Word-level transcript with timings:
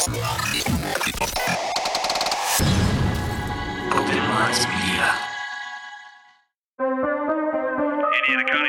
County 0.00 0.16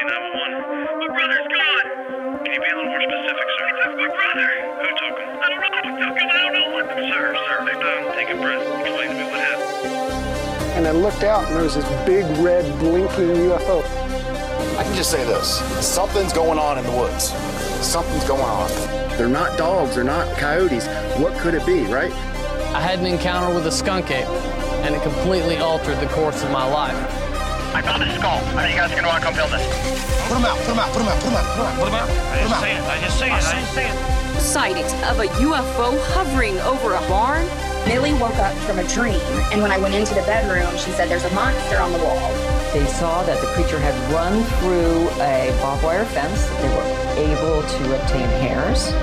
911. 0.03 0.99
My 0.99 1.07
brother's 1.07 1.47
gone. 1.47 1.87
Can 2.43 2.51
you 2.51 2.59
be 2.59 2.67
a 2.67 2.75
little 2.75 2.91
more 2.91 2.99
specific, 2.99 3.47
sir? 3.47 3.71
My 3.95 4.11
brother. 4.11 4.51
Who 4.75 4.91
took 4.99 5.15
him? 5.19 5.31
I 5.39 5.47
don't 5.47 5.63
know 5.63 5.71
who 5.87 5.95
took 6.03 6.19
him. 6.19 6.27
I 6.27 6.35
don't 6.35 6.51
know 6.51 6.67
what. 6.75 6.83
Sir, 6.99 7.31
sir, 7.47 7.63
a. 7.63 8.59
Explain 8.75 9.07
to 9.07 9.15
me 9.15 9.23
what 9.23 9.39
happened. 9.39 9.71
And 10.75 10.83
I 10.85 10.91
looked 10.91 11.23
out 11.23 11.45
and 11.47 11.55
there 11.55 11.63
was 11.63 11.75
this 11.75 11.87
big 12.05 12.25
red 12.43 12.65
blinking 12.79 13.47
UFO. 13.47 13.85
I 14.77 14.83
can 14.83 14.95
just 14.95 15.09
say 15.09 15.23
this 15.23 15.61
something's 15.79 16.33
going 16.33 16.59
on 16.59 16.77
in 16.77 16.83
the 16.83 16.91
woods. 16.91 17.31
Something's 17.87 18.25
going 18.25 18.41
on. 18.41 19.00
They're 19.21 19.29
not 19.29 19.55
dogs, 19.55 19.93
they're 19.93 20.03
not 20.03 20.35
coyotes. 20.39 20.87
What 21.21 21.37
could 21.37 21.53
it 21.53 21.63
be, 21.63 21.83
right? 21.83 22.11
I 22.73 22.81
had 22.81 22.97
an 22.97 23.05
encounter 23.05 23.53
with 23.53 23.67
a 23.67 23.71
skunk 23.71 24.09
ape, 24.09 24.25
and 24.81 24.95
it 24.95 25.03
completely 25.03 25.57
altered 25.57 25.99
the 25.99 26.07
course 26.07 26.41
of 26.41 26.49
my 26.49 26.65
life. 26.65 26.97
I 27.75 27.83
found 27.83 28.01
his 28.01 28.17
skull. 28.17 28.41
I 28.57 28.65
think 28.65 28.73
you 28.73 28.81
guys 28.81 28.89
are 28.89 28.97
going 28.97 29.03
to 29.05 29.09
want 29.13 29.21
to 29.21 29.29
come 29.29 29.35
film 29.37 29.51
this. 29.51 29.61
Put 30.25 30.41
him 30.41 30.45
out, 30.49 30.57
put 30.65 30.73
him 30.73 30.79
out, 30.79 30.89
put 30.89 31.01
him 31.05 31.07
out, 31.07 31.21
put 31.21 31.29
him 31.29 31.37
out, 31.37 31.45
put 31.45 31.61
him 31.61 31.65
out. 31.69 31.77
What 31.77 31.87
about? 31.93 32.09
I 32.09 32.33
Put 32.33 32.41
him 32.41 32.49
just 32.49 32.57
out. 32.57 32.63
see 32.65 32.73
it. 32.73 32.81
I 32.81 32.97
just 32.97 33.19
see 33.21 33.25
it. 33.29 33.31
I 33.31 33.61
just 33.61 33.73
see 33.77 33.85
it. 33.85 34.41
sightings 34.41 34.93
of 35.05 35.19
a 35.21 35.29
UFO 35.37 36.01
hovering 36.17 36.57
over 36.65 36.95
a 36.95 37.01
barn. 37.05 37.45
Millie 37.85 38.17
woke 38.17 38.41
up 38.41 38.57
from 38.65 38.79
a 38.79 38.87
dream, 38.89 39.21
and 39.53 39.61
when 39.61 39.69
I 39.69 39.77
went 39.77 39.93
into 39.93 40.15
the 40.17 40.25
bedroom, 40.25 40.65
she 40.81 40.89
said, 40.97 41.09
There's 41.13 41.25
a 41.25 41.33
monster 41.37 41.77
on 41.77 41.93
the 41.93 41.99
wall. 41.99 42.17
They 42.73 42.85
saw 42.85 43.21
that 43.23 43.41
the 43.41 43.47
creature 43.47 43.79
had 43.79 43.93
run 44.13 44.43
through 44.59 45.09
a 45.21 45.53
barbed 45.59 45.83
wire 45.83 46.05
fence. 46.05 46.45
They 46.61 46.69
were 46.69 46.87
able 47.19 47.61
to 47.61 48.01
obtain 48.01 48.29
hairs. 48.39 48.93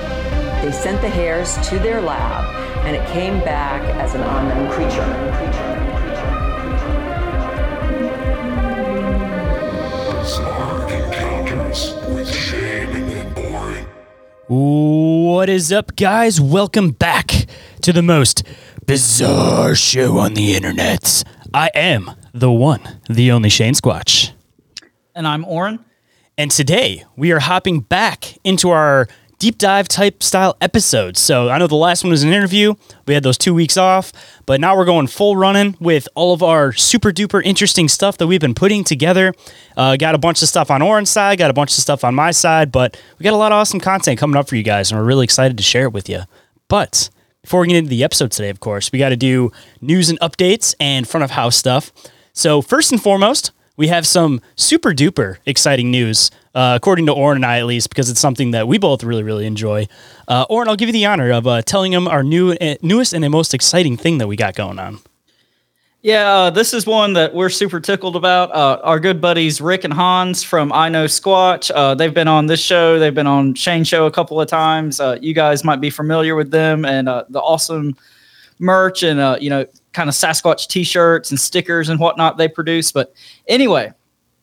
They 0.63 0.71
sent 0.71 0.99
the 1.01 1.09
hairs 1.09 1.55
to 1.69 1.77
their 1.77 2.01
lab, 2.01 2.45
and 2.87 2.95
it 2.95 3.07
came 3.09 3.39
back 3.41 3.83
as 4.01 4.15
an 4.15 4.21
unknown 4.21 4.71
creature. 4.71 5.05
What 14.47 15.47
is 15.47 15.71
up, 15.71 15.95
guys? 15.95 16.41
Welcome 16.41 16.89
back 16.89 17.45
to 17.81 17.93
the 17.93 18.01
most 18.01 18.41
bizarre 18.87 19.75
show 19.75 20.17
on 20.17 20.33
the 20.33 20.55
internet. 20.55 21.23
I 21.53 21.69
am 21.75 22.15
the 22.33 22.51
one, 22.51 22.99
the 23.09 23.31
only 23.31 23.49
Shayn 23.49 23.73
Squatch. 23.79 24.31
And 25.15 25.27
I'm 25.27 25.45
Orin. 25.45 25.83
And 26.37 26.51
today 26.51 27.03
we 27.15 27.31
are 27.31 27.39
hopping 27.39 27.81
back 27.81 28.37
into 28.43 28.69
our 28.69 29.07
deep 29.39 29.57
dive 29.57 29.87
type 29.87 30.21
style 30.21 30.55
episodes. 30.61 31.19
So 31.19 31.49
I 31.49 31.57
know 31.57 31.67
the 31.67 31.75
last 31.75 32.03
one 32.03 32.11
was 32.11 32.23
an 32.23 32.31
interview. 32.31 32.75
We 33.07 33.13
had 33.13 33.23
those 33.23 33.37
two 33.37 33.53
weeks 33.53 33.77
off, 33.77 34.11
but 34.45 34.59
now 34.59 34.77
we're 34.77 34.85
going 34.85 35.07
full 35.07 35.35
running 35.37 35.75
with 35.79 36.07
all 36.13 36.33
of 36.33 36.43
our 36.43 36.73
super 36.73 37.11
duper 37.11 37.41
interesting 37.43 37.87
stuff 37.87 38.17
that 38.17 38.27
we've 38.27 38.41
been 38.41 38.53
putting 38.53 38.83
together. 38.83 39.33
Uh, 39.75 39.95
got 39.95 40.13
a 40.13 40.17
bunch 40.17 40.41
of 40.41 40.49
stuff 40.49 40.69
on 40.69 40.81
Orin's 40.81 41.09
side, 41.09 41.37
got 41.37 41.49
a 41.49 41.53
bunch 41.53 41.71
of 41.71 41.81
stuff 41.81 42.03
on 42.03 42.13
my 42.15 42.31
side, 42.31 42.71
but 42.71 42.99
we 43.17 43.23
got 43.23 43.33
a 43.33 43.37
lot 43.37 43.51
of 43.51 43.57
awesome 43.57 43.79
content 43.79 44.19
coming 44.19 44.37
up 44.37 44.47
for 44.47 44.55
you 44.55 44.63
guys, 44.63 44.91
and 44.91 44.99
we're 44.99 45.05
really 45.05 45.23
excited 45.23 45.57
to 45.57 45.63
share 45.63 45.83
it 45.83 45.93
with 45.93 46.09
you. 46.09 46.21
But 46.67 47.09
before 47.41 47.61
we 47.61 47.67
get 47.67 47.77
into 47.77 47.89
the 47.89 48.03
episode 48.03 48.31
today, 48.31 48.49
of 48.49 48.59
course, 48.59 48.91
we 48.91 48.99
got 48.99 49.09
to 49.09 49.17
do 49.17 49.51
news 49.81 50.09
and 50.09 50.19
updates 50.19 50.75
and 50.79 51.07
front 51.07 51.23
of 51.23 51.31
house 51.31 51.55
stuff. 51.55 51.91
So 52.39 52.61
first 52.61 52.93
and 52.93 53.03
foremost, 53.03 53.51
we 53.75 53.89
have 53.89 54.07
some 54.07 54.39
super 54.55 54.91
duper 54.91 55.39
exciting 55.45 55.91
news, 55.91 56.31
uh, 56.55 56.71
according 56.73 57.07
to 57.07 57.11
Orin 57.11 57.39
and 57.39 57.45
I 57.45 57.59
at 57.59 57.65
least, 57.65 57.89
because 57.89 58.09
it's 58.09 58.21
something 58.21 58.51
that 58.51 58.65
we 58.65 58.77
both 58.77 59.03
really, 59.03 59.23
really 59.23 59.45
enjoy. 59.45 59.89
Uh, 60.25 60.45
Orin, 60.49 60.69
I'll 60.69 60.77
give 60.77 60.87
you 60.87 60.93
the 60.93 61.05
honor 61.05 61.33
of 61.33 61.45
uh, 61.45 61.61
telling 61.63 61.91
him 61.91 62.07
our 62.07 62.23
new, 62.23 62.53
uh, 62.53 62.75
newest 62.81 63.11
and 63.11 63.29
most 63.29 63.53
exciting 63.53 63.97
thing 63.97 64.19
that 64.19 64.27
we 64.27 64.37
got 64.37 64.55
going 64.55 64.79
on. 64.79 64.99
Yeah, 66.01 66.31
uh, 66.31 66.49
this 66.49 66.73
is 66.73 66.85
one 66.85 67.11
that 67.11 67.33
we're 67.33 67.49
super 67.49 67.81
tickled 67.81 68.15
about. 68.15 68.55
Uh, 68.55 68.79
our 68.85 69.01
good 69.01 69.19
buddies 69.19 69.59
Rick 69.59 69.83
and 69.83 69.93
Hans 69.93 70.41
from 70.41 70.71
I 70.71 70.87
Know 70.87 71.07
Squatch. 71.07 71.69
Uh, 71.75 71.93
they've 71.93 72.13
been 72.13 72.29
on 72.29 72.45
this 72.45 72.61
show. 72.61 72.99
They've 72.99 73.13
been 73.13 73.27
on 73.27 73.53
Shayn 73.53 73.85
Show 73.85 74.05
a 74.05 74.11
couple 74.11 74.39
of 74.39 74.47
times. 74.47 75.01
Uh, 75.01 75.17
you 75.21 75.33
guys 75.33 75.65
might 75.65 75.81
be 75.81 75.89
familiar 75.89 76.35
with 76.37 76.51
them 76.51 76.85
and 76.85 77.09
uh, 77.09 77.25
the 77.27 77.41
awesome 77.41 77.97
merch 78.59 79.03
and 79.03 79.19
uh, 79.19 79.37
you 79.39 79.49
know 79.49 79.65
kind 79.93 80.09
of 80.09 80.15
Sasquatch 80.15 80.67
T-shirts 80.67 81.31
and 81.31 81.39
stickers 81.39 81.89
and 81.89 81.99
whatnot 81.99 82.37
they 82.37 82.47
produce. 82.47 82.91
But 82.91 83.13
anyway, 83.47 83.91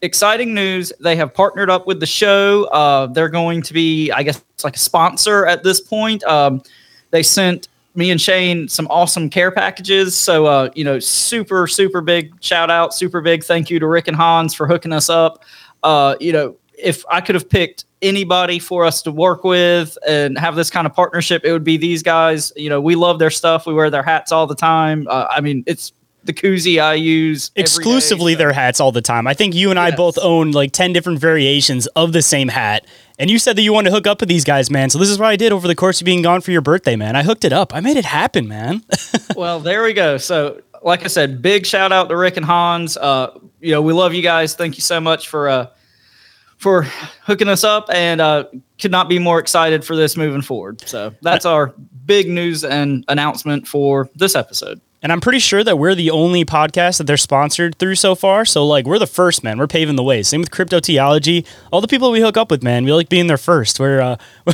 exciting 0.02 0.54
news! 0.54 0.92
They 1.00 1.16
have 1.16 1.34
partnered 1.34 1.70
up 1.70 1.86
with 1.86 2.00
the 2.00 2.06
show. 2.06 2.64
Uh, 2.64 3.06
they're 3.06 3.28
going 3.28 3.62
to 3.62 3.72
be, 3.72 4.10
I 4.10 4.22
guess, 4.22 4.44
like 4.64 4.76
a 4.76 4.80
sponsor 4.80 5.46
at 5.46 5.62
this 5.62 5.80
point. 5.80 6.24
Um, 6.24 6.62
they 7.10 7.22
sent 7.22 7.68
me 7.94 8.10
and 8.10 8.20
Shayn 8.20 8.70
some 8.70 8.86
awesome 8.88 9.30
care 9.30 9.50
packages. 9.50 10.14
So, 10.14 10.46
uh, 10.46 10.70
you 10.74 10.84
know, 10.84 10.98
super, 10.98 11.66
super 11.66 12.00
big 12.00 12.32
shout 12.42 12.70
out, 12.70 12.94
super 12.94 13.20
big 13.20 13.42
thank 13.42 13.70
you 13.70 13.78
to 13.78 13.86
Rick 13.86 14.08
and 14.08 14.16
Hans 14.16 14.54
for 14.54 14.66
hooking 14.66 14.92
us 14.92 15.08
up. 15.08 15.42
Uh, 15.82 16.14
you 16.20 16.32
know, 16.32 16.56
if 16.78 17.04
I 17.10 17.20
could 17.20 17.34
have 17.34 17.48
picked 17.48 17.84
anybody 18.02 18.58
for 18.58 18.84
us 18.84 19.02
to 19.02 19.10
work 19.10 19.44
with 19.44 19.96
and 20.06 20.38
have 20.38 20.56
this 20.56 20.70
kind 20.70 20.86
of 20.86 20.94
partnership, 20.94 21.44
it 21.44 21.52
would 21.52 21.64
be 21.64 21.76
these 21.76 22.02
guys. 22.02 22.52
You 22.56 22.68
know, 22.68 22.80
we 22.80 22.94
love 22.94 23.18
their 23.18 23.30
stuff. 23.30 23.66
We 23.66 23.74
wear 23.74 23.90
their 23.90 24.02
hats 24.02 24.32
all 24.32 24.46
the 24.46 24.54
time. 24.54 25.06
Uh, 25.08 25.26
I 25.30 25.40
mean, 25.40 25.64
it's 25.66 25.92
the 26.24 26.32
koozie 26.32 26.82
I 26.82 26.94
use 26.94 27.50
day, 27.50 27.62
Exclusively 27.62 28.34
so- 28.34 28.38
their 28.38 28.52
hats 28.52 28.80
all 28.80 28.92
the 28.92 29.02
time. 29.02 29.26
I 29.26 29.34
think 29.34 29.54
you 29.54 29.70
and 29.70 29.78
I 29.78 29.94
both 29.94 30.18
own 30.18 30.50
like 30.50 30.72
10 30.72 30.92
different 30.92 31.18
variations 31.18 31.86
of 31.88 32.12
the 32.12 32.22
same 32.22 32.48
hat. 32.48 32.86
And 33.18 33.30
you 33.30 33.38
said 33.38 33.56
that 33.56 33.62
you 33.62 33.72
wanted 33.72 33.90
to 33.90 33.94
hook 33.94 34.06
up 34.06 34.20
with 34.20 34.28
these 34.28 34.44
guys, 34.44 34.70
man. 34.70 34.90
So 34.90 34.98
this 34.98 35.08
is 35.08 35.18
what 35.18 35.28
I 35.28 35.36
did 35.36 35.52
over 35.52 35.66
the 35.66 35.74
course 35.74 36.00
of 36.00 36.04
being 36.04 36.20
gone 36.20 36.42
for 36.42 36.50
your 36.50 36.60
birthday, 36.60 36.96
man. 36.96 37.16
I 37.16 37.22
hooked 37.22 37.44
it 37.44 37.52
up. 37.52 37.74
I 37.74 37.80
made 37.80 37.96
it 37.96 38.04
happen, 38.04 38.46
man. 38.46 38.82
well, 39.36 39.58
there 39.60 39.82
we 39.82 39.94
go. 39.94 40.18
So, 40.18 40.60
like 40.82 41.02
I 41.02 41.06
said, 41.06 41.40
big 41.40 41.64
shout 41.64 41.92
out 41.92 42.10
to 42.10 42.16
Rick 42.16 42.36
and 42.36 42.44
Hans. 42.44 42.98
Uh, 42.98 43.38
you 43.60 43.72
know, 43.72 43.80
we 43.80 43.94
love 43.94 44.12
you 44.12 44.20
guys. 44.22 44.54
Thank 44.54 44.76
you 44.76 44.82
so 44.82 45.00
much 45.00 45.28
for 45.28 45.48
uh, 45.48 45.66
for 46.58 46.82
hooking 47.22 47.48
us 47.48 47.64
up, 47.64 47.88
and 47.92 48.20
uh, 48.20 48.44
could 48.80 48.90
not 48.90 49.08
be 49.08 49.18
more 49.18 49.38
excited 49.38 49.84
for 49.84 49.96
this 49.96 50.16
moving 50.16 50.42
forward. 50.42 50.80
So 50.88 51.14
that's 51.22 51.44
our 51.44 51.74
big 52.06 52.28
news 52.28 52.64
and 52.64 53.04
announcement 53.08 53.66
for 53.66 54.08
this 54.14 54.34
episode. 54.34 54.80
And 55.02 55.12
I'm 55.12 55.20
pretty 55.20 55.38
sure 55.38 55.62
that 55.62 55.78
we're 55.78 55.94
the 55.94 56.10
only 56.10 56.44
podcast 56.44 56.98
that 56.98 57.04
they're 57.04 57.16
sponsored 57.16 57.78
through 57.78 57.94
so 57.96 58.14
far. 58.14 58.44
So 58.44 58.66
like 58.66 58.86
we're 58.86 58.98
the 58.98 59.06
first, 59.06 59.44
man. 59.44 59.58
We're 59.58 59.66
paving 59.66 59.96
the 59.96 60.02
way. 60.02 60.22
Same 60.22 60.40
with 60.40 60.50
Cryptoteeology. 60.50 61.46
All 61.70 61.80
the 61.80 61.86
people 61.86 62.10
we 62.10 62.20
hook 62.20 62.36
up 62.36 62.50
with, 62.50 62.62
man, 62.62 62.84
we 62.84 62.92
like 62.92 63.08
being 63.08 63.26
there 63.26 63.36
first. 63.36 63.78
We're 63.78 64.00
uh, 64.00 64.16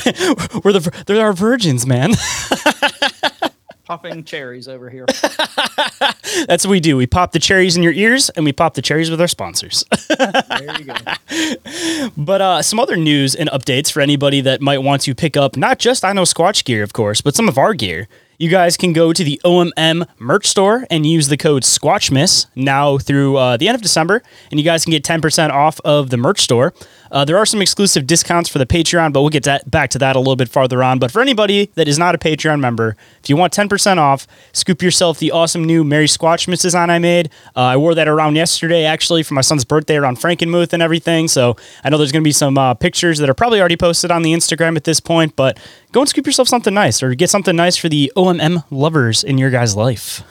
we're 0.62 0.72
the 0.72 1.04
they're 1.06 1.24
our 1.24 1.32
virgins, 1.32 1.86
man. 1.86 2.12
Popping 3.84 4.22
cherries 4.24 4.68
over 4.68 4.88
here. 4.88 5.06
That's 6.46 6.64
what 6.64 6.70
we 6.70 6.80
do. 6.80 6.96
We 6.96 7.06
pop 7.06 7.32
the 7.32 7.38
cherries 7.40 7.76
in 7.76 7.82
your 7.82 7.92
ears, 7.92 8.30
and 8.30 8.44
we 8.44 8.52
pop 8.52 8.74
the 8.74 8.82
cherries 8.82 9.10
with 9.10 9.20
our 9.20 9.26
sponsors. 9.28 9.84
there 10.08 10.78
you 10.78 10.84
go. 10.84 10.94
But 12.16 12.40
uh, 12.40 12.62
some 12.62 12.78
other 12.78 12.96
news 12.96 13.34
and 13.34 13.48
updates 13.50 13.90
for 13.90 14.00
anybody 14.00 14.40
that 14.42 14.60
might 14.60 14.78
want 14.78 15.02
to 15.02 15.14
pick 15.14 15.36
up 15.36 15.56
not 15.56 15.78
just 15.78 16.04
I 16.04 16.12
know 16.12 16.22
Squatch 16.22 16.64
gear, 16.64 16.82
of 16.82 16.92
course, 16.92 17.20
but 17.20 17.34
some 17.34 17.48
of 17.48 17.58
our 17.58 17.74
gear. 17.74 18.08
You 18.38 18.48
guys 18.48 18.76
can 18.76 18.92
go 18.92 19.12
to 19.12 19.22
the 19.22 19.40
OMM 19.44 20.04
merch 20.18 20.46
store 20.46 20.84
and 20.90 21.06
use 21.06 21.28
the 21.28 21.36
code 21.36 21.62
Squatchmas 21.62 22.46
now 22.56 22.98
through 22.98 23.36
uh, 23.36 23.56
the 23.56 23.68
end 23.68 23.76
of 23.76 23.82
December, 23.82 24.22
and 24.50 24.58
you 24.58 24.64
guys 24.64 24.84
can 24.84 24.90
get 24.90 25.04
10% 25.04 25.50
off 25.50 25.80
of 25.84 26.10
the 26.10 26.16
merch 26.16 26.40
store. 26.40 26.74
Uh, 27.12 27.26
there 27.26 27.36
are 27.36 27.44
some 27.44 27.60
exclusive 27.60 28.06
discounts 28.06 28.48
for 28.48 28.58
the 28.58 28.64
Patreon, 28.64 29.12
but 29.12 29.20
we'll 29.20 29.28
get 29.28 29.46
back 29.70 29.90
to 29.90 29.98
that 29.98 30.16
a 30.16 30.18
little 30.18 30.34
bit 30.34 30.48
farther 30.48 30.82
on. 30.82 30.98
But 30.98 31.12
for 31.12 31.20
anybody 31.20 31.70
that 31.74 31.86
is 31.86 31.98
not 31.98 32.14
a 32.14 32.18
Patreon 32.18 32.58
member, 32.58 32.96
if 33.22 33.28
you 33.28 33.36
want 33.36 33.52
10% 33.52 33.98
off, 33.98 34.26
scoop 34.52 34.80
yourself 34.80 35.18
the 35.18 35.30
awesome 35.30 35.62
new 35.62 35.84
Merry 35.84 36.06
Squatchmas 36.06 36.62
design 36.62 36.88
I 36.88 36.98
made. 36.98 37.30
Uh, 37.54 37.60
I 37.60 37.76
wore 37.76 37.94
that 37.94 38.08
around 38.08 38.36
yesterday, 38.36 38.84
actually, 38.84 39.22
for 39.22 39.34
my 39.34 39.42
son's 39.42 39.64
birthday 39.64 39.96
around 39.96 40.16
Frankenmuth 40.16 40.72
and 40.72 40.82
everything. 40.82 41.28
So 41.28 41.56
I 41.84 41.90
know 41.90 41.98
there's 41.98 42.12
going 42.12 42.22
to 42.22 42.28
be 42.28 42.32
some 42.32 42.56
uh, 42.56 42.72
pictures 42.72 43.18
that 43.18 43.28
are 43.28 43.34
probably 43.34 43.60
already 43.60 43.76
posted 43.76 44.10
on 44.10 44.22
the 44.22 44.32
Instagram 44.32 44.76
at 44.76 44.84
this 44.84 44.98
point, 44.98 45.36
but 45.36 45.60
go 45.92 46.00
and 46.00 46.08
scoop 46.08 46.24
yourself 46.24 46.48
something 46.48 46.72
nice 46.72 47.02
or 47.02 47.14
get 47.14 47.28
something 47.28 47.54
nice 47.54 47.76
for 47.76 47.90
the 47.90 48.10
OMM 48.16 48.64
lovers 48.70 49.22
in 49.22 49.36
your 49.36 49.50
guys' 49.50 49.76
life. 49.76 50.22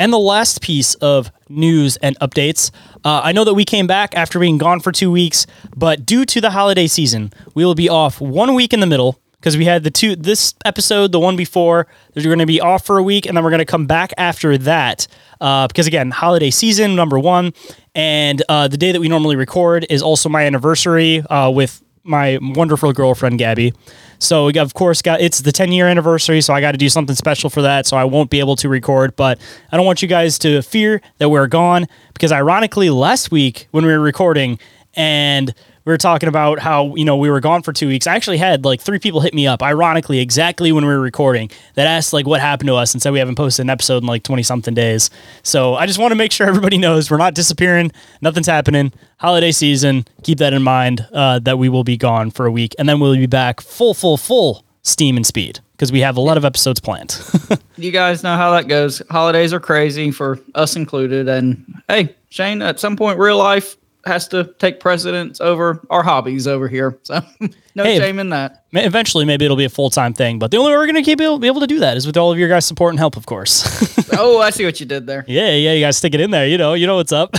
And 0.00 0.14
the 0.14 0.18
last 0.18 0.62
piece 0.62 0.94
of 0.94 1.30
news 1.50 1.98
and 1.98 2.18
updates. 2.20 2.70
Uh, 3.04 3.20
I 3.22 3.32
know 3.32 3.44
that 3.44 3.52
we 3.52 3.66
came 3.66 3.86
back 3.86 4.16
after 4.16 4.38
being 4.38 4.56
gone 4.56 4.80
for 4.80 4.92
two 4.92 5.10
weeks, 5.10 5.46
but 5.76 6.06
due 6.06 6.24
to 6.24 6.40
the 6.40 6.50
holiday 6.50 6.86
season, 6.86 7.34
we 7.54 7.66
will 7.66 7.74
be 7.74 7.90
off 7.90 8.18
one 8.18 8.54
week 8.54 8.72
in 8.72 8.80
the 8.80 8.86
middle 8.86 9.20
because 9.32 9.58
we 9.58 9.66
had 9.66 9.84
the 9.84 9.90
two 9.90 10.16
this 10.16 10.54
episode, 10.64 11.12
the 11.12 11.20
one 11.20 11.36
before. 11.36 11.86
There's 12.14 12.24
going 12.24 12.38
to 12.38 12.46
be 12.46 12.62
off 12.62 12.86
for 12.86 12.96
a 12.96 13.02
week, 13.02 13.26
and 13.26 13.36
then 13.36 13.44
we're 13.44 13.50
going 13.50 13.58
to 13.58 13.66
come 13.66 13.86
back 13.86 14.14
after 14.16 14.56
that 14.56 15.06
uh, 15.38 15.66
because 15.68 15.86
again, 15.86 16.10
holiday 16.10 16.50
season 16.50 16.96
number 16.96 17.18
one, 17.18 17.52
and 17.94 18.42
uh, 18.48 18.68
the 18.68 18.78
day 18.78 18.92
that 18.92 19.00
we 19.00 19.08
normally 19.08 19.36
record 19.36 19.86
is 19.90 20.02
also 20.02 20.30
my 20.30 20.46
anniversary 20.46 21.20
uh, 21.26 21.50
with 21.50 21.82
my 22.02 22.38
wonderful 22.40 22.92
girlfriend 22.92 23.38
Gabby. 23.38 23.72
So 24.18 24.46
we 24.46 24.58
of 24.58 24.74
course 24.74 25.02
got 25.02 25.20
it's 25.20 25.40
the 25.40 25.52
10 25.52 25.72
year 25.72 25.86
anniversary, 25.88 26.40
so 26.40 26.54
I 26.54 26.60
got 26.60 26.72
to 26.72 26.78
do 26.78 26.88
something 26.88 27.16
special 27.16 27.50
for 27.50 27.62
that. 27.62 27.86
So 27.86 27.96
I 27.96 28.04
won't 28.04 28.30
be 28.30 28.38
able 28.38 28.56
to 28.56 28.68
record, 28.68 29.16
but 29.16 29.40
I 29.72 29.76
don't 29.76 29.86
want 29.86 30.02
you 30.02 30.08
guys 30.08 30.38
to 30.40 30.62
fear 30.62 31.00
that 31.18 31.28
we're 31.28 31.46
gone 31.46 31.86
because 32.12 32.32
ironically 32.32 32.90
last 32.90 33.30
week 33.30 33.68
when 33.70 33.84
we 33.84 33.92
were 33.92 34.00
recording 34.00 34.58
and 34.94 35.54
we 35.84 35.92
were 35.92 35.98
talking 35.98 36.28
about 36.28 36.58
how 36.58 36.94
you 36.96 37.04
know 37.04 37.16
we 37.16 37.30
were 37.30 37.40
gone 37.40 37.62
for 37.62 37.72
two 37.72 37.88
weeks. 37.88 38.06
I 38.06 38.14
actually 38.14 38.38
had 38.38 38.64
like 38.64 38.80
three 38.80 38.98
people 38.98 39.20
hit 39.20 39.34
me 39.34 39.46
up, 39.46 39.62
ironically, 39.62 40.18
exactly 40.20 40.72
when 40.72 40.84
we 40.84 40.90
were 40.90 41.00
recording, 41.00 41.50
that 41.74 41.86
asked 41.86 42.12
like 42.12 42.26
what 42.26 42.40
happened 42.40 42.68
to 42.68 42.74
us 42.74 42.92
and 42.92 43.02
said 43.02 43.12
we 43.12 43.18
haven't 43.18 43.36
posted 43.36 43.64
an 43.64 43.70
episode 43.70 44.02
in 44.02 44.06
like 44.06 44.22
twenty 44.22 44.42
something 44.42 44.74
days. 44.74 45.10
So 45.42 45.74
I 45.74 45.86
just 45.86 45.98
want 45.98 46.12
to 46.12 46.16
make 46.16 46.32
sure 46.32 46.46
everybody 46.48 46.78
knows 46.78 47.10
we're 47.10 47.18
not 47.18 47.34
disappearing, 47.34 47.92
nothing's 48.20 48.46
happening. 48.46 48.92
Holiday 49.18 49.52
season, 49.52 50.06
keep 50.22 50.38
that 50.38 50.52
in 50.54 50.62
mind 50.62 51.06
uh, 51.12 51.38
that 51.40 51.58
we 51.58 51.68
will 51.68 51.84
be 51.84 51.96
gone 51.96 52.30
for 52.30 52.46
a 52.46 52.50
week, 52.50 52.74
and 52.78 52.88
then 52.88 53.00
we'll 53.00 53.16
be 53.16 53.26
back 53.26 53.60
full, 53.60 53.94
full, 53.94 54.16
full 54.16 54.64
steam 54.82 55.16
and 55.16 55.26
speed 55.26 55.60
because 55.72 55.92
we 55.92 56.00
have 56.00 56.16
a 56.16 56.20
lot 56.20 56.36
of 56.36 56.44
episodes 56.44 56.80
planned. 56.80 57.18
you 57.76 57.90
guys 57.90 58.22
know 58.22 58.36
how 58.36 58.50
that 58.52 58.68
goes. 58.68 59.00
Holidays 59.10 59.52
are 59.52 59.60
crazy 59.60 60.10
for 60.10 60.38
us 60.54 60.76
included. 60.76 61.28
And 61.28 61.82
hey, 61.88 62.14
Shayn, 62.30 62.62
at 62.62 62.78
some 62.78 62.96
point, 62.96 63.18
real 63.18 63.38
life 63.38 63.76
has 64.06 64.28
to 64.28 64.54
take 64.58 64.80
precedence 64.80 65.40
over 65.40 65.84
our 65.90 66.02
hobbies 66.02 66.46
over 66.46 66.68
here. 66.68 66.98
So 67.02 67.20
no 67.74 67.84
Hey, 67.84 67.98
shame 67.98 68.18
in 68.18 68.30
that. 68.30 68.64
Eventually, 68.72 69.24
maybe 69.24 69.44
it'll 69.44 69.56
be 69.56 69.64
a 69.64 69.70
full 69.70 69.90
time 69.90 70.12
thing, 70.12 70.38
but 70.38 70.50
the 70.50 70.56
only 70.56 70.72
way 70.72 70.78
we're 70.78 70.86
going 70.86 70.96
to 70.96 71.02
keep 71.02 71.20
able, 71.20 71.38
be 71.38 71.46
able 71.46 71.60
to 71.60 71.66
do 71.66 71.80
that 71.80 71.96
is 71.96 72.06
with 72.06 72.16
all 72.16 72.32
of 72.32 72.38
your 72.38 72.48
guys' 72.48 72.64
support 72.64 72.92
and 72.92 72.98
help, 72.98 73.16
of 73.16 73.26
course. 73.26 74.08
oh, 74.18 74.40
I 74.40 74.50
see 74.50 74.64
what 74.64 74.80
you 74.80 74.86
did 74.86 75.06
there. 75.06 75.24
yeah, 75.28 75.50
yeah, 75.50 75.72
you 75.72 75.84
guys 75.84 75.96
stick 75.96 76.14
it 76.14 76.20
in 76.20 76.30
there. 76.30 76.46
You 76.46 76.58
know, 76.58 76.74
you 76.74 76.86
know 76.86 76.96
what's 76.96 77.12
up. 77.12 77.34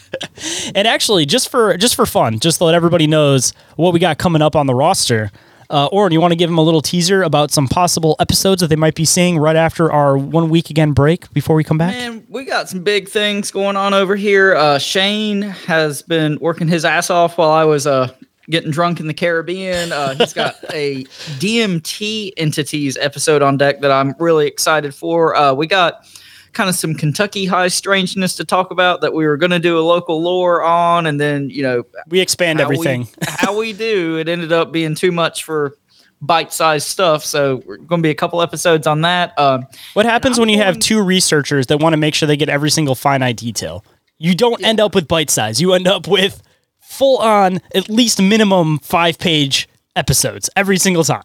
and 0.74 0.86
actually, 0.86 1.26
just 1.26 1.48
for 1.48 1.76
just 1.76 1.94
for 1.94 2.06
fun, 2.06 2.38
just 2.38 2.58
to 2.58 2.64
let 2.64 2.74
everybody 2.74 3.06
knows 3.06 3.52
what 3.76 3.92
we 3.92 3.98
got 3.98 4.18
coming 4.18 4.42
up 4.42 4.56
on 4.56 4.66
the 4.66 4.74
roster. 4.74 5.30
Uh, 5.70 5.86
Orin, 5.86 6.12
you 6.12 6.20
want 6.20 6.32
to 6.32 6.36
give 6.36 6.48
them 6.48 6.58
a 6.58 6.62
little 6.62 6.82
teaser 6.82 7.22
about 7.22 7.50
some 7.50 7.68
possible 7.68 8.16
episodes 8.20 8.60
that 8.60 8.68
they 8.68 8.76
might 8.76 8.94
be 8.94 9.04
seeing 9.04 9.38
right 9.38 9.56
after 9.56 9.90
our 9.90 10.16
one 10.16 10.48
week 10.48 10.70
again 10.70 10.92
break 10.92 11.32
before 11.32 11.56
we 11.56 11.64
come 11.64 11.78
back? 11.78 11.94
Man, 11.94 12.26
we 12.28 12.44
got 12.44 12.68
some 12.68 12.82
big 12.82 13.08
things 13.08 13.50
going 13.50 13.76
on 13.76 13.94
over 13.94 14.16
here. 14.16 14.54
Uh, 14.54 14.76
Shayn 14.78 15.42
has 15.66 16.02
been 16.02 16.38
working 16.40 16.68
his 16.68 16.84
ass 16.84 17.10
off 17.10 17.38
while 17.38 17.50
I 17.50 17.64
was 17.64 17.86
uh, 17.86 18.12
getting 18.48 18.70
drunk 18.70 19.00
in 19.00 19.06
the 19.06 19.14
Caribbean. 19.14 19.92
Uh, 19.92 20.14
he's 20.14 20.32
got 20.32 20.56
a 20.72 21.04
DMT 21.38 22.32
entities 22.36 22.96
episode 22.98 23.42
on 23.42 23.56
deck 23.56 23.80
that 23.80 23.90
I'm 23.90 24.14
really 24.18 24.46
excited 24.46 24.94
for. 24.94 25.34
Uh, 25.34 25.52
we 25.54 25.66
got 25.66 26.06
kind 26.56 26.68
of 26.70 26.74
some 26.74 26.94
Kentucky 26.94 27.44
high 27.46 27.68
strangeness 27.68 28.34
to 28.36 28.44
talk 28.44 28.70
about 28.70 29.02
that 29.02 29.12
we 29.12 29.26
were 29.26 29.36
going 29.36 29.50
to 29.50 29.58
do 29.58 29.78
a 29.78 29.84
local 29.84 30.20
lore 30.22 30.62
on, 30.62 31.06
and 31.06 31.20
then 31.20 31.50
you 31.50 31.62
know 31.62 31.84
we 32.08 32.20
expand 32.20 32.58
how 32.58 32.68
we- 32.68 32.74
everything. 32.76 33.06
how 33.28 33.56
we 33.56 33.72
do, 33.72 34.16
it 34.18 34.28
ended 34.28 34.52
up 34.52 34.72
being 34.72 34.94
too 34.94 35.12
much 35.12 35.44
for 35.44 35.76
bite-sized 36.22 36.86
stuff. 36.88 37.22
So 37.24 37.62
we're 37.66 37.76
going 37.76 38.00
to 38.00 38.06
be 38.06 38.10
a 38.10 38.14
couple 38.14 38.40
episodes 38.40 38.86
on 38.86 39.02
that. 39.02 39.38
Um, 39.38 39.66
What 39.92 40.06
happens 40.06 40.40
when 40.40 40.48
you 40.48 40.56
have 40.56 40.78
two 40.78 41.02
researchers 41.02 41.66
that 41.66 41.78
want 41.78 41.92
to 41.92 41.98
make 41.98 42.14
sure 42.14 42.26
they 42.26 42.38
get 42.38 42.48
every 42.48 42.70
single 42.70 42.94
finite 42.94 43.36
detail? 43.36 43.84
You 44.18 44.34
don't 44.34 44.64
end 44.64 44.80
up 44.80 44.94
with 44.94 45.06
bite 45.08 45.28
size. 45.28 45.60
You 45.60 45.74
end 45.74 45.86
up 45.86 46.08
with 46.08 46.42
full 46.80 47.18
on, 47.18 47.60
at 47.74 47.90
least 47.90 48.20
minimum 48.22 48.78
five 48.78 49.18
page 49.18 49.68
episodes 49.94 50.48
every 50.56 50.78
single 50.78 51.04
time. 51.04 51.22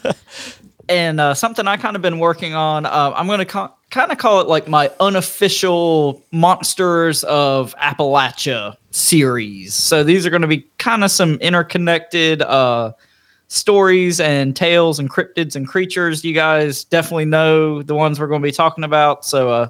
and 0.88 1.20
uh, 1.20 1.34
something 1.34 1.66
I 1.68 1.76
kind 1.76 1.94
of 1.96 2.00
been 2.02 2.18
working 2.18 2.54
on. 2.54 2.86
Uh, 2.86 3.12
I'm 3.14 3.26
going 3.26 3.40
to 3.40 3.44
ca- 3.44 3.74
kind 3.90 4.10
of 4.12 4.18
call 4.18 4.40
it 4.40 4.48
like 4.48 4.68
my 4.68 4.90
unofficial 5.00 6.22
Monsters 6.32 7.24
of 7.24 7.74
Appalachia 7.76 8.76
series. 8.90 9.74
So 9.74 10.02
these 10.02 10.26
are 10.26 10.30
going 10.30 10.42
to 10.42 10.48
be 10.48 10.66
kind 10.78 11.04
of 11.04 11.10
some 11.10 11.34
interconnected 11.36 12.42
uh, 12.42 12.92
stories 13.48 14.20
and 14.20 14.56
tales 14.56 14.98
and 14.98 15.08
cryptids 15.08 15.54
and 15.54 15.68
creatures. 15.68 16.24
You 16.24 16.34
guys 16.34 16.84
definitely 16.84 17.26
know 17.26 17.82
the 17.82 17.94
ones 17.94 18.18
we're 18.18 18.26
going 18.26 18.42
to 18.42 18.46
be 18.46 18.52
talking 18.52 18.84
about. 18.84 19.24
So 19.24 19.50
uh, 19.50 19.68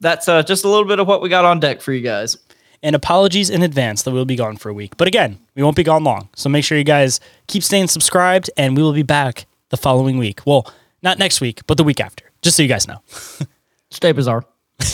that's 0.00 0.28
uh, 0.28 0.42
just 0.42 0.64
a 0.64 0.68
little 0.68 0.84
bit 0.86 0.98
of 0.98 1.06
what 1.06 1.22
we 1.22 1.28
got 1.28 1.44
on 1.44 1.60
deck 1.60 1.80
for 1.80 1.92
you 1.92 2.00
guys. 2.02 2.36
and 2.82 2.94
apologies 2.94 3.50
in 3.50 3.62
advance 3.62 4.02
that 4.02 4.12
we'll 4.12 4.24
be 4.24 4.36
gone 4.36 4.56
for 4.56 4.68
a 4.68 4.74
week. 4.74 4.96
But 4.96 5.08
again, 5.08 5.38
we 5.54 5.62
won't 5.62 5.76
be 5.76 5.82
gone 5.82 6.04
long. 6.04 6.28
So 6.36 6.48
make 6.48 6.64
sure 6.64 6.78
you 6.78 6.84
guys 6.84 7.20
keep 7.46 7.62
staying 7.62 7.88
subscribed 7.88 8.50
and 8.56 8.76
we 8.76 8.82
will 8.82 8.92
be 8.92 9.02
back 9.02 9.46
the 9.70 9.76
following 9.76 10.18
week. 10.18 10.40
Well, 10.46 10.72
not 11.02 11.18
next 11.18 11.40
week, 11.40 11.60
but 11.66 11.76
the 11.76 11.84
week 11.84 12.00
after, 12.00 12.27
just 12.42 12.56
so 12.56 12.62
you 12.62 12.68
guys 12.68 12.86
know. 12.88 13.00
Stay 13.90 14.12
bizarre. 14.12 14.44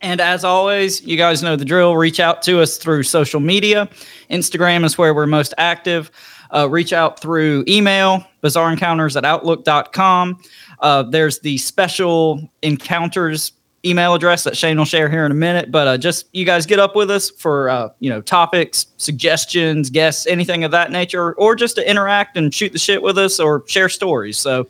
and 0.00 0.20
as 0.20 0.44
always, 0.44 1.02
you 1.02 1.16
guys 1.16 1.42
know 1.42 1.56
the 1.56 1.64
drill. 1.64 1.96
Reach 1.96 2.20
out 2.20 2.42
to 2.42 2.60
us 2.60 2.76
through 2.76 3.02
social 3.04 3.40
media. 3.40 3.88
Instagram 4.30 4.84
is 4.84 4.98
where 4.98 5.14
we're 5.14 5.26
most 5.26 5.54
active. 5.58 6.10
Uh, 6.54 6.68
reach 6.68 6.92
out 6.92 7.18
through 7.20 7.64
email, 7.66 8.24
bizarreencounters 8.42 9.16
at 9.16 9.24
outlook.com. 9.24 10.40
Uh, 10.80 11.02
there's 11.02 11.40
the 11.40 11.58
special 11.58 12.48
encounters 12.62 13.52
email 13.84 14.14
address 14.14 14.44
that 14.44 14.54
Shayn 14.54 14.76
will 14.76 14.84
share 14.84 15.10
here 15.10 15.26
in 15.26 15.32
a 15.32 15.34
minute. 15.34 15.70
But 15.70 15.86
uh, 15.86 15.98
just 15.98 16.26
you 16.32 16.44
guys 16.44 16.66
get 16.66 16.78
up 16.78 16.96
with 16.96 17.10
us 17.10 17.30
for 17.30 17.68
uh, 17.68 17.90
you 18.00 18.10
know 18.10 18.20
topics, 18.20 18.86
suggestions, 18.96 19.90
guests, 19.90 20.26
anything 20.26 20.64
of 20.64 20.70
that 20.70 20.90
nature, 20.90 21.34
or 21.34 21.54
just 21.54 21.76
to 21.76 21.88
interact 21.88 22.36
and 22.36 22.54
shoot 22.54 22.72
the 22.72 22.78
shit 22.78 23.02
with 23.02 23.18
us 23.18 23.38
or 23.40 23.64
share 23.66 23.88
stories. 23.88 24.38
So 24.38 24.66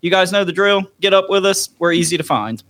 you 0.00 0.10
guys 0.10 0.32
know 0.32 0.44
the 0.44 0.52
drill. 0.52 0.90
Get 1.00 1.14
up 1.14 1.28
with 1.28 1.44
us. 1.46 1.70
We're 1.78 1.92
easy 1.92 2.16
to 2.16 2.22
find. 2.22 2.62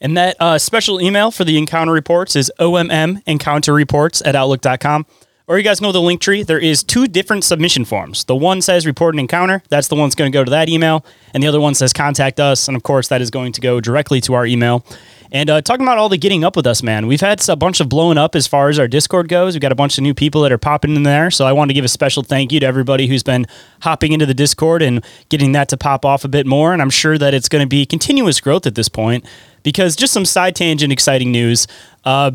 And 0.00 0.16
that 0.16 0.36
uh, 0.40 0.58
special 0.58 1.00
email 1.00 1.30
for 1.30 1.44
the 1.44 1.58
encounter 1.58 1.92
reports 1.92 2.36
is 2.36 2.50
OMM 2.58 3.22
encounter 3.26 3.72
reports 3.72 4.22
at 4.24 4.36
outlook.com. 4.36 5.06
Or 5.46 5.58
you 5.58 5.64
guys 5.64 5.80
know 5.80 5.90
the 5.90 6.00
link 6.00 6.20
tree. 6.20 6.44
There 6.44 6.60
is 6.60 6.84
two 6.84 7.08
different 7.08 7.42
submission 7.42 7.84
forms. 7.84 8.24
The 8.24 8.36
one 8.36 8.62
says 8.62 8.86
report 8.86 9.16
an 9.16 9.18
encounter. 9.18 9.64
That's 9.68 9.88
the 9.88 9.96
one 9.96 10.08
that's 10.08 10.14
going 10.14 10.30
to 10.30 10.38
go 10.38 10.44
to 10.44 10.50
that 10.52 10.68
email. 10.68 11.04
And 11.34 11.42
the 11.42 11.48
other 11.48 11.60
one 11.60 11.74
says 11.74 11.92
contact 11.92 12.38
us. 12.38 12.68
And 12.68 12.76
of 12.76 12.84
course, 12.84 13.08
that 13.08 13.20
is 13.20 13.30
going 13.30 13.50
to 13.54 13.60
go 13.60 13.80
directly 13.80 14.20
to 14.22 14.34
our 14.34 14.46
email. 14.46 14.86
And 15.32 15.48
uh, 15.48 15.62
talking 15.62 15.84
about 15.86 15.98
all 15.98 16.08
the 16.08 16.18
getting 16.18 16.42
up 16.42 16.56
with 16.56 16.66
us, 16.66 16.82
man, 16.82 17.06
we've 17.06 17.20
had 17.20 17.46
a 17.48 17.56
bunch 17.56 17.80
of 17.80 17.88
blowing 17.88 18.18
up 18.18 18.34
as 18.34 18.46
far 18.46 18.68
as 18.68 18.78
our 18.78 18.88
Discord 18.88 19.28
goes. 19.28 19.54
We've 19.54 19.60
got 19.60 19.70
a 19.70 19.76
bunch 19.76 19.96
of 19.96 20.02
new 20.02 20.14
people 20.14 20.42
that 20.42 20.50
are 20.50 20.58
popping 20.58 20.96
in 20.96 21.04
there. 21.04 21.30
So 21.30 21.46
I 21.46 21.52
want 21.52 21.70
to 21.70 21.74
give 21.74 21.84
a 21.84 21.88
special 21.88 22.22
thank 22.22 22.52
you 22.52 22.58
to 22.60 22.66
everybody 22.66 23.06
who's 23.06 23.22
been 23.22 23.46
hopping 23.82 24.12
into 24.12 24.26
the 24.26 24.34
Discord 24.34 24.82
and 24.82 25.04
getting 25.28 25.52
that 25.52 25.68
to 25.68 25.76
pop 25.76 26.04
off 26.04 26.24
a 26.24 26.28
bit 26.28 26.46
more. 26.46 26.72
And 26.72 26.82
I'm 26.82 26.90
sure 26.90 27.16
that 27.16 27.32
it's 27.32 27.48
going 27.48 27.62
to 27.62 27.68
be 27.68 27.86
continuous 27.86 28.40
growth 28.40 28.66
at 28.66 28.74
this 28.74 28.88
point 28.88 29.24
because 29.62 29.94
just 29.94 30.12
some 30.12 30.24
side 30.24 30.56
tangent 30.56 30.92
exciting 30.92 31.30
news. 31.30 31.68
Uh, 32.04 32.32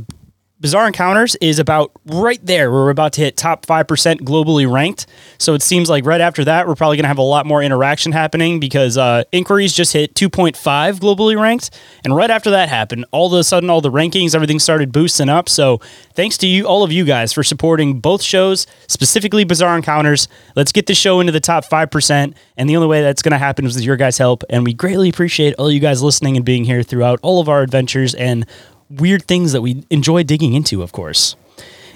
Bizarre 0.61 0.87
Encounters 0.87 1.35
is 1.41 1.59
about 1.59 1.91
right 2.05 2.43
there. 2.43 2.71
We're 2.71 2.89
about 2.89 3.11
to 3.13 3.21
hit 3.21 3.35
top 3.35 3.65
5% 3.65 4.21
globally 4.21 4.71
ranked. 4.71 5.05
So 5.37 5.53
it 5.53 5.61
seems 5.61 5.89
like 5.89 6.05
right 6.05 6.21
after 6.21 6.45
that, 6.45 6.65
we're 6.65 6.75
probably 6.75 6.95
going 6.95 7.03
to 7.03 7.09
have 7.09 7.17
a 7.17 7.23
lot 7.23 7.45
more 7.45 7.61
interaction 7.61 8.13
happening 8.13 8.61
because 8.61 8.97
uh, 8.97 9.25
inquiries 9.33 9.73
just 9.73 9.91
hit 9.91 10.15
2.5 10.15 10.55
globally 10.99 11.37
ranked. 11.37 11.77
And 12.05 12.15
right 12.15 12.31
after 12.31 12.51
that 12.51 12.69
happened, 12.69 13.03
all 13.11 13.27
of 13.27 13.33
a 13.37 13.43
sudden, 13.43 13.69
all 13.69 13.81
the 13.81 13.91
rankings, 13.91 14.33
everything 14.33 14.59
started 14.59 14.93
boosting 14.93 15.27
up. 15.27 15.49
So 15.49 15.79
thanks 16.13 16.37
to 16.37 16.47
you, 16.47 16.65
all 16.65 16.83
of 16.83 16.91
you 16.91 17.03
guys, 17.03 17.33
for 17.33 17.43
supporting 17.43 17.99
both 17.99 18.21
shows, 18.21 18.65
specifically 18.87 19.43
Bizarre 19.43 19.75
Encounters. 19.75 20.29
Let's 20.55 20.71
get 20.71 20.87
the 20.87 20.95
show 20.95 21.19
into 21.19 21.33
the 21.33 21.41
top 21.41 21.65
5%. 21.65 22.33
And 22.55 22.69
the 22.69 22.77
only 22.77 22.87
way 22.87 23.01
that's 23.01 23.21
going 23.21 23.33
to 23.33 23.37
happen 23.37 23.65
is 23.65 23.75
with 23.75 23.83
your 23.83 23.97
guys' 23.97 24.17
help. 24.17 24.45
And 24.49 24.63
we 24.63 24.73
greatly 24.73 25.09
appreciate 25.09 25.53
all 25.55 25.69
you 25.69 25.81
guys 25.81 26.01
listening 26.01 26.37
and 26.37 26.45
being 26.45 26.63
here 26.63 26.81
throughout 26.81 27.19
all 27.23 27.41
of 27.41 27.49
our 27.49 27.61
adventures 27.61 28.15
and 28.15 28.45
weird 28.89 29.25
things 29.25 29.51
that 29.51 29.61
we 29.61 29.83
enjoy 29.89 30.23
digging 30.23 30.53
into, 30.53 30.81
of 30.81 30.91
course. 30.91 31.35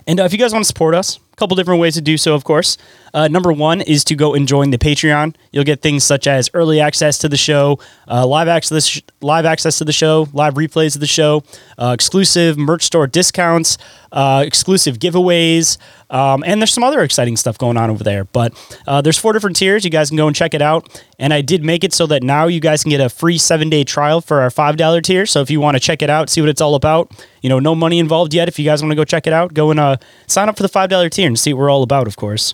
And 0.08 0.20
uh, 0.20 0.24
if 0.24 0.32
you 0.32 0.40
guys 0.40 0.54
want 0.54 0.64
to 0.64 0.68
support 0.68 0.96
us, 0.96 1.18
a 1.18 1.36
couple 1.36 1.56
different 1.56 1.80
ways 1.80 1.94
to 1.96 2.02
do 2.02 2.18
so, 2.18 2.34
of 2.34 2.44
course. 2.44 2.78
Uh, 3.14 3.28
number 3.28 3.52
one 3.52 3.82
is 3.82 4.04
to 4.06 4.16
go 4.16 4.34
and 4.34 4.48
join 4.48 4.72
the 4.72 4.78
Patreon. 4.78 5.36
You'll 5.52 5.64
get 5.64 5.82
things 5.82 6.04
such 6.04 6.28
as 6.28 6.50
early 6.54 6.80
access 6.80 7.18
to 7.20 7.30
the 7.30 7.38
show, 7.38 7.80
uh, 8.08 8.26
live 8.26 8.48
access, 8.48 9.02
live 9.22 9.46
access 9.46 9.78
to 9.80 9.86
the 9.86 9.94
show, 9.94 10.28
live 10.34 10.56
replays 10.56 10.96
of 10.96 11.02
the 11.02 11.08
show, 11.08 11.44
uh, 11.78 11.92
exclusive 11.94 12.58
merch 12.58 12.84
store 12.84 13.08
discounts, 13.08 13.78
uh, 14.12 14.44
exclusive 14.46 15.00
giveaways, 15.00 15.78
um, 16.10 16.44
and 16.46 16.60
there's 16.62 16.74
some 16.74 16.84
other 16.84 17.02
exciting 17.02 17.38
stuff 17.38 17.58
going 17.58 17.78
on 17.78 17.90
over 17.90 18.04
there. 18.04 18.24
But 18.26 18.54
uh, 18.88 19.02
there's 19.02 19.18
four 19.18 19.34
different 19.34 19.56
tiers. 19.56 19.84
You 19.86 19.92
guys 19.92 20.10
can 20.10 20.18
go 20.18 20.28
and 20.28 20.36
check 20.36 20.54
it 20.54 20.62
out. 20.62 21.04
And 21.20 21.34
I 21.34 21.42
did 21.42 21.64
make 21.64 21.84
it 21.84 21.94
so 21.94 22.08
that 22.08 22.24
now 22.24 22.48
you 22.48 22.60
guys 22.60 22.82
can 22.84 22.90
get 22.90 23.02
a 23.02 23.10
free 23.10 23.38
seven 23.38 23.70
day 23.70 23.84
trial 23.84 24.22
for 24.22 24.42
our 24.42 24.50
five 24.50 24.78
dollar 24.78 25.02
tier. 25.02 25.26
So 25.26 25.42
if 25.42 25.52
you 25.52 25.60
want 25.60 25.76
to 25.76 25.80
check 25.80 26.02
it 26.02 26.10
out, 26.10 26.30
see 26.30 26.42
what 26.42 26.50
it's 26.50 26.62
all 26.62 26.76
about, 26.76 27.12
you 27.42 27.50
know, 27.50 27.60
no 27.60 27.76
money 27.76 28.00
involved 28.00 28.34
yet. 28.34 28.48
If 28.48 28.58
you 28.58 28.66
guys 28.66 28.82
want 28.82 28.92
to 28.92 28.96
go 28.96 29.04
check 29.04 29.28
it 29.28 29.34
out, 29.34 29.54
go 29.54 29.70
and 29.70 29.80
uh, 29.80 29.98
sign 30.28 30.50
up 30.50 30.58
for 30.58 30.64
the 30.64 30.70
five 30.70 30.90
dollar 30.90 31.10
tier 31.10 31.28
and 31.28 31.38
see 31.38 31.54
what 31.54 31.60
we're 31.60 31.70
all 31.70 31.84
about, 31.84 32.08
of 32.08 32.16
course. 32.16 32.54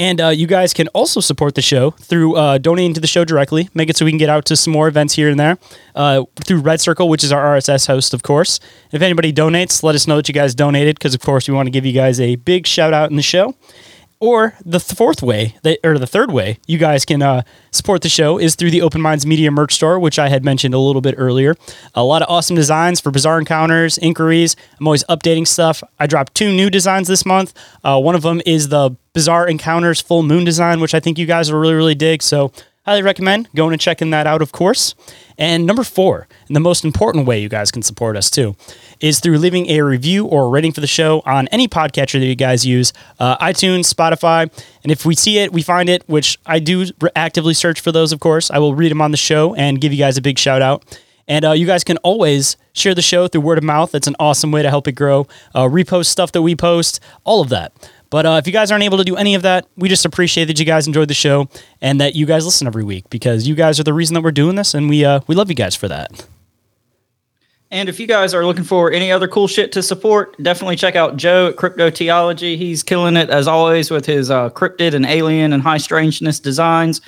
And 0.00 0.18
uh, 0.18 0.28
you 0.28 0.46
guys 0.46 0.72
can 0.72 0.88
also 0.88 1.20
support 1.20 1.54
the 1.54 1.60
show 1.60 1.90
through 1.90 2.34
uh, 2.34 2.56
donating 2.56 2.94
to 2.94 3.00
the 3.00 3.06
show 3.06 3.22
directly. 3.22 3.68
Make 3.74 3.90
it 3.90 3.98
so 3.98 4.06
we 4.06 4.10
can 4.10 4.16
get 4.16 4.30
out 4.30 4.46
to 4.46 4.56
some 4.56 4.72
more 4.72 4.88
events 4.88 5.12
here 5.12 5.28
and 5.28 5.38
there 5.38 5.58
uh, 5.94 6.24
through 6.42 6.60
Red 6.60 6.80
Circle, 6.80 7.10
which 7.10 7.22
is 7.22 7.30
our 7.30 7.54
RSS 7.54 7.86
host, 7.86 8.14
of 8.14 8.22
course. 8.22 8.60
If 8.92 9.02
anybody 9.02 9.30
donates, 9.30 9.82
let 9.82 9.94
us 9.94 10.06
know 10.06 10.16
that 10.16 10.26
you 10.26 10.32
guys 10.32 10.54
donated 10.54 10.98
because, 10.98 11.12
of 11.14 11.20
course, 11.20 11.48
we 11.48 11.54
want 11.54 11.66
to 11.66 11.70
give 11.70 11.84
you 11.84 11.92
guys 11.92 12.18
a 12.18 12.36
big 12.36 12.66
shout 12.66 12.94
out 12.94 13.10
in 13.10 13.16
the 13.16 13.22
show. 13.22 13.54
Or 14.22 14.54
the 14.66 14.80
fourth 14.80 15.22
way, 15.22 15.56
that, 15.62 15.78
or 15.82 15.98
the 15.98 16.06
third 16.06 16.30
way, 16.30 16.58
you 16.66 16.76
guys 16.76 17.06
can 17.06 17.22
uh, 17.22 17.40
support 17.70 18.02
the 18.02 18.10
show 18.10 18.36
is 18.36 18.54
through 18.54 18.70
the 18.70 18.82
Open 18.82 19.00
Minds 19.00 19.24
Media 19.24 19.50
merch 19.50 19.72
store, 19.72 19.98
which 19.98 20.18
I 20.18 20.28
had 20.28 20.44
mentioned 20.44 20.74
a 20.74 20.78
little 20.78 21.00
bit 21.00 21.14
earlier. 21.16 21.54
A 21.94 22.04
lot 22.04 22.20
of 22.20 22.28
awesome 22.28 22.54
designs 22.54 23.00
for 23.00 23.10
bizarre 23.10 23.38
encounters, 23.38 23.96
inquiries. 23.96 24.56
I'm 24.78 24.86
always 24.86 25.04
updating 25.04 25.46
stuff. 25.46 25.82
I 25.98 26.06
dropped 26.06 26.34
two 26.34 26.52
new 26.54 26.68
designs 26.68 27.08
this 27.08 27.24
month. 27.24 27.54
Uh, 27.82 27.98
one 27.98 28.14
of 28.14 28.20
them 28.20 28.42
is 28.44 28.68
the 28.68 28.94
Bizarre 29.14 29.48
Encounters 29.48 30.02
Full 30.02 30.22
Moon 30.22 30.44
design, 30.44 30.80
which 30.80 30.94
I 30.94 31.00
think 31.00 31.18
you 31.18 31.24
guys 31.26 31.50
will 31.50 31.58
really, 31.58 31.74
really 31.74 31.94
dig. 31.94 32.22
So 32.22 32.52
highly 32.84 33.02
recommend 33.02 33.48
going 33.54 33.72
and 33.72 33.80
checking 33.80 34.10
that 34.10 34.26
out, 34.26 34.42
of 34.42 34.52
course. 34.52 34.94
And 35.38 35.66
number 35.66 35.84
four, 35.84 36.26
and 36.46 36.56
the 36.56 36.60
most 36.60 36.84
important 36.84 37.26
way 37.26 37.40
you 37.40 37.48
guys 37.48 37.70
can 37.70 37.82
support 37.82 38.16
us 38.16 38.30
too, 38.30 38.56
is 39.00 39.20
through 39.20 39.38
leaving 39.38 39.68
a 39.70 39.80
review 39.82 40.26
or 40.26 40.46
a 40.46 40.48
rating 40.48 40.72
for 40.72 40.80
the 40.80 40.86
show 40.86 41.22
on 41.24 41.48
any 41.48 41.68
podcatcher 41.68 42.18
that 42.20 42.26
you 42.26 42.34
guys 42.34 42.66
use, 42.66 42.92
uh, 43.18 43.36
iTunes, 43.38 43.92
Spotify. 43.92 44.50
And 44.82 44.90
if 44.90 45.04
we 45.04 45.14
see 45.14 45.38
it, 45.38 45.52
we 45.52 45.62
find 45.62 45.88
it, 45.88 46.02
which 46.08 46.38
I 46.46 46.58
do 46.58 46.86
actively 47.14 47.54
search 47.54 47.80
for 47.80 47.92
those, 47.92 48.12
of 48.12 48.20
course. 48.20 48.50
I 48.50 48.58
will 48.58 48.74
read 48.74 48.90
them 48.90 49.00
on 49.00 49.10
the 49.10 49.16
show 49.16 49.54
and 49.54 49.80
give 49.80 49.92
you 49.92 49.98
guys 49.98 50.16
a 50.16 50.22
big 50.22 50.38
shout 50.38 50.62
out. 50.62 50.98
And 51.28 51.44
uh, 51.44 51.52
you 51.52 51.64
guys 51.64 51.84
can 51.84 51.96
always 51.98 52.56
share 52.72 52.94
the 52.94 53.02
show 53.02 53.28
through 53.28 53.42
word 53.42 53.58
of 53.58 53.62
mouth. 53.62 53.92
That's 53.92 54.08
an 54.08 54.16
awesome 54.18 54.50
way 54.50 54.62
to 54.62 54.68
help 54.68 54.88
it 54.88 54.92
grow. 54.92 55.28
Uh, 55.54 55.64
repost 55.64 56.06
stuff 56.06 56.32
that 56.32 56.42
we 56.42 56.56
post, 56.56 56.98
all 57.24 57.40
of 57.40 57.50
that. 57.50 57.72
But 58.10 58.26
uh, 58.26 58.40
if 58.42 58.46
you 58.46 58.52
guys 58.52 58.70
aren't 58.70 58.84
able 58.84 58.98
to 58.98 59.04
do 59.04 59.16
any 59.16 59.34
of 59.34 59.42
that, 59.42 59.66
we 59.76 59.88
just 59.88 60.04
appreciate 60.04 60.46
that 60.46 60.58
you 60.58 60.64
guys 60.64 60.86
enjoyed 60.86 61.08
the 61.08 61.14
show 61.14 61.48
and 61.80 62.00
that 62.00 62.16
you 62.16 62.26
guys 62.26 62.44
listen 62.44 62.66
every 62.66 62.84
week 62.84 63.08
because 63.08 63.46
you 63.46 63.54
guys 63.54 63.78
are 63.78 63.84
the 63.84 63.94
reason 63.94 64.14
that 64.14 64.22
we're 64.22 64.32
doing 64.32 64.56
this, 64.56 64.74
and 64.74 64.88
we 64.88 65.04
uh, 65.04 65.20
we 65.26 65.34
love 65.34 65.48
you 65.48 65.54
guys 65.54 65.76
for 65.76 65.88
that. 65.88 66.26
And 67.72 67.88
if 67.88 68.00
you 68.00 68.08
guys 68.08 68.34
are 68.34 68.44
looking 68.44 68.64
for 68.64 68.90
any 68.90 69.12
other 69.12 69.28
cool 69.28 69.46
shit 69.46 69.70
to 69.72 69.82
support, 69.82 70.36
definitely 70.42 70.74
check 70.74 70.96
out 70.96 71.16
Joe 71.16 71.50
at 71.50 71.56
Cryptoteeology. 71.56 72.56
He's 72.56 72.82
killing 72.82 73.16
it 73.16 73.30
as 73.30 73.46
always 73.46 73.92
with 73.92 74.06
his 74.06 74.28
uh, 74.28 74.50
cryptid 74.50 74.92
and 74.92 75.06
alien 75.06 75.52
and 75.52 75.62
high 75.62 75.78
strangeness 75.78 76.40
designs 76.40 77.00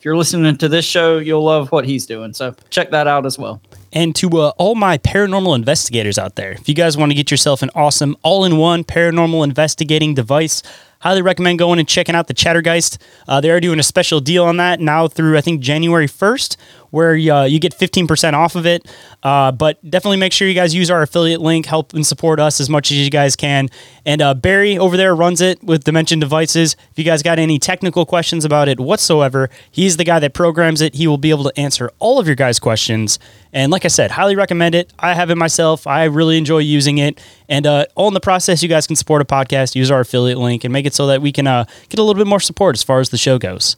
if 0.00 0.06
you're 0.06 0.16
listening 0.16 0.56
to 0.56 0.66
this 0.66 0.86
show, 0.86 1.18
you'll 1.18 1.44
love 1.44 1.70
what 1.72 1.84
he's 1.84 2.06
doing. 2.06 2.32
So 2.32 2.54
check 2.70 2.90
that 2.92 3.06
out 3.06 3.26
as 3.26 3.38
well. 3.38 3.60
And 3.92 4.14
to 4.16 4.28
uh, 4.38 4.52
all 4.56 4.74
my 4.74 4.98
paranormal 4.98 5.54
investigators 5.56 6.18
out 6.18 6.36
there, 6.36 6.52
if 6.52 6.68
you 6.68 6.74
guys 6.74 6.96
want 6.96 7.10
to 7.10 7.16
get 7.16 7.30
yourself 7.30 7.62
an 7.62 7.70
awesome 7.74 8.16
all 8.22 8.44
in 8.44 8.56
one 8.56 8.84
paranormal 8.84 9.42
investigating 9.42 10.14
device, 10.14 10.62
highly 11.00 11.22
recommend 11.22 11.58
going 11.58 11.78
and 11.78 11.88
checking 11.88 12.14
out 12.14 12.28
the 12.28 12.34
Chattergeist. 12.34 12.98
Uh, 13.26 13.40
they 13.40 13.50
are 13.50 13.60
doing 13.60 13.80
a 13.80 13.82
special 13.82 14.20
deal 14.20 14.44
on 14.44 14.58
that 14.58 14.80
now 14.80 15.08
through, 15.08 15.36
I 15.36 15.40
think, 15.40 15.60
January 15.60 16.06
1st, 16.06 16.56
where 16.90 17.12
uh, 17.12 17.44
you 17.44 17.58
get 17.58 17.76
15% 17.76 18.34
off 18.34 18.54
of 18.56 18.66
it. 18.66 18.86
Uh, 19.22 19.52
but 19.52 19.78
definitely 19.88 20.16
make 20.16 20.32
sure 20.32 20.48
you 20.48 20.54
guys 20.54 20.74
use 20.74 20.90
our 20.90 21.02
affiliate 21.02 21.40
link, 21.40 21.66
help 21.66 21.92
and 21.94 22.06
support 22.06 22.40
us 22.40 22.60
as 22.60 22.68
much 22.68 22.90
as 22.90 22.98
you 22.98 23.10
guys 23.10 23.36
can. 23.36 23.68
And 24.04 24.22
uh, 24.22 24.34
Barry 24.34 24.78
over 24.78 24.96
there 24.96 25.14
runs 25.14 25.40
it 25.40 25.62
with 25.62 25.84
Dimension 25.84 26.18
Devices. 26.18 26.76
If 26.90 26.98
you 26.98 27.04
guys 27.04 27.22
got 27.22 27.38
any 27.38 27.58
technical 27.58 28.06
questions 28.06 28.44
about 28.44 28.68
it 28.68 28.80
whatsoever, 28.80 29.50
he's 29.70 29.96
the 29.96 30.04
guy 30.04 30.18
that 30.18 30.34
programs 30.34 30.80
it. 30.80 30.94
He 30.94 31.06
will 31.06 31.18
be 31.18 31.30
able 31.30 31.44
to 31.44 31.58
answer 31.58 31.90
all 31.98 32.18
of 32.18 32.26
your 32.26 32.36
guys' 32.36 32.58
questions. 32.58 33.18
And 33.52 33.70
like 33.72 33.84
I 33.84 33.88
said, 33.88 34.12
highly 34.12 34.36
recommend 34.36 34.74
it. 34.74 34.92
I 34.98 35.14
have 35.14 35.30
it 35.30 35.36
myself. 35.36 35.86
I 35.86 36.04
really 36.04 36.38
enjoy 36.38 36.58
using 36.58 36.98
it. 36.98 37.20
And 37.48 37.66
uh, 37.66 37.86
all 37.94 38.08
in 38.08 38.14
the 38.14 38.20
process, 38.20 38.62
you 38.62 38.68
guys 38.68 38.86
can 38.86 38.96
support 38.96 39.22
a 39.22 39.24
podcast, 39.24 39.74
use 39.74 39.90
our 39.90 40.00
affiliate 40.00 40.38
link, 40.38 40.64
and 40.64 40.72
make 40.72 40.86
it 40.86 40.94
so 40.94 41.06
that 41.08 41.20
we 41.20 41.32
can 41.32 41.46
uh, 41.46 41.64
get 41.88 41.98
a 41.98 42.02
little 42.02 42.18
bit 42.18 42.28
more 42.28 42.40
support 42.40 42.76
as 42.76 42.82
far 42.82 43.00
as 43.00 43.10
the 43.10 43.18
show 43.18 43.38
goes. 43.38 43.76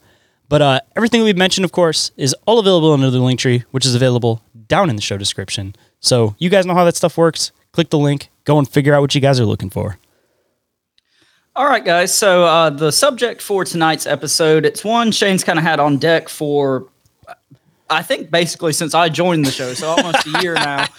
But 0.53 0.61
uh, 0.61 0.81
everything 0.97 1.23
we've 1.23 1.35
mentioned, 1.35 1.65
of 1.65 1.73
course, 1.73 2.11
is 2.19 2.37
all 2.45 2.59
available 2.59 2.93
under 2.93 3.11
the 3.11 3.21
link 3.21 3.41
tree, 3.41 3.65
which 3.71 3.87
is 3.87 3.95
available 3.95 4.43
down 4.69 4.91
in 4.91 4.97
the 4.97 5.01
show 5.01 5.17
description. 5.17 5.75
So 6.01 6.37
you 6.39 6.51
guys 6.51 6.67
know 6.67 6.75
how 6.75 6.85
that 6.85 6.95
stuff 6.95 7.17
works. 7.17 7.53
Click 7.73 7.89
the 7.89 7.97
link, 7.97 8.29
go 8.45 8.59
and 8.59 8.69
figure 8.69 8.93
out 8.93 9.01
what 9.01 9.15
you 9.15 9.23
guys 9.23 9.41
are 9.41 9.47
looking 9.47 9.71
for. 9.71 9.97
All 11.57 11.65
right, 11.65 11.83
guys. 11.83 12.13
So 12.13 12.45
uh, 12.45 12.69
the 12.69 12.93
subject 12.93 13.41
for 13.41 13.65
tonight's 13.65 14.07
episode, 14.07 14.67
it's 14.67 14.85
one 14.85 15.11
Shayn's 15.11 15.43
kind 15.43 15.59
of 15.59 15.65
had 15.65 15.81
on 15.81 15.97
deck 15.97 16.29
for 16.29 16.87
I 17.91 18.03
think 18.03 18.31
basically 18.31 18.73
since 18.73 18.95
I 18.95 19.09
joined 19.09 19.45
the 19.45 19.51
show, 19.51 19.75
so 19.75 19.89
almost 19.89 20.27
a 20.27 20.43
year 20.43 20.55
now. 20.55 20.87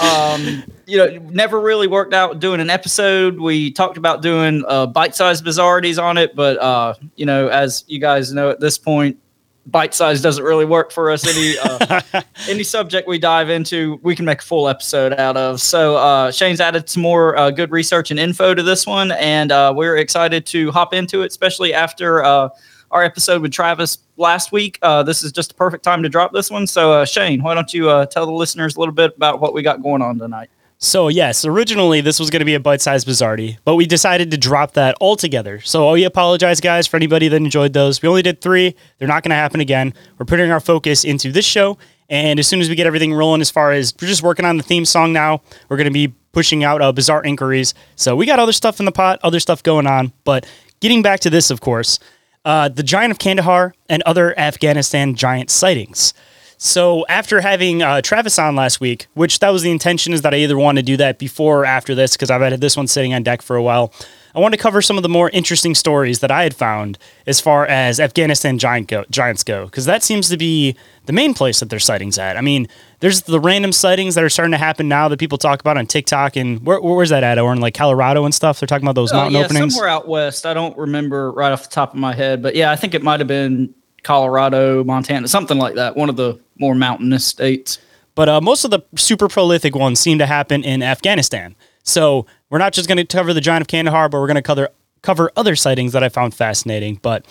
Um, 0.00 0.64
you 0.86 0.96
know, 0.96 1.18
never 1.30 1.60
really 1.60 1.86
worked 1.86 2.14
out 2.14 2.38
doing 2.38 2.60
an 2.60 2.70
episode. 2.70 3.38
We 3.38 3.70
talked 3.70 3.98
about 3.98 4.22
doing 4.22 4.64
uh, 4.66 4.86
bite-sized 4.86 5.44
bizarrities 5.44 6.02
on 6.02 6.16
it, 6.16 6.34
but 6.34 6.56
uh, 6.58 6.94
you 7.16 7.26
know, 7.26 7.48
as 7.48 7.84
you 7.88 7.98
guys 7.98 8.32
know 8.32 8.48
at 8.48 8.58
this 8.58 8.78
point, 8.78 9.18
bite 9.66 9.94
size 9.94 10.20
doesn't 10.20 10.44
really 10.44 10.64
work 10.64 10.90
for 10.90 11.10
us. 11.10 11.26
Any 11.26 11.56
uh, 11.58 12.22
any 12.48 12.62
subject 12.62 13.08
we 13.08 13.18
dive 13.18 13.50
into, 13.50 13.98
we 14.02 14.14
can 14.14 14.24
make 14.24 14.40
a 14.40 14.44
full 14.44 14.68
episode 14.68 15.12
out 15.14 15.36
of. 15.36 15.60
So 15.60 15.96
uh, 15.96 16.30
Shayn's 16.30 16.60
added 16.60 16.88
some 16.88 17.02
more 17.02 17.36
uh, 17.36 17.50
good 17.50 17.70
research 17.70 18.10
and 18.10 18.18
info 18.18 18.54
to 18.54 18.62
this 18.62 18.86
one, 18.86 19.12
and 19.12 19.52
uh, 19.52 19.72
we're 19.74 19.96
excited 19.96 20.46
to 20.46 20.70
hop 20.70 20.94
into 20.94 21.22
it, 21.22 21.26
especially 21.26 21.74
after 21.74 22.24
uh, 22.24 22.48
our 22.90 23.04
episode 23.04 23.42
with 23.42 23.52
Travis 23.52 23.98
last 24.22 24.52
week. 24.52 24.78
Uh, 24.80 25.02
this 25.02 25.22
is 25.22 25.32
just 25.32 25.52
a 25.52 25.54
perfect 25.54 25.84
time 25.84 26.02
to 26.02 26.08
drop 26.08 26.32
this 26.32 26.50
one. 26.50 26.66
So, 26.66 26.92
uh, 26.92 27.04
Shayn, 27.04 27.42
why 27.42 27.54
don't 27.54 27.74
you 27.74 27.90
uh, 27.90 28.06
tell 28.06 28.24
the 28.24 28.32
listeners 28.32 28.76
a 28.76 28.80
little 28.80 28.94
bit 28.94 29.14
about 29.16 29.40
what 29.40 29.52
we 29.52 29.62
got 29.62 29.82
going 29.82 30.00
on 30.00 30.18
tonight? 30.18 30.48
So, 30.84 31.06
yes, 31.06 31.44
originally 31.44 32.00
this 32.00 32.18
was 32.18 32.28
going 32.28 32.40
to 32.40 32.44
be 32.44 32.54
a 32.54 32.60
bite 32.60 32.80
sized 32.80 33.06
Bizarrety, 33.06 33.58
but 33.64 33.76
we 33.76 33.86
decided 33.86 34.32
to 34.32 34.36
drop 34.36 34.72
that 34.72 34.96
altogether. 35.00 35.60
So, 35.60 35.92
we 35.92 36.02
apologize, 36.02 36.60
guys, 36.60 36.88
for 36.88 36.96
anybody 36.96 37.28
that 37.28 37.36
enjoyed 37.36 37.72
those. 37.72 38.02
We 38.02 38.08
only 38.08 38.22
did 38.22 38.40
three. 38.40 38.74
They're 38.98 39.06
not 39.06 39.22
going 39.22 39.30
to 39.30 39.36
happen 39.36 39.60
again. 39.60 39.94
We're 40.18 40.26
putting 40.26 40.50
our 40.50 40.58
focus 40.58 41.04
into 41.04 41.30
this 41.30 41.44
show. 41.44 41.78
And 42.08 42.40
as 42.40 42.48
soon 42.48 42.60
as 42.60 42.68
we 42.68 42.74
get 42.74 42.88
everything 42.88 43.14
rolling, 43.14 43.40
as 43.40 43.48
far 43.48 43.70
as 43.70 43.94
we're 44.02 44.08
just 44.08 44.24
working 44.24 44.44
on 44.44 44.56
the 44.56 44.64
theme 44.64 44.84
song 44.84 45.12
now, 45.12 45.42
we're 45.68 45.76
going 45.76 45.84
to 45.84 45.92
be 45.92 46.14
pushing 46.32 46.64
out 46.64 46.82
uh, 46.82 46.90
bizarre 46.90 47.22
inquiries. 47.22 47.74
So, 47.94 48.16
we 48.16 48.26
got 48.26 48.40
other 48.40 48.52
stuff 48.52 48.80
in 48.80 48.84
the 48.84 48.92
pot, 48.92 49.20
other 49.22 49.38
stuff 49.38 49.62
going 49.62 49.86
on. 49.86 50.12
But 50.24 50.46
getting 50.80 51.00
back 51.00 51.20
to 51.20 51.30
this, 51.30 51.52
of 51.52 51.60
course, 51.60 52.00
uh, 52.44 52.68
the 52.68 52.82
Giant 52.82 53.12
of 53.12 53.18
Kandahar, 53.18 53.74
and 53.88 54.02
other 54.02 54.38
Afghanistan 54.38 55.14
giant 55.14 55.50
sightings. 55.50 56.14
So 56.58 57.04
after 57.08 57.40
having 57.40 57.82
uh, 57.82 58.02
Travis 58.02 58.38
on 58.38 58.54
last 58.54 58.80
week, 58.80 59.08
which 59.14 59.40
that 59.40 59.50
was 59.50 59.62
the 59.62 59.70
intention 59.70 60.12
is 60.12 60.22
that 60.22 60.32
I 60.32 60.38
either 60.38 60.56
want 60.56 60.76
to 60.76 60.82
do 60.82 60.96
that 60.96 61.18
before 61.18 61.62
or 61.62 61.64
after 61.66 61.94
this 61.94 62.12
because 62.12 62.30
I've 62.30 62.40
had 62.40 62.60
this 62.60 62.76
one 62.76 62.86
sitting 62.86 63.12
on 63.12 63.24
deck 63.24 63.42
for 63.42 63.56
a 63.56 63.62
while. 63.62 63.92
I 64.34 64.40
wanted 64.40 64.56
to 64.56 64.62
cover 64.62 64.80
some 64.80 64.96
of 64.96 65.02
the 65.02 65.08
more 65.08 65.30
interesting 65.30 65.74
stories 65.74 66.20
that 66.20 66.30
I 66.30 66.42
had 66.42 66.54
found 66.54 66.98
as 67.26 67.40
far 67.40 67.66
as 67.66 68.00
Afghanistan 68.00 68.58
giant 68.58 68.88
go, 68.88 69.04
giants 69.10 69.44
go, 69.44 69.66
because 69.66 69.84
that 69.84 70.02
seems 70.02 70.28
to 70.30 70.36
be 70.36 70.76
the 71.06 71.12
main 71.12 71.34
place 71.34 71.60
that 71.60 71.68
their 71.70 71.78
sightings 71.78 72.18
at. 72.18 72.36
I 72.36 72.40
mean, 72.40 72.68
there's 73.00 73.22
the 73.22 73.40
random 73.40 73.72
sightings 73.72 74.14
that 74.14 74.24
are 74.24 74.30
starting 74.30 74.52
to 74.52 74.58
happen 74.58 74.88
now 74.88 75.08
that 75.08 75.18
people 75.18 75.38
talk 75.38 75.60
about 75.60 75.76
on 75.76 75.86
TikTok 75.86 76.36
and 76.36 76.64
where, 76.64 76.80
where's 76.80 77.10
that 77.10 77.24
at? 77.24 77.38
Or 77.38 77.52
in 77.52 77.60
like 77.60 77.74
Colorado 77.74 78.24
and 78.24 78.34
stuff. 78.34 78.60
They're 78.60 78.66
talking 78.66 78.84
about 78.84 78.94
those 78.94 79.12
mountain 79.12 79.36
uh, 79.36 79.40
yeah, 79.40 79.44
openings. 79.44 79.74
Somewhere 79.74 79.90
out 79.90 80.08
west. 80.08 80.46
I 80.46 80.54
don't 80.54 80.76
remember 80.78 81.30
right 81.32 81.52
off 81.52 81.64
the 81.64 81.70
top 81.70 81.92
of 81.92 82.00
my 82.00 82.14
head, 82.14 82.42
but 82.42 82.54
yeah, 82.54 82.70
I 82.70 82.76
think 82.76 82.94
it 82.94 83.02
might 83.02 83.20
have 83.20 83.28
been 83.28 83.74
Colorado, 84.02 84.82
Montana, 84.84 85.28
something 85.28 85.58
like 85.58 85.74
that. 85.74 85.96
One 85.96 86.08
of 86.08 86.16
the 86.16 86.40
more 86.58 86.74
mountainous 86.74 87.24
states. 87.26 87.78
But 88.14 88.28
uh, 88.28 88.40
most 88.40 88.64
of 88.64 88.70
the 88.70 88.80
super 88.96 89.28
prolific 89.28 89.74
ones 89.74 90.00
seem 90.00 90.18
to 90.18 90.26
happen 90.26 90.64
in 90.64 90.82
Afghanistan. 90.82 91.56
So 91.82 92.26
we're 92.52 92.58
not 92.58 92.74
just 92.74 92.86
going 92.86 92.98
to 92.98 93.06
cover 93.06 93.32
the 93.32 93.40
Giant 93.40 93.62
of 93.62 93.68
Kandahar, 93.68 94.10
but 94.10 94.20
we're 94.20 94.26
going 94.26 94.34
to 94.36 94.42
cover 94.42 94.68
cover 95.00 95.32
other 95.36 95.56
sightings 95.56 95.92
that 95.94 96.04
I 96.04 96.10
found 96.10 96.34
fascinating. 96.34 97.00
But 97.02 97.24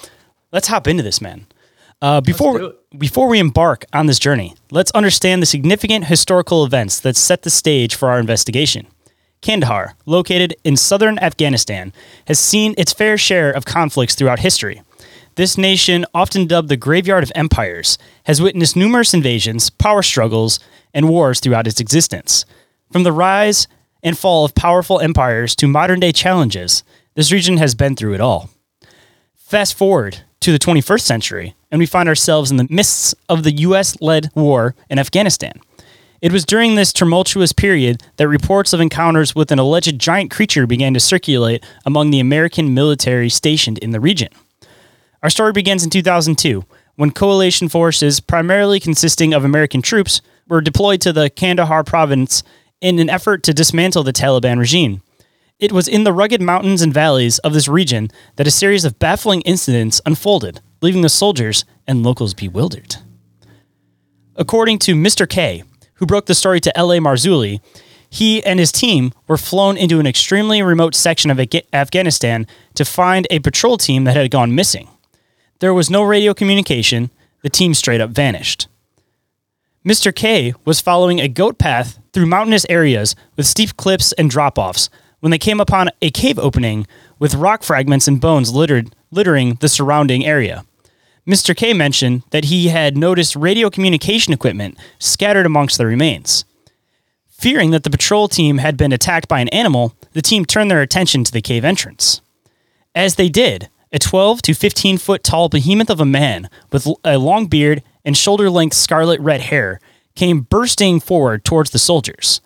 let's 0.52 0.68
hop 0.68 0.88
into 0.88 1.04
this, 1.04 1.22
man. 1.22 1.46
Uh, 2.02 2.22
before 2.22 2.74
before 2.98 3.28
we 3.28 3.38
embark 3.38 3.86
on 3.94 4.08
this 4.08 4.18
journey, 4.18 4.56
let's 4.72 4.90
understand 4.92 5.40
the 5.42 5.46
significant 5.46 6.06
historical 6.06 6.66
events 6.66 7.00
that 7.02 7.16
set 7.16 7.44
the 7.44 7.52
stage 7.52 7.94
for 7.94 8.10
our 8.10 8.20
investigation. 8.20 8.88
Kandahar, 9.42 9.94
located 10.08 10.56
in 10.64 10.76
southern 10.76 11.20
Afghanistan, 11.20 11.94
has 12.26 12.40
seen 12.40 12.74
its 12.78 12.92
fair 12.92 13.16
share 13.16 13.52
of 13.52 13.64
conflicts 13.64 14.16
throughout 14.16 14.40
history. 14.40 14.82
This 15.36 15.56
nation, 15.56 16.04
often 16.16 16.48
dubbed 16.48 16.70
the 16.70 16.78
graveyard 16.78 17.24
of 17.24 17.32
empires, 17.36 18.00
has 18.24 18.42
witnessed 18.42 18.76
numerous 18.76 19.14
invasions, 19.14 19.70
power 19.70 20.02
struggles, 20.02 20.60
and 20.96 21.08
wars 21.08 21.40
throughout 21.40 21.68
its 21.68 21.80
existence. 21.80 22.44
From 22.92 23.04
the 23.04 23.14
rise 23.14 23.68
and 24.04 24.18
fall 24.18 24.46
of 24.46 24.56
powerful 24.56 25.00
empires 25.00 25.56
to 25.56 25.68
modern 25.68 26.00
day 26.00 26.12
challenges, 26.12 26.84
this 27.16 27.32
region 27.32 27.58
has 27.58 27.76
been 27.76 27.96
through 27.96 28.14
it 28.14 28.22
all. 28.22 28.50
Fast 29.36 29.78
forward 29.78 30.22
to 30.40 30.52
the 30.52 30.60
21st 30.60 31.02
century, 31.02 31.56
and 31.70 31.80
we 31.80 31.86
find 31.86 32.10
ourselves 32.10 32.52
in 32.52 32.58
the 32.58 32.68
midst 32.70 33.16
of 33.30 33.44
the 33.44 33.52
US 33.52 34.00
led 34.02 34.30
war 34.34 34.76
in 34.90 34.98
Afghanistan. 34.98 35.54
It 36.22 36.32
was 36.32 36.46
during 36.46 36.76
this 36.76 36.94
tumultuous 36.94 37.52
period 37.52 38.04
that 38.18 38.28
reports 38.28 38.74
of 38.74 38.80
encounters 38.80 39.36
with 39.36 39.52
an 39.52 39.60
alleged 39.60 39.98
giant 40.00 40.30
creature 40.30 40.68
began 40.68 40.94
to 40.94 41.00
circulate 41.00 41.66
among 41.86 42.12
the 42.12 42.20
American 42.20 42.74
military 42.74 43.28
stationed 43.28 43.80
in 43.80 43.92
the 43.92 44.00
region. 44.00 44.30
Our 45.24 45.30
story 45.30 45.52
begins 45.52 45.84
in 45.84 45.90
2002 45.90 46.64
when 46.96 47.12
coalition 47.12 47.70
forces, 47.70 48.20
primarily 48.20 48.80
consisting 48.80 49.34
of 49.34 49.44
American 49.44 49.82
troops, 49.82 50.22
were 50.48 50.62
deployed 50.62 51.02
to 51.02 51.14
the 51.14 51.30
Kandahar 51.30 51.84
province 51.84 52.44
in 52.82 53.00
an 53.00 53.10
effort 53.10 53.44
to 53.44 53.54
dismantle 53.54 54.04
the 54.04 54.12
Taliban 54.12 54.60
regime. 54.60 55.02
It 55.60 55.72
was 55.72 55.88
in 55.88 56.04
the 56.04 56.12
rugged 56.12 56.42
mountains 56.42 56.82
and 56.82 56.94
valleys 56.94 57.38
of 57.40 57.54
this 57.54 57.68
region 57.68 58.10
that 58.36 58.48
a 58.48 58.52
series 58.52 58.84
of 58.84 58.98
baffling 58.98 59.42
incidents 59.42 60.02
unfolded, 60.06 60.60
leaving 60.82 61.04
the 61.04 61.10
soldiers 61.10 61.64
and 61.88 62.04
locals 62.04 62.34
bewildered. 62.34 62.96
According 64.36 64.80
to 64.80 64.96
Mr. 64.96 65.30
K, 65.30 65.64
who 65.96 66.08
broke 66.08 66.26
the 66.26 66.34
story 66.34 66.60
to 66.62 66.76
L.A. 66.76 66.98
Marzulli, 66.98 67.62
he 68.10 68.44
and 68.44 68.60
his 68.60 68.72
team 68.72 69.14
were 69.28 69.38
flown 69.38 69.78
into 69.78 70.00
an 70.00 70.08
extremely 70.08 70.64
remote 70.64 70.96
section 70.96 71.30
of 71.30 71.40
Afghanistan 71.72 72.48
to 72.74 72.84
find 72.84 73.28
a 73.30 73.40
patrol 73.40 73.78
team 73.78 74.04
that 74.04 74.18
had 74.18 74.32
gone 74.32 74.56
missing. 74.56 74.90
There 75.60 75.74
was 75.74 75.92
no 75.92 76.02
radio 76.02 76.34
communication, 76.34 77.12
the 77.44 77.50
team 77.50 77.76
straight 77.76 78.02
up 78.02 78.10
vanished. 78.10 78.68
Mr. 79.86 80.14
K 80.14 80.54
was 80.64 80.80
following 80.80 81.20
a 81.20 81.28
goat 81.28 81.58
path 81.58 81.98
through 82.14 82.28
mountainous 82.28 82.68
areas 82.70 83.16
with 83.36 83.48
steep 83.48 83.76
cliffs 83.78 84.12
and 84.14 84.30
drop 84.30 84.60
offs 84.60 84.92
when 85.22 85.32
they 85.32 85.40
came 85.40 85.60
upon 85.60 85.90
a 86.04 86.12
cave 86.12 86.38
opening 86.38 86.86
with 87.18 87.34
rock 87.34 87.64
fragments 87.64 88.08
and 88.08 88.22
bones 88.22 88.54
littered, 88.54 88.96
littering 89.10 89.56
the 89.56 89.68
surrounding 89.68 90.24
area. 90.24 90.64
Mr. 91.28 91.56
K 91.56 91.74
mentioned 91.74 92.22
that 92.30 92.46
he 92.46 92.68
had 92.68 92.96
noticed 92.96 93.36
radio 93.36 93.72
communication 93.72 94.34
equipment 94.34 94.78
scattered 95.00 95.48
amongst 95.48 95.80
the 95.80 95.86
remains. 95.88 96.46
Fearing 97.28 97.72
that 97.72 97.84
the 97.84 97.90
patrol 97.90 98.28
team 98.28 98.60
had 98.60 98.78
been 98.78 98.94
attacked 98.94 99.28
by 99.28 99.40
an 99.40 99.50
animal, 99.50 99.96
the 100.14 100.22
team 100.22 100.46
turned 100.46 100.70
their 100.70 100.82
attention 100.84 101.24
to 101.24 101.32
the 101.32 101.42
cave 101.42 101.66
entrance. 101.66 102.22
As 102.94 103.16
they 103.16 103.30
did, 103.30 103.68
a 103.92 103.98
12 103.98 104.44
to 104.44 104.54
15 104.54 105.00
foot 105.00 105.24
tall 105.24 105.50
behemoth 105.50 105.90
of 105.90 106.00
a 106.00 106.06
man 106.06 106.50
with 106.72 106.88
a 107.04 107.18
long 107.18 107.48
beard 107.48 107.82
and 108.04 108.18
shoulder 108.18 108.50
length 108.50 108.76
scarlet 108.76 109.20
red 109.20 109.42
hair 109.42 109.80
came 110.16 110.42
bursting 110.42 111.00
forward 111.00 111.44
towards 111.44 111.72
the 111.72 111.80
soldiers. 111.80 112.42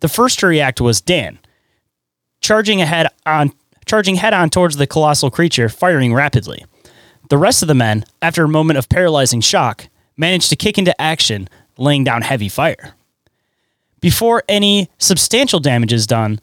The 0.00 0.08
first 0.08 0.38
to 0.40 0.46
react 0.46 0.80
was 0.80 1.00
Dan, 1.00 1.38
charging 2.40 2.80
ahead 2.80 3.08
on 3.24 3.52
charging 3.86 4.16
head 4.16 4.34
on 4.34 4.50
towards 4.50 4.76
the 4.76 4.86
colossal 4.86 5.30
creature, 5.30 5.68
firing 5.68 6.12
rapidly. 6.12 6.64
The 7.30 7.38
rest 7.38 7.62
of 7.62 7.68
the 7.68 7.74
men, 7.74 8.04
after 8.20 8.44
a 8.44 8.48
moment 8.48 8.78
of 8.78 8.88
paralyzing 8.88 9.40
shock, 9.40 9.88
managed 10.16 10.50
to 10.50 10.56
kick 10.56 10.76
into 10.76 11.00
action, 11.00 11.48
laying 11.78 12.04
down 12.04 12.22
heavy 12.22 12.48
fire. 12.48 12.94
Before 14.00 14.42
any 14.48 14.90
substantial 14.98 15.60
damage 15.60 15.92
is 15.92 16.06
done, 16.06 16.40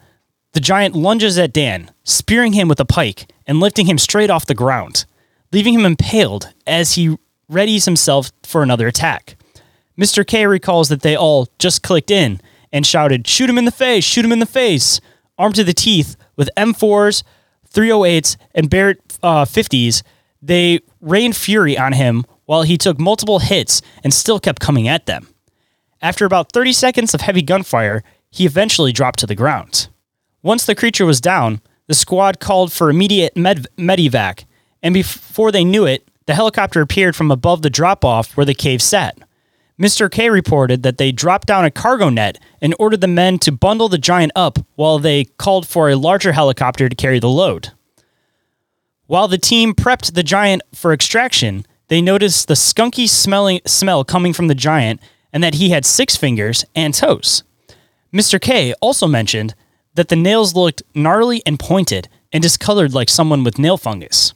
the 0.53 0.59
giant 0.59 0.95
lunges 0.95 1.37
at 1.37 1.53
Dan, 1.53 1.91
spearing 2.03 2.53
him 2.53 2.67
with 2.67 2.79
a 2.79 2.85
pike 2.85 3.31
and 3.45 3.59
lifting 3.59 3.87
him 3.87 3.97
straight 3.97 4.29
off 4.29 4.45
the 4.45 4.55
ground, 4.55 5.05
leaving 5.51 5.73
him 5.73 5.85
impaled 5.85 6.53
as 6.65 6.93
he 6.93 7.17
readies 7.51 7.85
himself 7.85 8.31
for 8.43 8.63
another 8.63 8.87
attack. 8.87 9.35
Mr. 9.97 10.25
K 10.25 10.45
recalls 10.47 10.89
that 10.89 11.01
they 11.01 11.15
all 11.15 11.47
just 11.59 11.83
clicked 11.83 12.09
in 12.09 12.41
and 12.71 12.85
shouted, 12.85 13.27
Shoot 13.27 13.49
him 13.49 13.57
in 13.57 13.65
the 13.65 13.71
face! 13.71 14.03
Shoot 14.03 14.25
him 14.25 14.31
in 14.31 14.39
the 14.39 14.45
face! 14.45 14.99
Armed 15.37 15.55
to 15.55 15.63
the 15.63 15.73
teeth 15.73 16.15
with 16.35 16.49
M4s, 16.57 17.23
308s, 17.71 18.37
and 18.55 18.69
Barrett 18.69 19.17
uh, 19.21 19.45
50s, 19.45 20.03
they 20.41 20.79
rained 20.99 21.35
fury 21.35 21.77
on 21.77 21.93
him 21.93 22.25
while 22.45 22.63
he 22.63 22.77
took 22.77 22.99
multiple 22.99 23.39
hits 23.39 23.81
and 24.03 24.13
still 24.13 24.39
kept 24.39 24.59
coming 24.59 24.87
at 24.87 25.05
them. 25.05 25.27
After 26.01 26.25
about 26.25 26.51
30 26.51 26.73
seconds 26.73 27.13
of 27.13 27.21
heavy 27.21 27.41
gunfire, 27.41 28.03
he 28.29 28.45
eventually 28.45 28.91
dropped 28.91 29.19
to 29.19 29.27
the 29.27 29.35
ground. 29.35 29.87
Once 30.41 30.65
the 30.65 30.75
creature 30.75 31.05
was 31.05 31.21
down, 31.21 31.61
the 31.87 31.93
squad 31.93 32.39
called 32.39 32.73
for 32.73 32.89
immediate 32.89 33.37
med- 33.37 33.67
medevac, 33.77 34.45
and 34.81 34.93
before 34.93 35.51
they 35.51 35.63
knew 35.63 35.85
it, 35.85 36.07
the 36.25 36.35
helicopter 36.35 36.81
appeared 36.81 37.15
from 37.15 37.31
above 37.31 37.61
the 37.61 37.69
drop 37.69 38.05
off 38.05 38.35
where 38.35 38.45
the 38.45 38.53
cave 38.53 38.81
sat. 38.81 39.17
Mr. 39.79 40.09
K 40.09 40.29
reported 40.29 40.83
that 40.83 40.97
they 40.97 41.11
dropped 41.11 41.47
down 41.47 41.65
a 41.65 41.71
cargo 41.71 42.09
net 42.09 42.39
and 42.61 42.75
ordered 42.77 43.01
the 43.01 43.07
men 43.07 43.39
to 43.39 43.51
bundle 43.51 43.89
the 43.89 43.97
giant 43.97 44.31
up 44.35 44.59
while 44.75 44.99
they 44.99 45.25
called 45.25 45.67
for 45.67 45.89
a 45.89 45.95
larger 45.95 46.31
helicopter 46.31 46.87
to 46.87 46.95
carry 46.95 47.19
the 47.19 47.29
load. 47.29 47.71
While 49.07 49.27
the 49.27 49.37
team 49.37 49.73
prepped 49.73 50.13
the 50.13 50.23
giant 50.23 50.61
for 50.73 50.93
extraction, 50.93 51.65
they 51.87 52.01
noticed 52.01 52.47
the 52.47 52.53
skunky 52.53 53.09
smelling 53.09 53.61
smell 53.65 54.03
coming 54.03 54.31
from 54.31 54.47
the 54.47 54.55
giant 54.55 55.01
and 55.33 55.43
that 55.43 55.55
he 55.55 55.69
had 55.69 55.85
six 55.85 56.15
fingers 56.15 56.63
and 56.75 56.93
toes. 56.93 57.43
Mr. 58.13 58.39
K 58.39 58.73
also 58.79 59.07
mentioned 59.07 59.55
that 59.95 60.07
the 60.07 60.15
nails 60.15 60.55
looked 60.55 60.83
gnarly 60.93 61.41
and 61.45 61.59
pointed 61.59 62.07
and 62.31 62.41
discolored 62.41 62.93
like 62.93 63.09
someone 63.09 63.43
with 63.43 63.59
nail 63.59 63.77
fungus. 63.77 64.33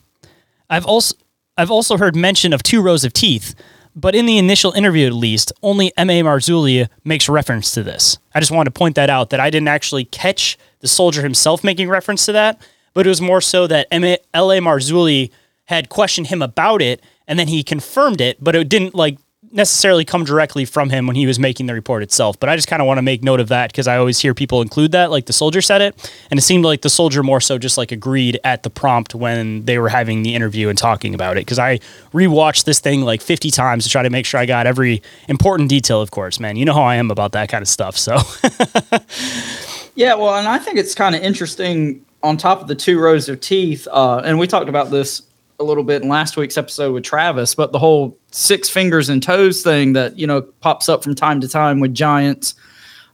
I've 0.68 0.86
also 0.86 1.16
I've 1.58 1.72
also 1.72 1.98
heard 1.98 2.14
mention 2.14 2.52
of 2.52 2.62
two 2.62 2.80
rows 2.80 3.02
of 3.02 3.12
teeth, 3.12 3.56
but 3.96 4.14
in 4.14 4.26
the 4.26 4.38
initial 4.38 4.70
interview 4.70 5.08
at 5.08 5.12
least, 5.12 5.52
only 5.60 5.92
L.A. 5.96 6.22
Marzulli 6.22 6.88
makes 7.04 7.28
reference 7.28 7.72
to 7.72 7.82
this. 7.82 8.16
I 8.32 8.38
just 8.38 8.52
wanted 8.52 8.72
to 8.72 8.78
point 8.78 8.94
that 8.94 9.10
out 9.10 9.30
that 9.30 9.40
I 9.40 9.50
didn't 9.50 9.66
actually 9.66 10.04
catch 10.04 10.56
the 10.78 10.86
soldier 10.86 11.20
himself 11.20 11.64
making 11.64 11.88
reference 11.88 12.24
to 12.26 12.32
that, 12.32 12.62
but 12.94 13.06
it 13.06 13.08
was 13.08 13.20
more 13.20 13.40
so 13.40 13.66
that 13.66 13.88
L.A. 13.90 14.58
Marzulli 14.60 15.32
had 15.64 15.88
questioned 15.88 16.28
him 16.28 16.42
about 16.42 16.80
it 16.80 17.02
and 17.26 17.40
then 17.40 17.48
he 17.48 17.64
confirmed 17.64 18.20
it, 18.20 18.42
but 18.42 18.54
it 18.54 18.68
didn't 18.68 18.94
like 18.94 19.18
necessarily 19.52 20.04
come 20.04 20.24
directly 20.24 20.64
from 20.64 20.90
him 20.90 21.06
when 21.06 21.16
he 21.16 21.26
was 21.26 21.38
making 21.38 21.66
the 21.66 21.74
report 21.74 22.02
itself. 22.02 22.38
But 22.38 22.48
I 22.48 22.56
just 22.56 22.68
kind 22.68 22.82
of 22.82 22.86
want 22.86 22.98
to 22.98 23.02
make 23.02 23.22
note 23.22 23.40
of 23.40 23.48
that 23.48 23.70
because 23.70 23.86
I 23.86 23.96
always 23.96 24.18
hear 24.18 24.34
people 24.34 24.62
include 24.62 24.92
that, 24.92 25.10
like 25.10 25.26
the 25.26 25.32
soldier 25.32 25.60
said 25.60 25.80
it, 25.80 26.12
and 26.30 26.38
it 26.38 26.42
seemed 26.42 26.64
like 26.64 26.82
the 26.82 26.90
soldier 26.90 27.22
more 27.22 27.40
so 27.40 27.58
just 27.58 27.78
like 27.78 27.92
agreed 27.92 28.38
at 28.44 28.62
the 28.62 28.70
prompt 28.70 29.14
when 29.14 29.64
they 29.64 29.78
were 29.78 29.88
having 29.88 30.22
the 30.22 30.34
interview 30.34 30.68
and 30.68 30.78
talking 30.78 31.14
about 31.14 31.36
it. 31.36 31.40
Because 31.40 31.58
I 31.58 31.78
rewatched 32.12 32.64
this 32.64 32.80
thing 32.80 33.02
like 33.02 33.20
50 33.20 33.50
times 33.50 33.84
to 33.84 33.90
try 33.90 34.02
to 34.02 34.10
make 34.10 34.26
sure 34.26 34.40
I 34.40 34.46
got 34.46 34.66
every 34.66 35.02
important 35.28 35.68
detail. 35.68 36.00
Of 36.00 36.10
course, 36.10 36.40
man, 36.40 36.56
you 36.56 36.64
know 36.64 36.74
how 36.74 36.84
I 36.84 36.96
am 36.96 37.10
about 37.10 37.32
that 37.32 37.48
kind 37.48 37.62
of 37.62 37.68
stuff. 37.68 37.96
So. 37.96 38.16
yeah, 39.94 40.14
well, 40.14 40.34
and 40.34 40.48
I 40.48 40.58
think 40.58 40.78
it's 40.78 40.94
kind 40.94 41.14
of 41.14 41.22
interesting 41.22 42.04
on 42.22 42.36
top 42.36 42.60
of 42.60 42.68
the 42.68 42.74
two 42.74 42.98
rows 42.98 43.28
of 43.28 43.40
teeth, 43.40 43.86
uh, 43.90 44.18
and 44.24 44.38
we 44.38 44.46
talked 44.46 44.68
about 44.68 44.90
this 44.90 45.22
a 45.60 45.64
little 45.64 45.82
bit 45.82 46.02
in 46.02 46.08
last 46.08 46.36
week's 46.36 46.56
episode 46.56 46.92
with 46.92 47.04
Travis, 47.04 47.54
but 47.54 47.72
the 47.72 47.78
whole 47.78 48.16
six 48.30 48.68
fingers 48.68 49.08
and 49.08 49.22
toes 49.22 49.62
thing 49.62 49.92
that 49.94 50.18
you 50.18 50.26
know 50.26 50.42
pops 50.42 50.88
up 50.88 51.02
from 51.02 51.14
time 51.14 51.40
to 51.40 51.48
time 51.48 51.80
with 51.80 51.94
giants. 51.94 52.54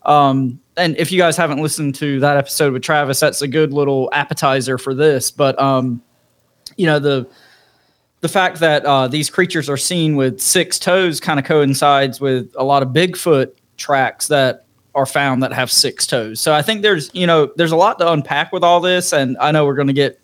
Um, 0.02 0.60
and 0.76 0.96
if 0.98 1.10
you 1.10 1.18
guys 1.18 1.36
haven't 1.36 1.62
listened 1.62 1.94
to 1.96 2.20
that 2.20 2.36
episode 2.36 2.72
with 2.72 2.82
Travis, 2.82 3.20
that's 3.20 3.42
a 3.42 3.48
good 3.48 3.72
little 3.72 4.10
appetizer 4.12 4.76
for 4.76 4.94
this. 4.94 5.30
But 5.30 5.58
um, 5.60 6.02
you 6.76 6.86
know 6.86 6.98
the 6.98 7.26
the 8.20 8.28
fact 8.28 8.60
that 8.60 8.84
uh, 8.84 9.08
these 9.08 9.28
creatures 9.30 9.68
are 9.68 9.76
seen 9.76 10.16
with 10.16 10.40
six 10.40 10.78
toes 10.78 11.20
kind 11.20 11.38
of 11.38 11.44
coincides 11.44 12.20
with 12.20 12.52
a 12.56 12.64
lot 12.64 12.82
of 12.82 12.88
Bigfoot 12.88 13.52
tracks 13.76 14.28
that 14.28 14.64
are 14.94 15.06
found 15.06 15.42
that 15.42 15.52
have 15.52 15.70
six 15.70 16.06
toes. 16.06 16.40
So 16.40 16.54
I 16.54 16.62
think 16.62 16.82
there's 16.82 17.10
you 17.14 17.26
know 17.26 17.52
there's 17.56 17.72
a 17.72 17.76
lot 17.76 17.98
to 18.00 18.12
unpack 18.12 18.52
with 18.52 18.64
all 18.64 18.80
this, 18.80 19.12
and 19.12 19.36
I 19.38 19.50
know 19.50 19.64
we're 19.64 19.74
going 19.74 19.88
to 19.88 19.94
get 19.94 20.20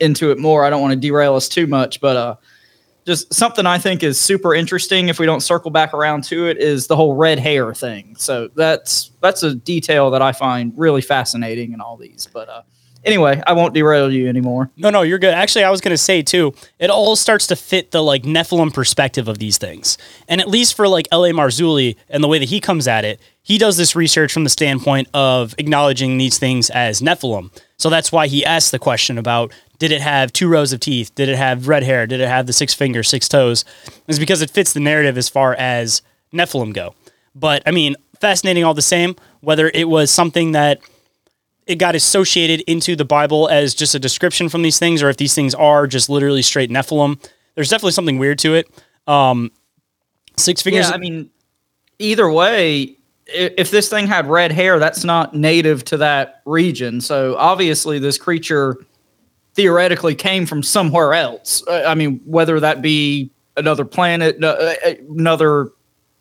into 0.00 0.30
it 0.30 0.38
more. 0.38 0.64
I 0.64 0.70
don't 0.70 0.80
want 0.80 0.92
to 0.92 0.98
derail 0.98 1.34
us 1.34 1.48
too 1.48 1.66
much, 1.66 2.00
but 2.00 2.16
uh, 2.16 2.36
just 3.06 3.32
something 3.32 3.66
I 3.66 3.78
think 3.78 4.02
is 4.02 4.20
super 4.20 4.54
interesting. 4.54 5.08
If 5.08 5.18
we 5.18 5.26
don't 5.26 5.40
circle 5.40 5.70
back 5.70 5.94
around 5.94 6.24
to 6.24 6.48
it, 6.48 6.58
is 6.58 6.86
the 6.86 6.96
whole 6.96 7.14
red 7.14 7.38
hair 7.38 7.74
thing. 7.74 8.16
So 8.16 8.48
that's 8.54 9.10
that's 9.20 9.42
a 9.42 9.54
detail 9.54 10.10
that 10.10 10.22
I 10.22 10.32
find 10.32 10.72
really 10.76 11.00
fascinating 11.00 11.72
in 11.72 11.80
all 11.80 11.96
these. 11.96 12.28
But 12.32 12.48
uh, 12.48 12.62
anyway, 13.04 13.42
I 13.46 13.52
won't 13.52 13.74
derail 13.74 14.12
you 14.12 14.28
anymore. 14.28 14.70
No, 14.76 14.90
no, 14.90 15.02
you're 15.02 15.18
good. 15.18 15.34
Actually, 15.34 15.64
I 15.64 15.70
was 15.70 15.80
going 15.80 15.92
to 15.92 15.98
say 15.98 16.22
too, 16.22 16.54
it 16.78 16.90
all 16.90 17.16
starts 17.16 17.46
to 17.48 17.56
fit 17.56 17.90
the 17.90 18.02
like 18.02 18.22
Nephilim 18.22 18.72
perspective 18.72 19.28
of 19.28 19.38
these 19.38 19.58
things. 19.58 19.98
And 20.28 20.40
at 20.40 20.48
least 20.48 20.74
for 20.74 20.88
like 20.88 21.08
L.A. 21.10 21.32
Marzulli 21.32 21.96
and 22.08 22.22
the 22.22 22.28
way 22.28 22.38
that 22.38 22.48
he 22.48 22.60
comes 22.60 22.86
at 22.86 23.04
it, 23.04 23.20
he 23.42 23.58
does 23.58 23.76
this 23.76 23.96
research 23.96 24.32
from 24.32 24.44
the 24.44 24.50
standpoint 24.50 25.08
of 25.14 25.54
acknowledging 25.58 26.18
these 26.18 26.38
things 26.38 26.70
as 26.70 27.00
Nephilim. 27.00 27.50
So 27.78 27.88
that's 27.88 28.12
why 28.12 28.26
he 28.26 28.44
asked 28.44 28.72
the 28.72 28.78
question 28.78 29.16
about 29.18 29.52
did 29.80 29.90
it 29.90 30.02
have 30.02 30.32
two 30.32 30.46
rows 30.46 30.72
of 30.72 30.78
teeth? 30.78 31.12
Did 31.16 31.28
it 31.28 31.36
have 31.36 31.66
red 31.66 31.82
hair? 31.82 32.06
Did 32.06 32.20
it 32.20 32.28
have 32.28 32.46
the 32.46 32.52
six 32.52 32.72
fingers, 32.72 33.08
six 33.08 33.28
toes? 33.28 33.64
Is 34.06 34.18
because 34.18 34.42
it 34.42 34.50
fits 34.50 34.72
the 34.72 34.78
narrative 34.78 35.18
as 35.18 35.28
far 35.28 35.54
as 35.54 36.02
Nephilim 36.32 36.72
go. 36.72 36.94
But 37.34 37.62
I 37.66 37.72
mean, 37.72 37.96
fascinating 38.20 38.62
all 38.62 38.74
the 38.74 38.82
same, 38.82 39.16
whether 39.40 39.70
it 39.74 39.88
was 39.88 40.10
something 40.10 40.52
that 40.52 40.80
it 41.66 41.76
got 41.76 41.94
associated 41.94 42.60
into 42.68 42.94
the 42.94 43.06
Bible 43.06 43.48
as 43.48 43.74
just 43.74 43.94
a 43.94 43.98
description 43.98 44.48
from 44.48 44.62
these 44.62 44.78
things, 44.78 45.02
or 45.02 45.08
if 45.08 45.16
these 45.16 45.34
things 45.34 45.54
are 45.54 45.86
just 45.86 46.10
literally 46.10 46.42
straight 46.42 46.70
Nephilim. 46.70 47.18
There's 47.54 47.70
definitely 47.70 47.92
something 47.92 48.18
weird 48.18 48.38
to 48.40 48.54
it. 48.54 48.70
Um, 49.06 49.50
six 50.36 50.60
fingers. 50.60 50.90
Yeah, 50.90 50.94
I 50.94 50.98
mean, 50.98 51.30
either 51.98 52.30
way, 52.30 52.96
if 53.26 53.70
this 53.70 53.88
thing 53.88 54.06
had 54.06 54.26
red 54.26 54.52
hair, 54.52 54.78
that's 54.78 55.04
not 55.04 55.34
native 55.34 55.84
to 55.86 55.96
that 55.98 56.42
region. 56.44 57.00
So 57.00 57.34
obviously, 57.36 57.98
this 57.98 58.18
creature 58.18 58.76
theoretically 59.54 60.14
came 60.14 60.46
from 60.46 60.62
somewhere 60.62 61.14
else. 61.14 61.62
I 61.68 61.94
mean, 61.94 62.20
whether 62.24 62.60
that 62.60 62.82
be 62.82 63.30
another 63.56 63.84
planet, 63.84 64.42
uh, 64.42 64.74
uh, 64.84 64.94
another 65.10 65.72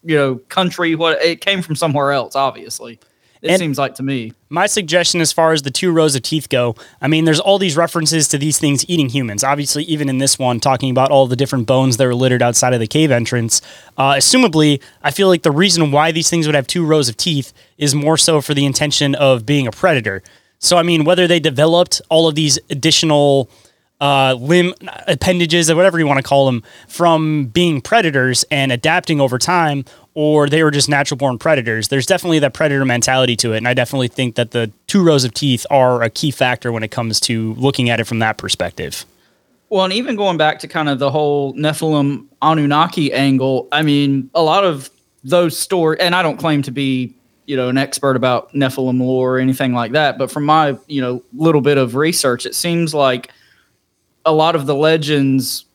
you 0.03 0.15
know 0.15 0.35
country, 0.49 0.95
what 0.95 1.21
it 1.21 1.41
came 1.41 1.61
from 1.61 1.75
somewhere 1.75 2.11
else. 2.11 2.35
Obviously, 2.35 2.99
it 3.41 3.51
and 3.51 3.59
seems 3.59 3.77
like 3.77 3.95
to 3.95 4.03
me. 4.03 4.33
My 4.49 4.67
suggestion, 4.67 5.21
as 5.21 5.31
far 5.31 5.53
as 5.53 5.61
the 5.61 5.71
two 5.71 5.91
rows 5.91 6.15
of 6.15 6.21
teeth 6.21 6.49
go, 6.49 6.75
I 7.01 7.07
mean, 7.07 7.25
there's 7.25 7.39
all 7.39 7.57
these 7.57 7.77
references 7.77 8.27
to 8.29 8.37
these 8.37 8.59
things 8.59 8.83
eating 8.89 9.09
humans. 9.09 9.43
Obviously, 9.43 9.83
even 9.83 10.09
in 10.09 10.17
this 10.17 10.37
one, 10.37 10.59
talking 10.59 10.91
about 10.91 11.11
all 11.11 11.27
the 11.27 11.35
different 11.35 11.65
bones 11.65 11.97
that 11.97 12.07
are 12.07 12.15
littered 12.15 12.41
outside 12.41 12.73
of 12.73 12.79
the 12.79 12.87
cave 12.87 13.11
entrance. 13.11 13.61
Uh, 13.97 14.13
assumably, 14.13 14.81
I 15.03 15.11
feel 15.11 15.27
like 15.27 15.43
the 15.43 15.51
reason 15.51 15.91
why 15.91 16.11
these 16.11 16.29
things 16.29 16.47
would 16.47 16.55
have 16.55 16.67
two 16.67 16.85
rows 16.85 17.07
of 17.07 17.17
teeth 17.17 17.53
is 17.77 17.95
more 17.95 18.17
so 18.17 18.41
for 18.41 18.53
the 18.53 18.65
intention 18.65 19.15
of 19.15 19.45
being 19.45 19.67
a 19.67 19.71
predator. 19.71 20.21
So, 20.59 20.77
I 20.77 20.83
mean, 20.83 21.05
whether 21.05 21.27
they 21.27 21.39
developed 21.39 22.01
all 22.09 22.27
of 22.27 22.35
these 22.35 22.59
additional 22.69 23.49
uh, 24.01 24.33
limb 24.39 24.73
appendages 25.07 25.69
or 25.69 25.75
whatever 25.75 25.99
you 25.99 26.07
want 26.07 26.17
to 26.17 26.23
call 26.23 26.45
them 26.45 26.63
from 26.87 27.47
being 27.47 27.81
predators 27.81 28.43
and 28.51 28.71
adapting 28.71 29.19
over 29.19 29.37
time, 29.37 29.83
or 30.13 30.47
they 30.47 30.63
were 30.63 30.71
just 30.71 30.89
natural 30.89 31.17
born 31.17 31.37
predators. 31.37 31.87
There's 31.87 32.05
definitely 32.05 32.39
that 32.39 32.53
predator 32.53 32.85
mentality 32.85 33.35
to 33.37 33.53
it. 33.53 33.57
And 33.57 33.67
I 33.67 33.73
definitely 33.73 34.07
think 34.07 34.35
that 34.35 34.51
the 34.51 34.71
two 34.87 35.03
rows 35.03 35.23
of 35.23 35.33
teeth 35.33 35.65
are 35.69 36.01
a 36.01 36.09
key 36.09 36.31
factor 36.31 36.71
when 36.71 36.83
it 36.83 36.91
comes 36.91 37.19
to 37.21 37.53
looking 37.55 37.89
at 37.89 37.99
it 37.99 38.05
from 38.05 38.19
that 38.19 38.37
perspective. 38.37 39.05
Well, 39.69 39.83
and 39.83 39.93
even 39.93 40.15
going 40.15 40.37
back 40.37 40.59
to 40.59 40.67
kind 40.67 40.89
of 40.89 40.99
the 40.99 41.11
whole 41.11 41.53
Nephilim 41.53 42.25
Anunnaki 42.41 43.13
angle, 43.13 43.67
I 43.71 43.83
mean, 43.83 44.29
a 44.33 44.41
lot 44.41 44.63
of 44.63 44.89
those 45.23 45.57
stories, 45.57 45.99
and 46.01 46.15
I 46.15 46.23
don't 46.23 46.37
claim 46.37 46.63
to 46.63 46.71
be 46.71 47.13
you 47.49 47.57
know 47.57 47.67
an 47.69 47.77
expert 47.77 48.15
about 48.15 48.53
Nephilim 48.53 48.99
lore 48.99 49.35
or 49.35 49.39
anything 49.39 49.73
like 49.73 49.91
that, 49.93 50.17
but 50.17 50.31
from 50.31 50.45
my 50.45 50.77
you 50.87 51.01
know 51.01 51.23
little 51.33 51.61
bit 51.61 51.77
of 51.77 51.95
research, 51.95 52.45
it 52.45 52.55
seems 52.55 52.93
like 52.93 53.31
a 54.25 54.31
lot 54.31 54.55
of 54.55 54.65
the 54.65 54.75
legends 54.75 55.65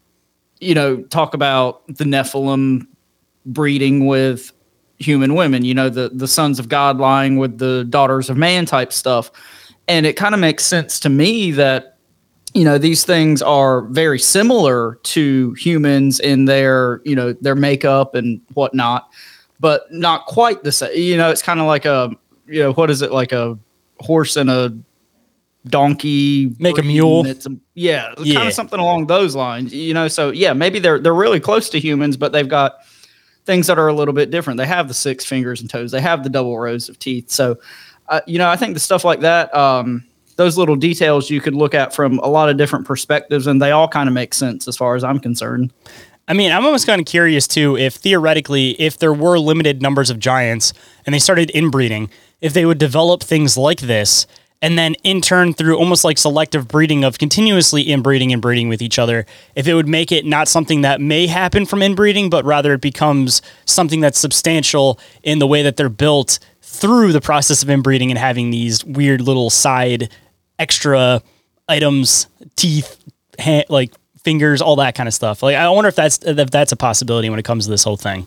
you 0.64 0.74
know, 0.74 1.02
talk 1.02 1.34
about 1.34 1.86
the 1.86 2.04
Nephilim 2.04 2.86
breeding 3.46 4.06
with 4.06 4.52
human 4.98 5.34
women, 5.34 5.64
you 5.64 5.74
know, 5.74 5.90
the 5.90 6.10
the 6.12 6.28
sons 6.28 6.58
of 6.58 6.68
God 6.68 6.98
lying 6.98 7.36
with 7.36 7.58
the 7.58 7.84
daughters 7.84 8.30
of 8.30 8.36
man 8.36 8.64
type 8.64 8.92
stuff. 8.92 9.30
And 9.86 10.06
it 10.06 10.14
kind 10.14 10.34
of 10.34 10.40
makes 10.40 10.64
sense 10.64 10.98
to 11.00 11.10
me 11.10 11.50
that 11.52 11.98
you 12.54 12.64
know 12.64 12.78
these 12.78 13.04
things 13.04 13.42
are 13.42 13.82
very 13.82 14.18
similar 14.18 14.94
to 15.02 15.52
humans 15.54 16.20
in 16.20 16.46
their 16.46 17.02
you 17.04 17.14
know 17.14 17.32
their 17.34 17.56
makeup 17.56 18.14
and 18.14 18.40
whatnot 18.54 19.10
but 19.60 19.90
not 19.92 20.26
quite 20.26 20.62
the 20.64 20.72
same 20.72 20.90
you 20.96 21.16
know 21.16 21.30
it's 21.30 21.42
kind 21.42 21.60
of 21.60 21.66
like 21.66 21.84
a 21.84 22.10
you 22.46 22.60
know 22.62 22.72
what 22.72 22.90
is 22.90 23.02
it 23.02 23.12
like 23.12 23.32
a 23.32 23.58
horse 24.00 24.36
and 24.36 24.50
a 24.50 24.76
donkey 25.66 26.54
Make 26.58 26.78
a 26.78 26.82
mule. 26.82 27.26
it's 27.26 27.46
a- 27.46 27.56
yeah, 27.74 28.12
kind 28.16 28.48
of 28.48 28.52
something 28.52 28.78
along 28.78 29.06
those 29.06 29.34
lines 29.34 29.72
you 29.72 29.94
know 29.94 30.08
so 30.08 30.30
yeah 30.30 30.52
maybe 30.52 30.78
they're 30.78 30.98
they're 30.98 31.14
really 31.14 31.40
close 31.40 31.70
to 31.70 31.80
humans 31.80 32.16
but 32.16 32.32
they've 32.32 32.48
got 32.48 32.78
things 33.46 33.66
that 33.66 33.78
are 33.78 33.88
a 33.88 33.92
little 33.92 34.14
bit 34.14 34.30
different. 34.30 34.56
They 34.56 34.66
have 34.66 34.88
the 34.88 34.94
six 34.94 35.22
fingers 35.22 35.60
and 35.60 35.68
toes. 35.68 35.90
They 35.92 36.00
have 36.00 36.22
the 36.24 36.30
double 36.30 36.58
rows 36.58 36.88
of 36.88 36.98
teeth. 36.98 37.30
So 37.30 37.58
uh, 38.08 38.20
you 38.26 38.36
know 38.38 38.48
i 38.50 38.56
think 38.56 38.74
the 38.74 38.80
stuff 38.80 39.02
like 39.04 39.20
that 39.20 39.54
um 39.54 40.04
those 40.36 40.58
little 40.58 40.76
details 40.76 41.30
you 41.30 41.40
could 41.40 41.54
look 41.54 41.72
at 41.74 41.94
from 41.94 42.18
a 42.18 42.26
lot 42.28 42.50
of 42.50 42.56
different 42.58 42.84
perspectives 42.86 43.46
and 43.46 43.62
they 43.62 43.70
all 43.70 43.88
kind 43.88 44.08
of 44.08 44.12
make 44.12 44.34
sense 44.34 44.68
as 44.68 44.76
far 44.76 44.94
as 44.94 45.02
i'm 45.02 45.18
concerned 45.18 45.72
I 46.26 46.32
mean, 46.32 46.52
I'm 46.52 46.64
almost 46.64 46.86
kind 46.86 47.00
of 47.00 47.06
curious 47.06 47.46
too 47.46 47.76
if 47.76 47.94
theoretically, 47.94 48.70
if 48.80 48.98
there 48.98 49.12
were 49.12 49.38
limited 49.38 49.82
numbers 49.82 50.10
of 50.10 50.18
giants 50.18 50.72
and 51.04 51.14
they 51.14 51.18
started 51.18 51.50
inbreeding, 51.50 52.10
if 52.40 52.54
they 52.54 52.64
would 52.64 52.78
develop 52.78 53.22
things 53.22 53.56
like 53.56 53.80
this 53.80 54.26
and 54.62 54.78
then 54.78 54.94
in 55.04 55.20
turn 55.20 55.52
through 55.52 55.76
almost 55.76 56.04
like 56.04 56.16
selective 56.16 56.66
breeding 56.66 57.04
of 57.04 57.18
continuously 57.18 57.82
inbreeding 57.82 58.32
and 58.32 58.40
breeding 58.40 58.70
with 58.70 58.80
each 58.80 58.98
other, 58.98 59.26
if 59.54 59.66
it 59.66 59.74
would 59.74 59.88
make 59.88 60.10
it 60.10 60.24
not 60.24 60.48
something 60.48 60.80
that 60.80 61.02
may 61.02 61.26
happen 61.26 61.66
from 61.66 61.82
inbreeding, 61.82 62.30
but 62.30 62.46
rather 62.46 62.72
it 62.72 62.80
becomes 62.80 63.42
something 63.66 64.00
that's 64.00 64.18
substantial 64.18 64.98
in 65.22 65.38
the 65.38 65.46
way 65.46 65.62
that 65.62 65.76
they're 65.76 65.90
built 65.90 66.38
through 66.62 67.12
the 67.12 67.20
process 67.20 67.62
of 67.62 67.68
inbreeding 67.68 68.10
and 68.10 68.18
having 68.18 68.50
these 68.50 68.82
weird 68.86 69.20
little 69.20 69.50
side 69.50 70.10
extra 70.58 71.22
items, 71.68 72.26
teeth, 72.56 73.04
ha- 73.38 73.64
like 73.68 73.92
fingers, 74.24 74.60
all 74.60 74.76
that 74.76 74.94
kind 74.94 75.06
of 75.06 75.14
stuff. 75.14 75.42
Like 75.42 75.56
I 75.56 75.68
wonder 75.68 75.88
if 75.88 75.96
that's 75.96 76.18
if 76.24 76.50
that's 76.50 76.72
a 76.72 76.76
possibility 76.76 77.30
when 77.30 77.38
it 77.38 77.44
comes 77.44 77.64
to 77.64 77.70
this 77.70 77.84
whole 77.84 77.96
thing. 77.96 78.26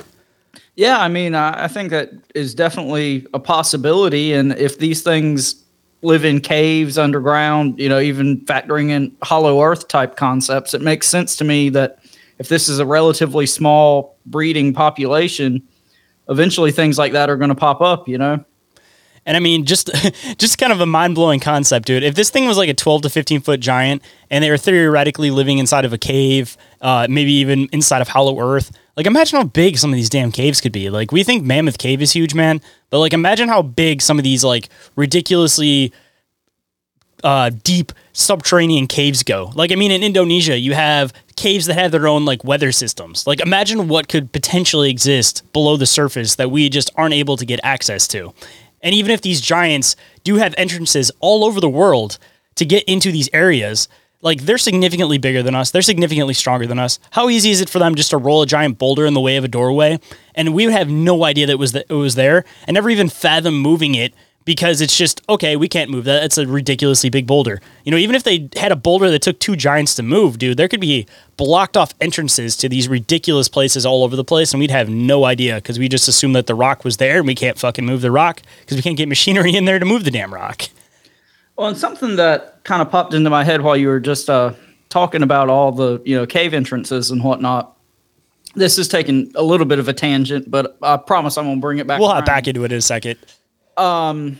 Yeah, 0.76 1.00
I 1.00 1.08
mean, 1.08 1.34
I, 1.34 1.66
I 1.66 1.68
think 1.68 1.90
that 1.90 2.12
is 2.36 2.54
definitely 2.54 3.26
a 3.34 3.40
possibility. 3.40 4.34
And 4.34 4.54
if 4.54 4.78
these 4.78 5.02
things 5.02 5.64
live 6.04 6.24
in 6.24 6.40
caves 6.40 7.00
underground, 7.00 7.80
you 7.80 7.90
know, 7.90 8.00
even 8.00 8.42
factoring 8.42 8.92
in 8.92 9.16
hollow 9.24 9.62
earth 9.62 9.88
type 9.88 10.16
concepts, 10.16 10.76
it 10.76 10.82
makes 10.82 11.08
sense 11.08 11.36
to 11.38 11.44
me 11.44 11.70
that 11.70 12.00
if 12.38 12.50
this 12.50 12.70
is 12.70 12.78
a 12.78 12.86
relatively 12.86 13.48
small 13.48 14.16
breeding 14.28 14.72
population, 14.72 15.68
eventually 16.30 16.72
things 16.72 17.00
like 17.00 17.12
that 17.14 17.30
are 17.30 17.38
going 17.38 17.50
to 17.50 17.56
pop 17.56 17.82
up, 17.82 18.08
you 18.08 18.20
know? 18.20 18.44
And 19.28 19.36
I 19.36 19.42
mean, 19.42 19.66
just 19.66 19.92
just 20.40 20.58
kind 20.58 20.74
of 20.74 20.82
a 20.82 20.86
mind 20.86 21.14
blowing 21.14 21.40
concept, 21.40 21.86
dude. 21.86 22.02
If 22.02 22.16
this 22.16 22.32
thing 22.32 22.48
was 22.48 22.58
like 22.58 22.70
a 22.70 22.74
12 22.74 23.04
to 23.04 23.10
15 23.10 23.42
foot 23.42 23.60
giant, 23.60 24.02
and 24.32 24.44
they 24.44 24.50
were 24.50 24.58
theoretically 24.58 25.30
living 25.30 25.60
inside 25.60 25.86
of 25.86 25.94
a 25.94 25.98
cave, 25.98 26.58
uh, 26.82 27.06
maybe 27.10 27.34
even 27.34 27.68
inside 27.72 28.02
of 28.02 28.08
Hollow 28.08 28.40
Earth, 28.40 28.72
like 28.96 29.06
imagine 29.06 29.38
how 29.38 29.46
big 29.46 29.78
some 29.78 29.92
of 29.92 29.96
these 29.96 30.10
damn 30.10 30.32
caves 30.32 30.62
could 30.62 30.72
be. 30.72 30.90
Like 30.90 31.12
we 31.12 31.24
think 31.24 31.44
Mammoth 31.44 31.78
Cave 31.78 32.02
is 32.02 32.14
huge, 32.14 32.34
man, 32.34 32.62
but 32.90 33.00
like 33.00 33.14
imagine 33.14 33.50
how 33.50 33.62
big 33.62 34.02
some 34.02 34.18
of 34.18 34.24
these 34.24 34.44
like 34.44 34.70
ridiculously 34.96 35.94
uh, 37.24 37.50
deep 37.64 37.92
subterranean 38.14 38.88
caves 38.88 39.24
go. 39.24 39.52
Like, 39.56 39.72
I 39.72 39.76
mean, 39.76 39.92
in 39.92 40.04
Indonesia, 40.04 40.58
you 40.58 40.74
have 40.74 41.14
caves 41.36 41.66
that 41.66 41.74
have 41.74 41.92
their 41.92 42.08
own 42.08 42.26
like 42.26 42.44
weather 42.44 42.72
systems. 42.72 43.26
Like, 43.28 43.40
imagine 43.40 43.88
what 43.88 44.08
could 44.08 44.32
potentially 44.32 44.90
exist 44.90 45.44
below 45.54 45.78
the 45.78 45.86
surface 45.86 46.36
that 46.36 46.52
we 46.52 46.70
just 46.70 46.92
aren't 46.96 47.14
able 47.14 47.38
to 47.38 47.46
get 47.46 47.60
access 47.64 48.08
to. 48.10 48.34
And 48.88 48.96
even 48.96 49.12
if 49.12 49.20
these 49.20 49.42
giants 49.42 49.98
do 50.24 50.38
have 50.38 50.56
entrances 50.58 51.12
all 51.20 51.44
over 51.44 51.60
the 51.60 51.68
world 51.68 52.18
to 52.56 52.64
get 52.64 52.86
into 52.86 53.12
these 53.12 53.28
areas, 53.34 53.90
like 54.22 54.44
they're 54.44 54.58
significantly 54.58 55.18
bigger 55.18 55.44
than 55.44 55.56
us, 55.56 55.72
they're 55.72 55.82
significantly 55.82 56.34
stronger 56.34 56.66
than 56.66 56.80
us. 56.80 56.98
How 57.12 57.28
easy 57.28 57.52
is 57.52 57.60
it 57.60 57.70
for 57.70 57.80
them 57.80 57.96
just 57.96 58.12
to 58.12 58.18
roll 58.18 58.44
a 58.44 58.48
giant 58.48 58.78
boulder 58.78 59.06
in 59.06 59.14
the 59.14 59.20
way 59.20 59.36
of 59.36 59.44
a 59.44 59.50
doorway, 59.50 60.00
and 60.36 60.54
we 60.54 60.66
would 60.66 60.74
have 60.74 60.90
no 60.90 61.26
idea 61.26 61.48
that 61.48 61.52
it 61.52 61.60
was 61.60 61.74
that 61.74 61.88
it 61.90 61.96
was 61.96 62.16
there, 62.16 62.46
and 62.66 62.76
never 62.76 62.90
even 62.90 63.10
fathom 63.10 63.60
moving 63.60 63.94
it 63.94 64.14
because 64.48 64.80
it's 64.80 64.98
just 64.98 65.22
okay. 65.28 65.58
We 65.58 65.68
can't 65.68 65.92
move 65.92 66.06
that. 66.06 66.24
It's 66.24 66.38
a 66.38 66.48
ridiculously 66.48 67.10
big 67.10 67.28
boulder. 67.28 67.60
You 67.84 67.92
know, 67.92 67.98
even 67.98 68.16
if 68.16 68.24
they 68.24 68.50
had 68.56 68.72
a 68.72 68.78
boulder 68.78 69.12
that 69.12 69.22
took 69.22 69.40
two 69.40 69.58
giants 69.58 69.94
to 69.96 70.04
move, 70.04 70.40
dude, 70.40 70.56
there 70.56 70.70
could 70.70 70.80
be 70.80 71.06
blocked 71.36 71.76
off 71.76 71.94
entrances 72.00 72.56
to 72.58 72.70
these 72.70 72.88
ridiculous 72.88 73.50
places 73.50 73.86
all 73.86 74.06
over 74.06 74.16
the 74.16 74.24
place, 74.24 74.54
and 74.54 74.62
we'd 74.62 74.72
have 74.72 74.88
no 74.88 75.26
idea 75.26 75.56
because 75.56 75.78
we 75.78 75.90
just 75.90 76.08
assume 76.08 76.32
that 76.32 76.48
the 76.48 76.56
rock 76.56 76.86
was 76.86 76.96
there, 76.96 77.18
and 77.18 77.28
we 77.28 77.36
can't 77.36 77.60
fucking 77.60 77.86
move 77.86 78.00
the 78.00 78.10
rock 78.10 78.42
because 78.62 78.78
we 78.78 78.82
can't 78.82 78.96
get 78.96 79.10
machinery 79.10 79.54
in 79.54 79.66
there 79.66 79.80
to 79.80 79.86
move 79.86 80.06
the 80.06 80.12
damn 80.12 80.34
rock. 80.34 80.64
Well, 81.58 81.68
and 81.68 81.78
something 81.78 82.16
that 82.16 82.64
kind 82.64 82.82
of 82.82 82.90
popped 82.90 83.14
into 83.14 83.30
my 83.30 83.44
head 83.44 83.62
while 83.62 83.76
you 83.76 83.90
were 83.90 84.00
just 84.00 84.30
uh, 84.30 84.54
talking 84.88 85.24
about 85.24 85.50
all 85.50 85.74
the 85.74 86.02
you 86.06 86.16
know 86.16 86.26
cave 86.26 86.54
entrances 86.54 87.12
and 87.12 87.22
whatnot. 87.22 87.76
This 88.56 88.78
is 88.78 88.88
taking 88.88 89.30
a 89.36 89.44
little 89.44 89.66
bit 89.66 89.78
of 89.78 89.90
a 89.90 89.94
tangent, 89.94 90.50
but 90.50 90.78
I 90.82 90.96
promise 90.96 91.38
I'm 91.38 91.46
gonna 91.48 91.60
bring 91.60 91.80
it 91.80 91.86
back. 91.86 92.00
We'll 92.00 92.08
hop 92.08 92.26
back 92.26 92.48
into 92.48 92.64
it 92.64 92.72
in 92.72 92.78
a 92.78 92.82
second. 92.82 93.20
Um, 93.78 94.40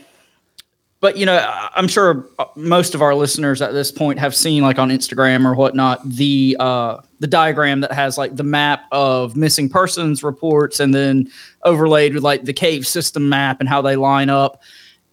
but 1.00 1.16
you 1.16 1.26
know, 1.26 1.38
I'm 1.74 1.86
sure 1.86 2.26
most 2.56 2.94
of 2.94 3.02
our 3.02 3.14
listeners 3.14 3.62
at 3.62 3.72
this 3.72 3.92
point 3.92 4.18
have 4.18 4.34
seen, 4.34 4.62
like 4.62 4.78
on 4.78 4.90
Instagram 4.90 5.46
or 5.46 5.54
whatnot, 5.54 6.06
the 6.08 6.56
uh, 6.58 7.00
the 7.20 7.28
diagram 7.28 7.80
that 7.82 7.92
has 7.92 8.18
like 8.18 8.34
the 8.34 8.42
map 8.42 8.84
of 8.90 9.36
missing 9.36 9.68
persons 9.68 10.24
reports, 10.24 10.80
and 10.80 10.92
then 10.92 11.30
overlaid 11.62 12.14
with 12.14 12.24
like 12.24 12.44
the 12.44 12.52
cave 12.52 12.86
system 12.86 13.28
map 13.28 13.60
and 13.60 13.68
how 13.68 13.80
they 13.80 13.94
line 13.94 14.28
up. 14.28 14.60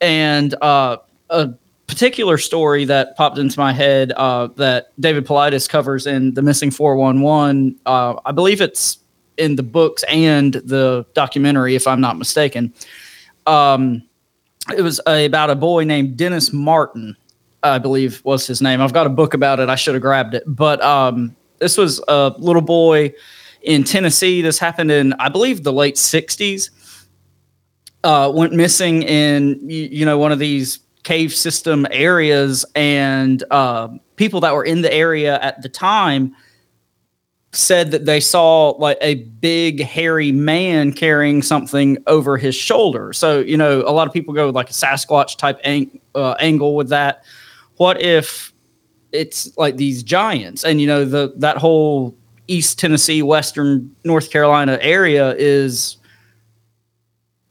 And 0.02 0.56
uh, 0.62 0.98
a 1.30 1.54
particular 1.88 2.40
story 2.40 2.86
that 2.86 3.16
popped 3.16 3.38
into 3.38 3.60
my 3.60 3.72
head 3.72 4.12
uh, 4.14 4.48
that 4.56 4.92
David 5.00 5.26
Paulides 5.28 5.70
covers 5.70 6.08
in 6.08 6.34
the 6.34 6.42
Missing 6.42 6.72
411. 6.72 7.80
Uh, 7.86 8.16
I 8.26 8.32
believe 8.32 8.60
it's 8.60 8.98
in 9.38 9.56
the 9.56 9.64
books 9.64 10.04
and 10.10 10.54
the 10.54 11.06
documentary, 11.14 11.76
if 11.76 11.88
I'm 11.88 12.02
not 12.02 12.18
mistaken. 12.18 12.74
Um, 13.46 14.04
it 14.74 14.82
was 14.82 15.02
a, 15.08 15.26
about 15.26 15.50
a 15.50 15.56
boy 15.56 15.84
named 15.84 16.18
Dennis 16.18 16.54
Martin, 16.54 17.16
I 17.64 17.78
believe 17.78 18.24
was 18.24 18.48
his 18.48 18.62
name. 18.62 18.82
I've 18.82 18.94
got 18.94 19.06
a 19.06 19.10
book 19.10 19.34
about 19.34 19.60
it. 19.60 19.70
I 19.70 19.76
should 19.76 19.96
have 19.96 20.02
grabbed 20.02 20.34
it. 20.34 20.44
But 20.46 20.82
um, 20.82 21.36
this 21.60 21.78
was 21.78 22.02
a 22.08 22.34
little 22.38 22.62
boy 22.62 23.14
in 23.62 23.84
Tennessee. 23.84 24.42
This 24.42 24.60
happened 24.60 24.92
in, 24.92 25.14
I 25.14 25.30
believe, 25.30 25.64
the 25.64 25.74
late 25.74 25.96
60s. 25.96 26.70
Uh, 28.04 28.32
went 28.34 28.54
missing 28.54 29.02
in, 29.02 29.60
you, 29.68 30.06
know, 30.06 30.20
one 30.20 30.32
of 30.32 30.38
these 30.38 30.80
cave 31.04 31.34
system 31.34 31.88
areas. 31.90 32.64
And 32.76 33.44
uh, 33.50 33.90
people 34.16 34.42
that 34.42 34.54
were 34.54 34.64
in 34.64 34.84
the 34.84 34.94
area 34.94 35.40
at 35.42 35.62
the 35.64 35.70
time 35.70 36.36
said 37.56 37.92
that 37.92 38.06
they 38.06 38.20
saw 38.20 38.70
like 38.72 38.98
a 39.02 39.16
big 39.16 39.82
hairy 39.82 40.32
man 40.32 40.92
carrying 40.92 41.42
something 41.42 41.98
over 42.08 42.38
his 42.38 42.56
shoulder. 42.56 43.14
So, 43.14 43.40
you 43.40 43.58
know, 43.58 43.82
a 43.82 43.92
lot 43.92 44.08
of 44.08 44.14
people 44.14 44.34
go 44.34 44.48
with 44.48 44.56
like 44.56 44.70
a 44.70 44.74
Sasquatch 44.74 45.38
type 45.38 45.60
ang- 45.64 46.00
uh, 46.14 46.36
angle 46.40 46.76
with 46.76 46.90
that. 46.90 47.24
What 47.78 48.02
if 48.02 48.54
it's 49.12 49.56
like 49.58 49.78
these 49.78 50.04
giants 50.04 50.64
and 50.66 50.82
you 50.82 50.88
know 50.88 51.06
the 51.06 51.34
that 51.38 51.58
whole 51.58 52.16
East 52.48 52.78
Tennessee, 52.78 53.22
Western 53.22 53.96
North 54.04 54.30
Carolina 54.30 54.78
area 54.82 55.34
is 55.36 55.98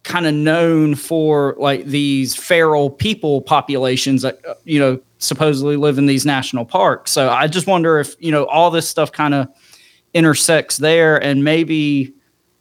kind 0.03 0.27
of 0.27 0.35
known 0.35 0.95
for 0.95 1.57
like 1.59 1.87
these 1.87 2.37
feral 2.37 2.91
people 2.91 3.41
populations 3.41 4.23
that 4.23 4.39
uh, 4.47 4.55
you 4.65 4.79
know 4.79 5.01
supposedly 5.25 5.77
live 5.77 5.99
in 5.99 6.07
these 6.07 6.25
national 6.25 6.65
parks. 6.65 7.11
So 7.11 7.31
I 7.31 7.47
just 7.47 7.67
wonder 7.67 7.99
if, 7.99 8.15
you 8.19 8.31
know, 8.31 8.45
all 8.47 8.71
this 8.71 8.89
stuff 8.89 9.11
kind 9.11 9.35
of 9.35 9.49
intersects 10.15 10.79
there 10.79 11.23
and 11.23 11.45
maybe 11.45 12.13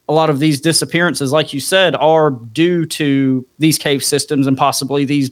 a 0.08 0.12
lot 0.12 0.28
of 0.28 0.38
these 0.38 0.60
disappearances 0.60 1.32
like 1.32 1.54
you 1.54 1.60
said 1.60 1.94
are 1.96 2.30
due 2.30 2.84
to 2.84 3.46
these 3.58 3.78
cave 3.78 4.04
systems 4.04 4.46
and 4.46 4.58
possibly 4.58 5.04
these 5.04 5.30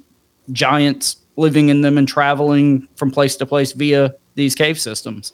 giants 0.50 1.16
living 1.36 1.68
in 1.68 1.82
them 1.82 1.98
and 1.98 2.08
traveling 2.08 2.86
from 2.96 3.10
place 3.10 3.36
to 3.36 3.44
place 3.44 3.72
via 3.72 4.14
these 4.34 4.54
cave 4.54 4.80
systems 4.80 5.32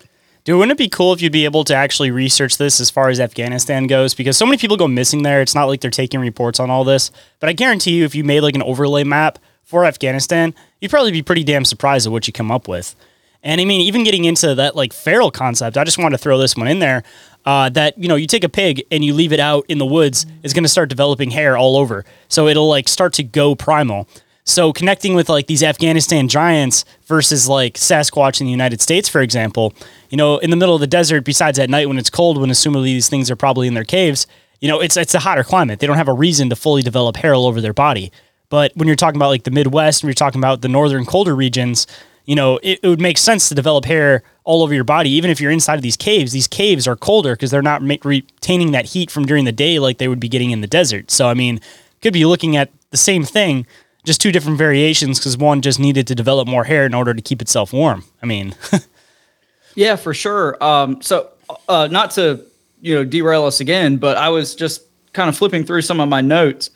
Dude, 0.48 0.57
wouldn't 0.57 0.81
it 0.81 0.83
be 0.83 0.88
cool 0.88 1.12
if 1.12 1.20
you'd 1.20 1.31
be 1.31 1.44
able 1.44 1.62
to 1.64 1.74
actually 1.74 2.11
research 2.11 2.57
this 2.57 2.81
as 2.81 2.88
far 2.88 3.11
as 3.11 3.20
Afghanistan 3.20 3.87
goes? 3.87 4.14
Because 4.14 4.35
so 4.38 4.46
many 4.46 4.57
people 4.57 4.79
go 4.79 4.88
missing 4.88 5.22
there. 5.22 5.42
It's 5.42 5.55
not 5.55 5.66
like 5.66 5.83
they're 5.83 5.90
taking 5.90 6.20
reports 6.20 6.59
on 6.59 6.70
all 6.70 6.85
this. 6.85 7.11
But 7.38 7.51
I 7.51 7.53
guarantee 7.53 7.90
you, 7.90 8.07
if 8.07 8.14
you 8.14 8.24
made 8.24 8.40
like 8.40 8.55
an 8.55 8.62
overlay 8.62 9.05
map 9.05 9.38
for 9.62 9.85
Afghanistan, 9.85 10.55
you'd 10.81 10.90
probably 10.90 11.12
be 11.12 11.22
pretty 11.22 11.44
damn 11.44 11.66
surprised 11.66 12.07
at 12.07 12.12
what 12.12 12.27
you 12.27 12.33
come 12.33 12.51
up 12.51 12.66
with. 12.66 12.96
And 13.42 13.61
I 13.61 13.64
mean, 13.64 13.81
even 13.83 14.05
getting 14.05 14.24
into 14.24 14.55
that 14.57 14.74
like 14.74 14.92
feral 14.92 15.31
concept, 15.31 15.77
I 15.77 15.85
just 15.85 15.98
wanted 15.98 16.16
to 16.16 16.22
throw 16.22 16.38
this 16.38 16.57
one 16.57 16.68
in 16.68 16.79
there. 16.79 17.03
Uh, 17.44 17.68
that 17.70 17.96
you 17.96 18.09
know, 18.09 18.16
you 18.16 18.27
take 18.27 18.44
a 18.44 18.48
pig 18.48 18.85
and 18.90 19.05
you 19.05 19.14
leave 19.14 19.33
it 19.33 19.40
out 19.40 19.64
in 19.68 19.79
the 19.79 19.87
woods, 19.87 20.27
it's 20.42 20.53
going 20.53 20.64
to 20.64 20.68
start 20.68 20.88
developing 20.88 21.31
hair 21.31 21.57
all 21.57 21.77
over. 21.77 22.05
So 22.29 22.46
it'll 22.46 22.68
like 22.68 22.88
start 22.88 23.12
to 23.14 23.22
go 23.22 23.55
primal. 23.55 24.09
So 24.44 24.72
connecting 24.72 25.14
with 25.14 25.29
like 25.29 25.46
these 25.46 25.62
Afghanistan 25.62 26.27
giants 26.29 26.85
versus 27.07 27.48
like 27.48 27.74
Sasquatch 27.74 28.40
in 28.40 28.46
the 28.46 28.51
United 28.51 28.81
States, 28.81 29.09
for 29.09 29.20
example, 29.20 29.74
you 30.09 30.16
know, 30.16 30.38
in 30.38 30.51
the 30.51 30.57
middle 30.57 30.74
of 30.74 30.81
the 30.81 30.87
desert, 30.87 31.24
besides 31.24 31.59
at 31.59 31.70
night 31.70 31.87
when 31.87 31.98
it's 31.98 32.11
cold, 32.11 32.40
when 32.40 32.51
assumably 32.51 32.85
these 32.85 33.09
things 33.09 33.31
are 33.31 33.37
probably 33.37 33.68
in 33.68 33.74
their 33.74 33.85
caves, 33.85 34.27
you 34.61 34.68
know, 34.68 34.81
it's 34.81 34.96
it's 34.96 35.14
a 35.14 35.20
hotter 35.20 35.44
climate. 35.44 35.81
They 35.81 35.87
don't 35.87 35.96
have 35.96 36.09
a 36.09 36.14
reason 36.14 36.48
to 36.51 36.57
fully 36.57 36.83
develop 36.83 37.16
hair 37.16 37.35
all 37.35 37.46
over 37.46 37.61
their 37.61 37.74
body. 37.74 38.11
But 38.48 38.72
when 38.74 38.88
you're 38.88 38.96
talking 38.96 39.16
about 39.16 39.29
like 39.29 39.44
the 39.44 39.51
Midwest, 39.51 40.03
and 40.03 40.09
you're 40.09 40.14
talking 40.14 40.40
about 40.40 40.62
the 40.62 40.68
northern 40.68 41.05
colder 41.05 41.37
regions, 41.37 41.87
you 42.29 42.35
know, 42.35 42.59
it, 42.62 42.79
it 42.83 42.88
would 42.88 43.01
make 43.01 43.17
sense 43.17 43.49
to 43.49 43.55
develop 43.55 43.87
hair 43.87 44.23
all 44.45 44.62
over 44.62 44.75
your 44.75 44.85
body, 44.85 45.09
even 45.09 45.31
if 45.31 45.41
you're 45.41 45.51
inside 45.51 45.77
of 45.77 45.83
these 45.83 45.97
caves. 45.97 46.31
These 46.31 46.47
caves 46.47 46.87
are 46.87 46.95
colder 46.95 47.33
because 47.33 47.51
they're 47.51 47.62
not 47.62 47.81
ma- 47.81 47.97
retaining 48.05 48.73
that 48.73 48.85
heat 48.85 49.11
from 49.11 49.25
during 49.25 49.47
the 49.47 49.53
day 49.53 49.79
like 49.79 49.97
they 49.97 50.09
would 50.09 50.21
be 50.21 50.29
getting 50.29 50.51
in 50.51 50.61
the 50.61 50.67
desert. 50.67 51.11
So, 51.11 51.27
I 51.27 51.33
mean, 51.33 51.59
could 52.03 52.12
be 52.12 52.27
looking 52.27 52.55
at 52.55 52.71
the 52.91 52.99
same 52.99 53.25
thing, 53.25 53.67
just 54.05 54.21
two 54.21 54.31
different 54.31 54.59
variations 54.59 55.19
because 55.19 55.38
one 55.38 55.62
just 55.62 55.81
needed 55.81 56.07
to 56.07 56.14
develop 56.14 56.47
more 56.47 56.64
hair 56.64 56.85
in 56.85 56.93
order 56.93 57.14
to 57.14 57.23
keep 57.23 57.41
itself 57.41 57.73
warm. 57.73 58.05
I 58.23 58.27
mean, 58.27 58.55
yeah, 59.75 59.97
for 59.97 60.12
sure. 60.12 60.62
Um, 60.62 61.01
so, 61.01 61.31
uh, 61.67 61.88
not 61.91 62.11
to 62.12 62.45
you 62.83 62.95
know 62.95 63.05
derail 63.05 63.47
us 63.47 63.61
again, 63.61 63.97
but 63.97 64.19
I 64.19 64.29
was 64.29 64.55
just 64.55 64.83
kind 65.14 65.31
of 65.31 65.37
flipping 65.38 65.64
through 65.64 65.81
some 65.81 65.99
of 65.99 66.11
my 66.11 66.21
notes. 66.21 66.69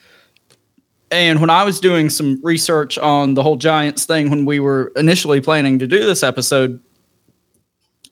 And 1.12 1.40
when 1.42 1.50
I 1.50 1.62
was 1.62 1.78
doing 1.78 2.08
some 2.08 2.40
research 2.42 2.96
on 2.96 3.34
the 3.34 3.42
whole 3.42 3.56
Giants 3.56 4.06
thing, 4.06 4.30
when 4.30 4.46
we 4.46 4.60
were 4.60 4.92
initially 4.96 5.42
planning 5.42 5.78
to 5.78 5.86
do 5.86 6.06
this 6.06 6.22
episode, 6.22 6.80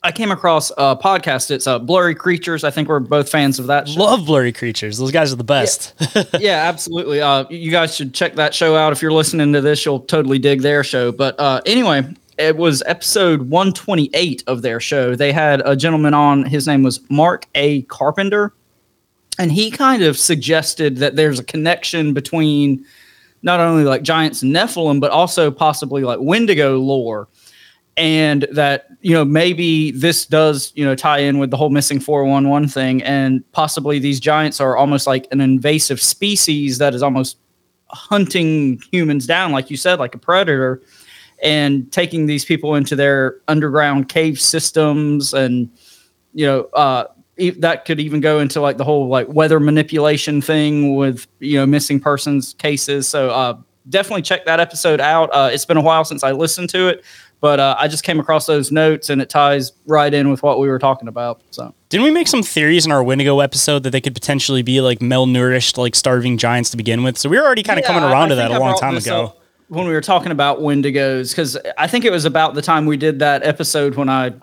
I 0.02 0.12
came 0.12 0.30
across 0.30 0.70
a 0.72 0.96
podcast. 0.96 1.50
It's 1.50 1.66
uh, 1.66 1.78
Blurry 1.78 2.14
Creatures. 2.14 2.62
I 2.62 2.70
think 2.70 2.88
we're 2.88 3.00
both 3.00 3.30
fans 3.30 3.58
of 3.58 3.66
that. 3.68 3.88
Show. 3.88 4.00
Love 4.00 4.26
Blurry 4.26 4.52
Creatures. 4.52 4.98
Those 4.98 5.12
guys 5.12 5.32
are 5.32 5.36
the 5.36 5.44
best. 5.44 5.94
Yeah, 6.14 6.24
yeah 6.40 6.68
absolutely. 6.68 7.22
Uh, 7.22 7.46
you 7.48 7.70
guys 7.70 7.96
should 7.96 8.12
check 8.12 8.34
that 8.34 8.54
show 8.54 8.76
out. 8.76 8.92
If 8.92 9.00
you're 9.00 9.12
listening 9.12 9.52
to 9.54 9.62
this, 9.62 9.84
you'll 9.84 10.00
totally 10.00 10.38
dig 10.38 10.60
their 10.60 10.84
show. 10.84 11.10
But 11.10 11.40
uh, 11.40 11.62
anyway, 11.64 12.14
it 12.36 12.56
was 12.56 12.82
episode 12.86 13.42
128 13.42 14.44
of 14.46 14.60
their 14.60 14.78
show. 14.78 15.14
They 15.14 15.32
had 15.32 15.62
a 15.64 15.74
gentleman 15.74 16.12
on. 16.12 16.44
His 16.44 16.66
name 16.66 16.82
was 16.82 17.00
Mark 17.10 17.46
A. 17.54 17.82
Carpenter. 17.82 18.52
And 19.40 19.50
he 19.50 19.70
kind 19.70 20.02
of 20.02 20.18
suggested 20.18 20.98
that 20.98 21.16
there's 21.16 21.38
a 21.38 21.44
connection 21.44 22.12
between 22.12 22.84
not 23.42 23.58
only 23.58 23.84
like 23.84 24.02
giants 24.02 24.42
and 24.42 24.54
Nephilim, 24.54 25.00
but 25.00 25.10
also 25.10 25.50
possibly 25.50 26.02
like 26.02 26.18
Wendigo 26.20 26.78
lore. 26.78 27.26
And 27.96 28.46
that 28.52 28.88
you 29.00 29.12
know 29.12 29.24
maybe 29.24 29.92
this 29.92 30.26
does 30.26 30.72
you 30.74 30.84
know 30.84 30.94
tie 30.94 31.20
in 31.20 31.38
with 31.38 31.50
the 31.50 31.56
whole 31.56 31.70
missing 31.70 32.00
411 32.00 32.68
thing. 32.68 33.02
And 33.02 33.42
possibly 33.52 33.98
these 33.98 34.20
giants 34.20 34.60
are 34.60 34.76
almost 34.76 35.06
like 35.06 35.26
an 35.32 35.40
invasive 35.40 36.02
species 36.02 36.76
that 36.76 36.94
is 36.94 37.02
almost 37.02 37.38
hunting 37.92 38.80
humans 38.92 39.26
down 39.26 39.50
like 39.50 39.68
you 39.70 39.76
said 39.76 39.98
like 39.98 40.14
a 40.14 40.18
predator 40.18 40.80
and 41.42 41.90
taking 41.90 42.26
these 42.26 42.44
people 42.44 42.76
into 42.76 42.94
their 42.94 43.38
underground 43.48 44.08
cave 44.08 44.40
systems 44.40 45.34
and 45.34 45.68
you 46.34 46.46
know 46.46 46.60
uh 46.74 47.04
that 47.48 47.86
could 47.86 47.98
even 47.98 48.20
go 48.20 48.40
into 48.40 48.60
like 48.60 48.76
the 48.76 48.84
whole 48.84 49.08
like 49.08 49.26
weather 49.28 49.58
manipulation 49.58 50.42
thing 50.42 50.94
with 50.94 51.26
you 51.38 51.56
know 51.56 51.64
missing 51.64 51.98
persons 51.98 52.54
cases 52.58 53.08
so 53.08 53.30
uh 53.30 53.56
definitely 53.88 54.22
check 54.22 54.44
that 54.44 54.60
episode 54.60 55.00
out 55.00 55.30
uh 55.32 55.48
it's 55.50 55.64
been 55.64 55.78
a 55.78 55.82
while 55.82 56.04
since 56.04 56.22
i 56.22 56.30
listened 56.30 56.68
to 56.68 56.88
it 56.88 57.02
but 57.40 57.58
uh, 57.58 57.74
I 57.78 57.88
just 57.88 58.04
came 58.04 58.20
across 58.20 58.46
those 58.46 58.70
notes 58.70 59.08
and 59.08 59.20
it 59.22 59.30
ties 59.30 59.72
right 59.86 60.12
in 60.12 60.30
with 60.30 60.42
what 60.42 60.60
we 60.60 60.68
were 60.68 60.78
talking 60.78 61.08
about. 61.08 61.40
So 61.50 61.74
didn't 61.88 62.04
we 62.04 62.10
make 62.10 62.28
some 62.28 62.42
theories 62.42 62.84
in 62.84 62.92
our 62.92 63.02
Wendigo 63.02 63.40
episode 63.40 63.82
that 63.84 63.90
they 63.90 64.00
could 64.00 64.14
potentially 64.14 64.62
be 64.62 64.80
like 64.80 64.98
malnourished, 64.98 65.78
like 65.78 65.94
starving 65.94 66.36
giants 66.36 66.70
to 66.70 66.76
begin 66.76 67.02
with? 67.02 67.16
So 67.16 67.28
we 67.28 67.38
were 67.38 67.44
already 67.44 67.62
kind 67.62 67.78
of 67.78 67.84
yeah, 67.84 67.94
coming 67.94 68.04
around 68.04 68.26
I 68.26 68.28
to 68.28 68.34
that 68.36 68.50
a 68.50 68.58
long 68.58 68.76
time 68.76 68.96
ago. 68.96 69.34
When 69.68 69.86
we 69.86 69.92
were 69.92 70.00
talking 70.00 70.32
about 70.32 70.60
Wendigos, 70.60 71.30
because 71.30 71.56
I 71.78 71.86
think 71.86 72.04
it 72.04 72.10
was 72.10 72.24
about 72.24 72.54
the 72.54 72.62
time 72.62 72.86
we 72.86 72.96
did 72.96 73.20
that 73.20 73.44
episode 73.44 73.94
when 73.94 74.08
I 74.08 74.34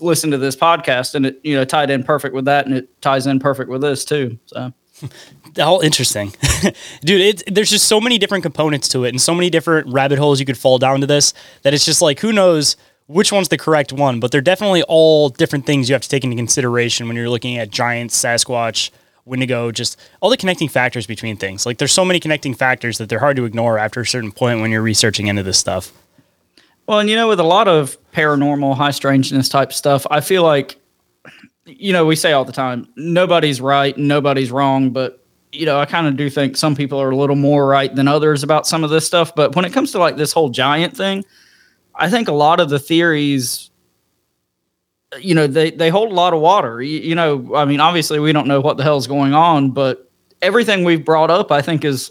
listened 0.00 0.32
to 0.32 0.38
this 0.38 0.56
podcast, 0.56 1.14
and 1.14 1.26
it 1.26 1.40
you 1.42 1.54
know 1.54 1.64
tied 1.64 1.90
in 1.90 2.02
perfect 2.02 2.34
with 2.34 2.44
that, 2.46 2.66
and 2.66 2.74
it 2.74 3.00
ties 3.00 3.26
in 3.26 3.38
perfect 3.38 3.70
with 3.70 3.80
this 3.80 4.04
too. 4.04 4.38
So 4.46 4.72
all 5.60 5.80
interesting, 5.80 6.32
dude. 7.04 7.20
It, 7.20 7.54
there's 7.54 7.70
just 7.70 7.86
so 7.86 8.00
many 8.00 8.18
different 8.18 8.42
components 8.42 8.88
to 8.90 9.04
it, 9.04 9.10
and 9.10 9.20
so 9.20 9.34
many 9.34 9.50
different 9.50 9.92
rabbit 9.92 10.18
holes 10.18 10.40
you 10.40 10.46
could 10.46 10.58
fall 10.58 10.78
down 10.78 11.00
to 11.00 11.06
this 11.06 11.34
that 11.62 11.74
it's 11.74 11.84
just 11.84 12.02
like 12.02 12.20
who 12.20 12.32
knows 12.32 12.76
which 13.06 13.32
one's 13.32 13.48
the 13.48 13.58
correct 13.58 13.92
one. 13.92 14.20
But 14.20 14.30
they're 14.30 14.40
definitely 14.40 14.82
all 14.84 15.28
different 15.28 15.66
things 15.66 15.88
you 15.88 15.94
have 15.94 16.02
to 16.02 16.08
take 16.08 16.24
into 16.24 16.36
consideration 16.36 17.06
when 17.06 17.16
you're 17.16 17.30
looking 17.30 17.58
at 17.58 17.70
giants, 17.70 18.20
Sasquatch, 18.22 18.90
Wendigo, 19.24 19.70
just 19.70 19.98
all 20.20 20.30
the 20.30 20.36
connecting 20.36 20.68
factors 20.68 21.06
between 21.06 21.36
things. 21.36 21.66
Like 21.66 21.78
there's 21.78 21.92
so 21.92 22.04
many 22.04 22.20
connecting 22.20 22.54
factors 22.54 22.98
that 22.98 23.08
they're 23.08 23.18
hard 23.18 23.36
to 23.36 23.44
ignore 23.44 23.78
after 23.78 24.00
a 24.00 24.06
certain 24.06 24.32
point 24.32 24.60
when 24.60 24.70
you're 24.70 24.82
researching 24.82 25.26
into 25.26 25.42
this 25.42 25.58
stuff. 25.58 25.92
Well, 26.86 26.98
and 26.98 27.08
you 27.08 27.16
know, 27.16 27.28
with 27.28 27.40
a 27.40 27.44
lot 27.44 27.68
of 27.68 27.96
paranormal, 28.12 28.76
high 28.76 28.90
strangeness 28.90 29.48
type 29.48 29.72
stuff, 29.72 30.06
I 30.10 30.20
feel 30.20 30.42
like 30.42 30.78
you 31.66 31.92
know, 31.92 32.04
we 32.04 32.16
say 32.16 32.32
all 32.32 32.44
the 32.44 32.52
time, 32.52 32.88
nobody's 32.96 33.60
right, 33.60 33.96
nobody's 33.96 34.50
wrong, 34.50 34.90
but 34.90 35.24
you 35.52 35.66
know, 35.66 35.78
I 35.78 35.86
kind 35.86 36.06
of 36.06 36.16
do 36.16 36.28
think 36.28 36.56
some 36.56 36.74
people 36.74 37.00
are 37.00 37.10
a 37.10 37.16
little 37.16 37.36
more 37.36 37.66
right 37.66 37.94
than 37.94 38.08
others 38.08 38.42
about 38.42 38.66
some 38.66 38.82
of 38.82 38.90
this 38.90 39.06
stuff. 39.06 39.34
But 39.34 39.54
when 39.54 39.64
it 39.64 39.72
comes 39.72 39.92
to 39.92 39.98
like 39.98 40.16
this 40.16 40.32
whole 40.32 40.50
giant 40.50 40.96
thing, 40.96 41.24
I 41.94 42.10
think 42.10 42.26
a 42.28 42.32
lot 42.32 42.58
of 42.58 42.70
the 42.70 42.80
theories, 42.80 43.70
you 45.20 45.34
know, 45.34 45.46
they, 45.46 45.70
they 45.70 45.90
hold 45.90 46.10
a 46.10 46.14
lot 46.14 46.34
of 46.34 46.40
water. 46.40 46.82
You, 46.82 46.98
you 46.98 47.14
know, 47.14 47.54
I 47.54 47.64
mean, 47.66 47.78
obviously 47.78 48.18
we 48.18 48.32
don't 48.32 48.48
know 48.48 48.60
what 48.60 48.76
the 48.76 48.82
hell's 48.82 49.06
going 49.06 49.32
on, 49.32 49.70
but 49.70 50.10
everything 50.42 50.82
we've 50.82 51.04
brought 51.04 51.30
up, 51.30 51.52
I 51.52 51.62
think, 51.62 51.84
is 51.84 52.10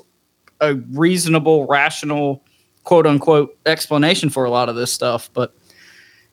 a 0.62 0.76
reasonable, 0.76 1.68
rational, 1.68 2.46
quote 2.84 3.08
unquote 3.08 3.58
explanation 3.66 4.30
for 4.30 4.46
a 4.46 4.50
lot 4.50 4.70
of 4.70 4.76
this 4.76 4.92
stuff. 4.92 5.30
But 5.34 5.56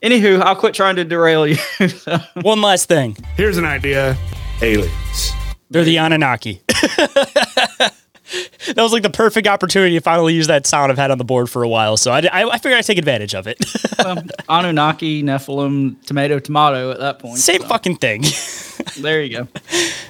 Anywho, 0.03 0.41
I'll 0.41 0.57
quit 0.57 0.73
trying 0.73 0.97
to 0.97 1.05
derail 1.05 1.47
you. 1.47 1.57
One 2.43 2.63
last 2.63 2.89
thing. 2.89 3.19
Here's 3.37 3.59
an 3.59 3.67
idea 3.67 4.17
aliens. 4.63 5.33
They're 5.69 5.85
the 5.85 5.99
Anunnaki. 5.99 6.63
that 6.69 7.93
was 8.77 8.93
like 8.93 9.03
the 9.03 9.11
perfect 9.11 9.47
opportunity 9.47 9.97
to 9.97 10.01
finally 10.01 10.33
use 10.33 10.47
that 10.47 10.67
sound 10.67 10.91
I've 10.91 10.97
had 10.97 11.11
on 11.11 11.19
the 11.19 11.25
board 11.25 11.51
for 11.51 11.63
a 11.63 11.69
while. 11.69 11.99
So 11.99 12.13
I, 12.13 12.21
I, 12.33 12.49
I 12.49 12.57
figured 12.57 12.79
I'd 12.79 12.85
take 12.87 12.97
advantage 12.97 13.35
of 13.35 13.47
it. 13.47 13.59
um, 14.05 14.21
Anunnaki, 14.49 15.23
Nephilim, 15.23 16.03
tomato, 16.07 16.39
tomato 16.39 16.91
at 16.93 16.99
that 16.99 17.19
point. 17.19 17.39
Same 17.39 17.61
so. 17.61 17.69
fucking 17.69 17.97
thing. 17.97 18.25
there 18.99 19.23
you 19.23 19.45
go. 19.45 19.49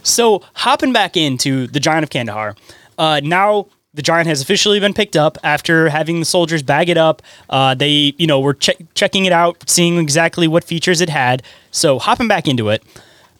So 0.04 0.42
hopping 0.54 0.92
back 0.92 1.16
into 1.16 1.66
the 1.66 1.80
Giant 1.80 2.04
of 2.04 2.10
Kandahar, 2.10 2.54
uh, 2.96 3.20
now 3.24 3.66
the 3.92 4.02
giant 4.02 4.28
has 4.28 4.40
officially 4.40 4.78
been 4.78 4.94
picked 4.94 5.16
up 5.16 5.36
after 5.42 5.88
having 5.88 6.20
the 6.20 6.24
soldiers 6.24 6.62
bag 6.62 6.88
it 6.88 6.96
up. 6.96 7.22
Uh, 7.48 7.74
they, 7.74 8.14
you 8.18 8.26
know, 8.26 8.40
were 8.40 8.54
che- 8.54 8.86
checking 8.94 9.24
it 9.24 9.32
out, 9.32 9.68
seeing 9.68 9.98
exactly 9.98 10.46
what 10.46 10.62
features 10.62 11.00
it 11.00 11.08
had. 11.08 11.42
So 11.70 11.98
hopping 11.98 12.28
back 12.28 12.46
into 12.46 12.68
it, 12.68 12.82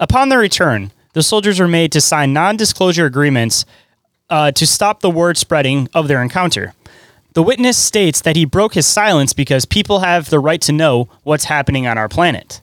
upon 0.01 0.29
their 0.29 0.41
return, 0.41 0.91
the 1.13 1.23
soldiers 1.23 1.61
were 1.61 1.69
made 1.69 1.93
to 1.93 2.01
sign 2.01 2.33
non-disclosure 2.33 3.07
agreements 3.07 3.65
uh, 4.29 4.51
to 4.53 4.67
stop 4.67 5.01
the 5.01 5.11
word 5.11 5.37
spreading 5.37 5.89
of 5.95 6.09
their 6.09 6.23
encounter. 6.23 6.75
The 7.35 7.43
witness 7.45 7.79
states 7.79 8.21
that 8.23 8.35
he 8.35 8.45
broke 8.45 8.75
his 8.75 8.87
silence 8.87 9.33
because 9.33 9.65
people 9.65 10.01
have 10.01 10.31
the 10.31 10.41
right 10.41 10.61
to 10.63 10.73
know 10.73 11.09
what's 11.23 11.45
happening 11.45 11.87
on 11.87 11.97
our 11.97 12.09
planet. 12.09 12.61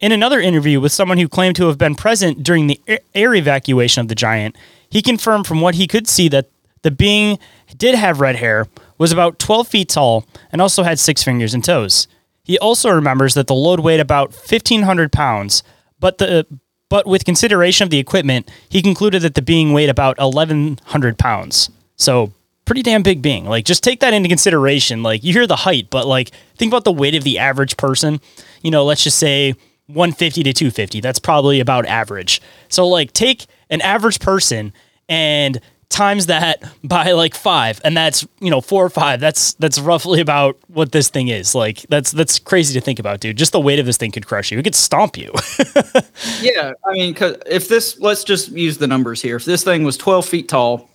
In 0.00 0.10
another 0.10 0.40
interview 0.40 0.80
with 0.80 0.92
someone 0.92 1.18
who 1.18 1.28
claimed 1.28 1.56
to 1.56 1.66
have 1.66 1.78
been 1.78 1.94
present 1.94 2.42
during 2.42 2.66
the 2.66 2.80
air 3.14 3.34
evacuation 3.34 4.00
of 4.00 4.08
the 4.08 4.14
giant, 4.16 4.56
he 4.90 5.02
confirmed 5.02 5.46
from 5.46 5.60
what 5.60 5.76
he 5.76 5.86
could 5.86 6.08
see 6.08 6.28
that 6.28 6.48
the 6.82 6.90
being 6.90 7.38
did 7.76 7.94
have 7.94 8.20
red 8.20 8.36
hair, 8.36 8.66
was 8.98 9.12
about 9.12 9.38
12 9.38 9.68
feet 9.68 9.88
tall, 9.88 10.26
and 10.50 10.60
also 10.60 10.82
had 10.82 10.98
six 10.98 11.22
fingers 11.22 11.54
and 11.54 11.64
toes. 11.64 12.08
He 12.44 12.58
also 12.58 12.90
remembers 12.90 13.34
that 13.34 13.46
the 13.46 13.54
load 13.54 13.80
weighed 13.80 14.00
about 14.00 14.30
1,500 14.30 15.12
pounds, 15.12 15.62
but 16.00 16.18
the 16.18 16.46
but 16.88 17.06
with 17.06 17.26
consideration 17.26 17.84
of 17.84 17.90
the 17.90 17.98
equipment, 17.98 18.50
he 18.70 18.80
concluded 18.80 19.20
that 19.20 19.34
the 19.34 19.42
being 19.42 19.74
weighed 19.74 19.90
about 19.90 20.18
1,100 20.18 21.18
pounds. 21.18 21.70
So 21.96 22.32
pretty 22.64 22.82
damn 22.82 23.02
big 23.02 23.20
being. 23.22 23.44
Like 23.44 23.64
just 23.64 23.82
take 23.82 24.00
that 24.00 24.14
into 24.14 24.28
consideration. 24.28 25.02
Like 25.02 25.24
you 25.24 25.32
hear 25.32 25.46
the 25.46 25.56
height, 25.56 25.88
but 25.90 26.06
like 26.06 26.30
think 26.56 26.70
about 26.70 26.84
the 26.84 26.92
weight 26.92 27.14
of 27.14 27.24
the 27.24 27.38
average 27.38 27.76
person. 27.76 28.20
You 28.62 28.70
know, 28.70 28.84
let's 28.84 29.04
just 29.04 29.18
say 29.18 29.52
150 29.86 30.42
to 30.44 30.52
250. 30.52 31.00
That's 31.00 31.18
probably 31.18 31.60
about 31.60 31.86
average. 31.86 32.40
So 32.68 32.86
like 32.86 33.12
take 33.12 33.46
an 33.70 33.80
average 33.80 34.20
person 34.20 34.72
and 35.08 35.60
times 35.88 36.26
that 36.26 36.62
by 36.84 37.12
like 37.12 37.34
five 37.34 37.80
and 37.84 37.96
that's 37.96 38.26
you 38.40 38.50
know 38.50 38.60
four 38.60 38.84
or 38.84 38.90
five 38.90 39.20
that's 39.20 39.54
that's 39.54 39.78
roughly 39.78 40.20
about 40.20 40.58
what 40.68 40.92
this 40.92 41.08
thing 41.08 41.28
is. 41.28 41.54
Like 41.54 41.80
that's 41.88 42.10
that's 42.12 42.38
crazy 42.38 42.74
to 42.78 42.84
think 42.84 42.98
about 42.98 43.20
dude. 43.20 43.36
Just 43.36 43.52
the 43.52 43.60
weight 43.60 43.78
of 43.78 43.86
this 43.86 43.96
thing 43.96 44.10
could 44.10 44.26
crush 44.26 44.50
you. 44.50 44.58
It 44.58 44.62
could 44.62 44.74
stomp 44.74 45.16
you. 45.16 45.32
Yeah 46.40 46.72
i 46.84 46.92
mean 46.92 47.16
if 47.46 47.68
this 47.68 47.98
let's 48.00 48.22
just 48.24 48.50
use 48.50 48.78
the 48.78 48.86
numbers 48.86 49.22
here. 49.22 49.36
If 49.36 49.44
this 49.44 49.64
thing 49.64 49.84
was 49.84 49.96
12 49.96 50.26
feet 50.26 50.48
tall 50.48 50.88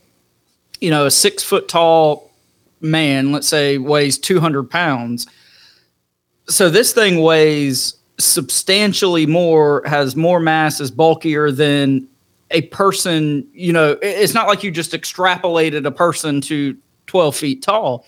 you 0.80 0.90
know 0.90 1.06
a 1.06 1.12
six 1.12 1.44
foot 1.44 1.68
tall 1.68 2.32
man 2.82 3.32
let's 3.32 3.48
say 3.48 3.78
weighs 3.78 4.18
200 4.18 4.70
pounds 4.70 5.28
so 6.48 6.70
this 6.70 6.94
thing 6.94 7.22
weighs 7.22 7.96
substantially 8.20 9.26
more 9.26 9.82
has 9.86 10.16
more 10.16 10.40
mass 10.40 10.80
is 10.80 10.92
bulkier 10.92 11.52
than 11.52 12.08
a 12.54 12.62
person, 12.62 13.48
you 13.52 13.74
know, 13.74 13.98
it's 14.02 14.34
not 14.34 14.48
like 14.48 14.64
you 14.64 14.72
just 14.72 14.92
extrapolated 14.92 15.86
a 15.86 15.92
person 15.92 16.40
to 16.42 16.78
12 17.08 17.36
feet 17.36 17.62
tall. 17.62 18.06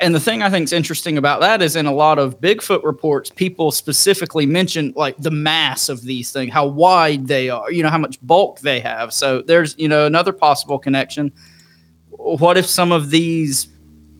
And 0.00 0.14
the 0.14 0.20
thing 0.20 0.42
I 0.42 0.50
think 0.50 0.64
is 0.64 0.72
interesting 0.72 1.18
about 1.18 1.40
that 1.40 1.60
is 1.60 1.74
in 1.74 1.86
a 1.86 1.92
lot 1.92 2.18
of 2.18 2.40
Bigfoot 2.40 2.84
reports, 2.84 3.30
people 3.30 3.72
specifically 3.72 4.46
mention 4.46 4.92
like 4.94 5.16
the 5.16 5.30
mass 5.30 5.88
of 5.88 6.02
these 6.02 6.30
things, 6.30 6.52
how 6.52 6.66
wide 6.66 7.26
they 7.26 7.50
are, 7.50 7.72
you 7.72 7.82
know, 7.82 7.88
how 7.88 7.98
much 7.98 8.18
bulk 8.22 8.60
they 8.60 8.78
have. 8.80 9.12
So 9.12 9.42
there's, 9.42 9.76
you 9.78 9.88
know, 9.88 10.06
another 10.06 10.32
possible 10.32 10.78
connection. 10.78 11.32
What 12.10 12.56
if 12.56 12.66
some 12.66 12.92
of 12.92 13.10
these 13.10 13.68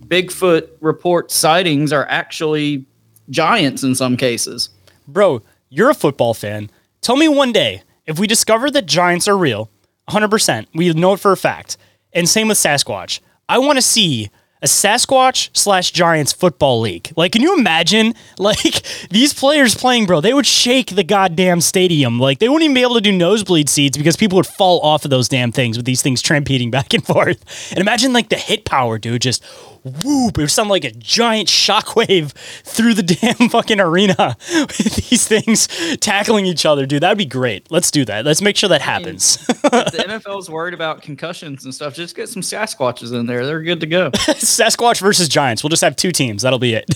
Bigfoot 0.07 0.69
report 0.81 1.31
sightings 1.31 1.93
are 1.93 2.07
actually 2.09 2.85
giants 3.31 3.83
in 3.85 3.95
some 3.95 4.17
cases? 4.17 4.71
Bro, 5.07 5.43
you're 5.69 5.91
a 5.91 5.95
football 5.95 6.35
fan. 6.35 6.71
Tell 7.03 7.17
me 7.17 7.29
one 7.29 7.53
day 7.53 7.83
if 8.09 8.19
we 8.19 8.27
discover 8.27 8.71
that 8.71 8.87
giants 8.87 9.29
are 9.29 9.37
real, 9.37 9.71
100%, 10.09 10.67
we 10.75 10.93
know 10.95 11.13
it 11.13 11.21
for 11.21 11.31
a 11.31 11.37
fact, 11.37 11.77
and 12.13 12.27
same 12.27 12.49
with 12.49 12.57
Sasquatch. 12.57 13.21
I 13.49 13.59
want 13.59 13.77
to 13.77 13.83
see 13.83 14.31
a 14.63 14.67
Sasquatch 14.67 15.51
slash 15.53 15.93
Giants 15.93 16.33
football 16.33 16.81
league. 16.81 17.13
Like, 17.17 17.33
can 17.33 17.43
you 17.43 17.57
imagine 17.57 18.15
like 18.39 18.83
these 19.11 19.35
players 19.35 19.75
playing, 19.75 20.07
bro? 20.07 20.21
They 20.21 20.35
would 20.35 20.47
shake 20.47 20.97
the 20.97 21.05
goddamn 21.05 21.61
stadium. 21.61 22.19
Like, 22.19 22.39
they 22.39 22.49
wouldn't 22.49 22.65
even 22.65 22.75
be 22.75 22.83
able 22.83 22.95
to 22.95 23.01
do 23.01 23.13
nosebleed 23.13 23.69
seats 23.69 23.97
because 23.97 24.17
people 24.17 24.37
would 24.37 24.47
fall 24.47 24.81
off 24.81 25.05
of 25.05 25.11
those 25.11 25.29
damn 25.29 25.53
things 25.53 25.77
with 25.77 25.87
these 25.87 26.03
things 26.03 26.23
trampeding 26.23 26.71
back 26.71 26.95
and 26.95 27.05
forth. 27.05 27.71
And 27.71 27.79
imagine 27.79 28.13
like 28.15 28.31
the 28.31 28.37
hit 28.37 28.65
power, 28.65 28.99
dude, 28.99 29.23
just 29.23 29.45
whoop. 29.85 30.39
It 30.39 30.43
would 30.43 30.51
sound 30.51 30.69
like 30.71 30.85
a 30.85 30.91
giant 30.91 31.49
shockwave 31.49 32.33
through 32.65 32.95
the 32.95 33.03
damn 33.03 33.49
fucking 33.49 33.81
arena 33.81 34.37
with 34.53 35.09
these 35.09 35.27
things 35.27 35.69
tackling 35.99 36.47
each 36.47 36.67
other, 36.67 36.87
dude. 36.87 37.03
That'd 37.03 37.19
be 37.19 37.27
great. 37.27 37.71
Let's 37.71 37.91
do 37.91 38.05
that. 38.05 38.25
Let's 38.25 38.43
make 38.43 38.57
sure 38.57 38.69
that 38.69 38.83
happens. 38.83 39.39
the 39.47 40.05
NFL's 40.09 40.51
worried 40.51 40.75
about 40.75 41.03
concussions 41.03 41.65
and 41.65 41.75
stuff, 41.75 41.95
just 41.95 42.17
get 42.17 42.29
some 42.29 42.43
Sasquatches 42.43 43.13
in 43.19 43.27
there. 43.27 43.47
They're 43.47 43.63
good 43.63 43.81
to 43.81 43.87
go. 43.87 44.11
Sasquatch 44.11 45.01
versus 45.01 45.29
Giants. 45.29 45.63
We'll 45.63 45.71
just 45.71 45.83
have 45.83 45.97
two 45.97 46.13
teams. 46.13 46.43
That'll 46.43 46.59
be 46.59 46.75
it. 46.75 46.87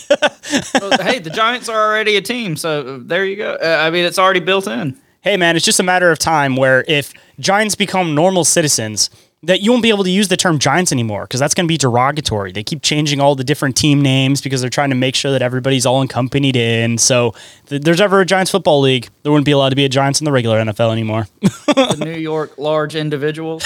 hey, 1.01 1.19
the 1.19 1.33
Giants 1.33 1.69
are 1.69 1.89
already 1.89 2.17
a 2.17 2.23
team, 2.23 2.57
so 2.57 2.99
there 2.99 3.25
you 3.25 3.37
go. 3.37 3.57
Uh, 3.63 3.79
I 3.81 3.91
mean, 3.91 4.05
it's 4.05 4.19
already 4.19 4.41
built 4.41 4.67
in. 4.67 4.99
Hey, 5.21 5.37
man, 5.37 5.55
it's 5.55 5.65
just 5.65 5.79
a 5.79 5.85
matter 5.85 6.11
of 6.11 6.19
time 6.19 6.57
where 6.57 6.85
if 6.89 7.13
Giants 7.39 7.77
become 7.77 8.15
normal 8.15 8.45
citizens, 8.45 9.09
that 9.45 9.61
you 9.61 9.73
won't 9.73 9.83
be 9.83 9.89
able 9.89 10.05
to 10.05 10.11
use 10.11 10.29
the 10.29 10.37
term 10.37 10.59
Giants 10.59 10.93
anymore 10.93 11.25
because 11.25 11.41
that's 11.41 11.53
going 11.55 11.67
to 11.67 11.69
be 11.69 11.77
derogatory. 11.77 12.53
They 12.53 12.63
keep 12.63 12.83
changing 12.83 13.21
all 13.21 13.35
the 13.35 13.43
different 13.43 13.77
team 13.77 14.01
names 14.01 14.41
because 14.41 14.61
they're 14.61 14.71
trying 14.71 14.91
to 14.91 14.97
make 14.97 15.17
sure 15.17 15.33
that 15.33 15.43
everybody's 15.43 15.85
all 15.85 16.01
accompanied 16.03 16.55
in. 16.55 16.99
So, 16.99 17.35
if 17.69 17.83
there's 17.83 18.01
ever 18.01 18.21
a 18.21 18.27
Giants 18.27 18.51
football 18.53 18.81
league, 18.81 19.09
there 19.23 19.33
wouldn't 19.33 19.47
be 19.47 19.53
allowed 19.53 19.71
to 19.71 19.77
be 19.77 19.85
a 19.85 19.89
Giants 19.89 20.21
in 20.21 20.25
the 20.25 20.33
regular 20.33 20.63
NFL 20.63 20.93
anymore. 20.93 21.27
the 21.41 22.05
New 22.05 22.19
York 22.19 22.57
large 22.57 22.95
individuals. 22.95 23.65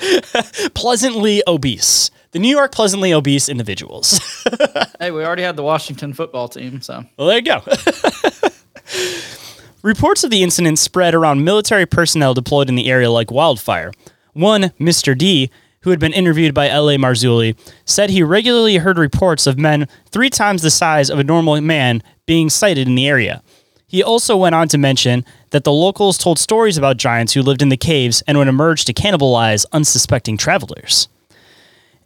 pleasantly 0.74 1.42
obese. 1.46 2.10
The 2.32 2.38
New 2.38 2.48
York 2.48 2.72
pleasantly 2.72 3.12
obese 3.12 3.48
individuals. 3.48 4.20
hey, 5.00 5.10
we 5.10 5.24
already 5.24 5.42
had 5.42 5.56
the 5.56 5.62
Washington 5.62 6.12
football 6.12 6.48
team, 6.48 6.80
so. 6.80 7.04
Well, 7.16 7.26
there 7.28 7.38
you 7.38 7.42
go. 7.42 7.60
Reports 9.82 10.24
of 10.24 10.30
the 10.30 10.42
incident 10.42 10.78
spread 10.78 11.14
around 11.14 11.42
military 11.42 11.86
personnel 11.86 12.34
deployed 12.34 12.68
in 12.68 12.74
the 12.74 12.90
area 12.90 13.10
like 13.10 13.30
wildfire. 13.30 13.92
One, 14.34 14.64
Mr. 14.78 15.16
D, 15.16 15.50
who 15.80 15.90
had 15.90 15.98
been 15.98 16.12
interviewed 16.12 16.52
by 16.52 16.68
L.A. 16.68 16.98
Marzulli, 16.98 17.56
said 17.86 18.10
he 18.10 18.22
regularly 18.22 18.76
heard 18.76 18.98
reports 18.98 19.46
of 19.46 19.58
men 19.58 19.88
three 20.10 20.28
times 20.28 20.60
the 20.60 20.70
size 20.70 21.08
of 21.08 21.18
a 21.18 21.24
normal 21.24 21.58
man 21.62 22.02
being 22.26 22.50
sighted 22.50 22.88
in 22.88 22.94
the 22.94 23.08
area. 23.08 23.42
He 23.86 24.02
also 24.02 24.36
went 24.36 24.54
on 24.54 24.68
to 24.68 24.76
mention 24.76 25.24
that 25.48 25.64
the 25.64 25.72
locals 25.72 26.18
told 26.18 26.38
stories 26.38 26.76
about 26.76 26.98
giants 26.98 27.32
who 27.32 27.40
lived 27.40 27.62
in 27.62 27.70
the 27.70 27.76
caves 27.78 28.22
and 28.26 28.36
would 28.36 28.48
emerge 28.48 28.84
to 28.84 28.92
cannibalize 28.92 29.64
unsuspecting 29.72 30.36
travelers. 30.36 31.08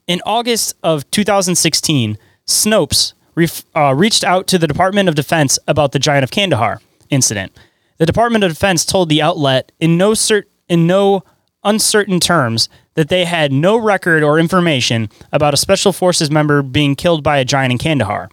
In 0.06 0.22
August 0.24 0.76
of 0.84 1.10
2016, 1.10 2.18
Snopes 2.46 3.14
ref- 3.34 3.64
uh, 3.74 3.92
reached 3.96 4.22
out 4.22 4.46
to 4.46 4.58
the 4.58 4.68
Department 4.68 5.08
of 5.08 5.16
Defense 5.16 5.58
about 5.66 5.90
the 5.90 5.98
Giant 5.98 6.22
of 6.22 6.30
Kandahar 6.30 6.80
incident. 7.14 7.56
The 7.98 8.06
Department 8.06 8.44
of 8.44 8.50
Defense 8.50 8.84
told 8.84 9.08
the 9.08 9.22
outlet 9.22 9.72
in 9.78 9.96
no 9.96 10.12
cert- 10.12 10.44
in 10.68 10.86
no 10.86 11.22
uncertain 11.62 12.20
terms 12.20 12.68
that 12.94 13.08
they 13.08 13.24
had 13.24 13.52
no 13.52 13.76
record 13.76 14.22
or 14.22 14.38
information 14.38 15.08
about 15.32 15.54
a 15.54 15.58
special 15.58 15.92
forces 15.92 16.30
member 16.30 16.62
being 16.62 16.94
killed 16.94 17.22
by 17.22 17.38
a 17.38 17.44
giant 17.44 17.72
in 17.72 17.78
Kandahar. 17.78 18.28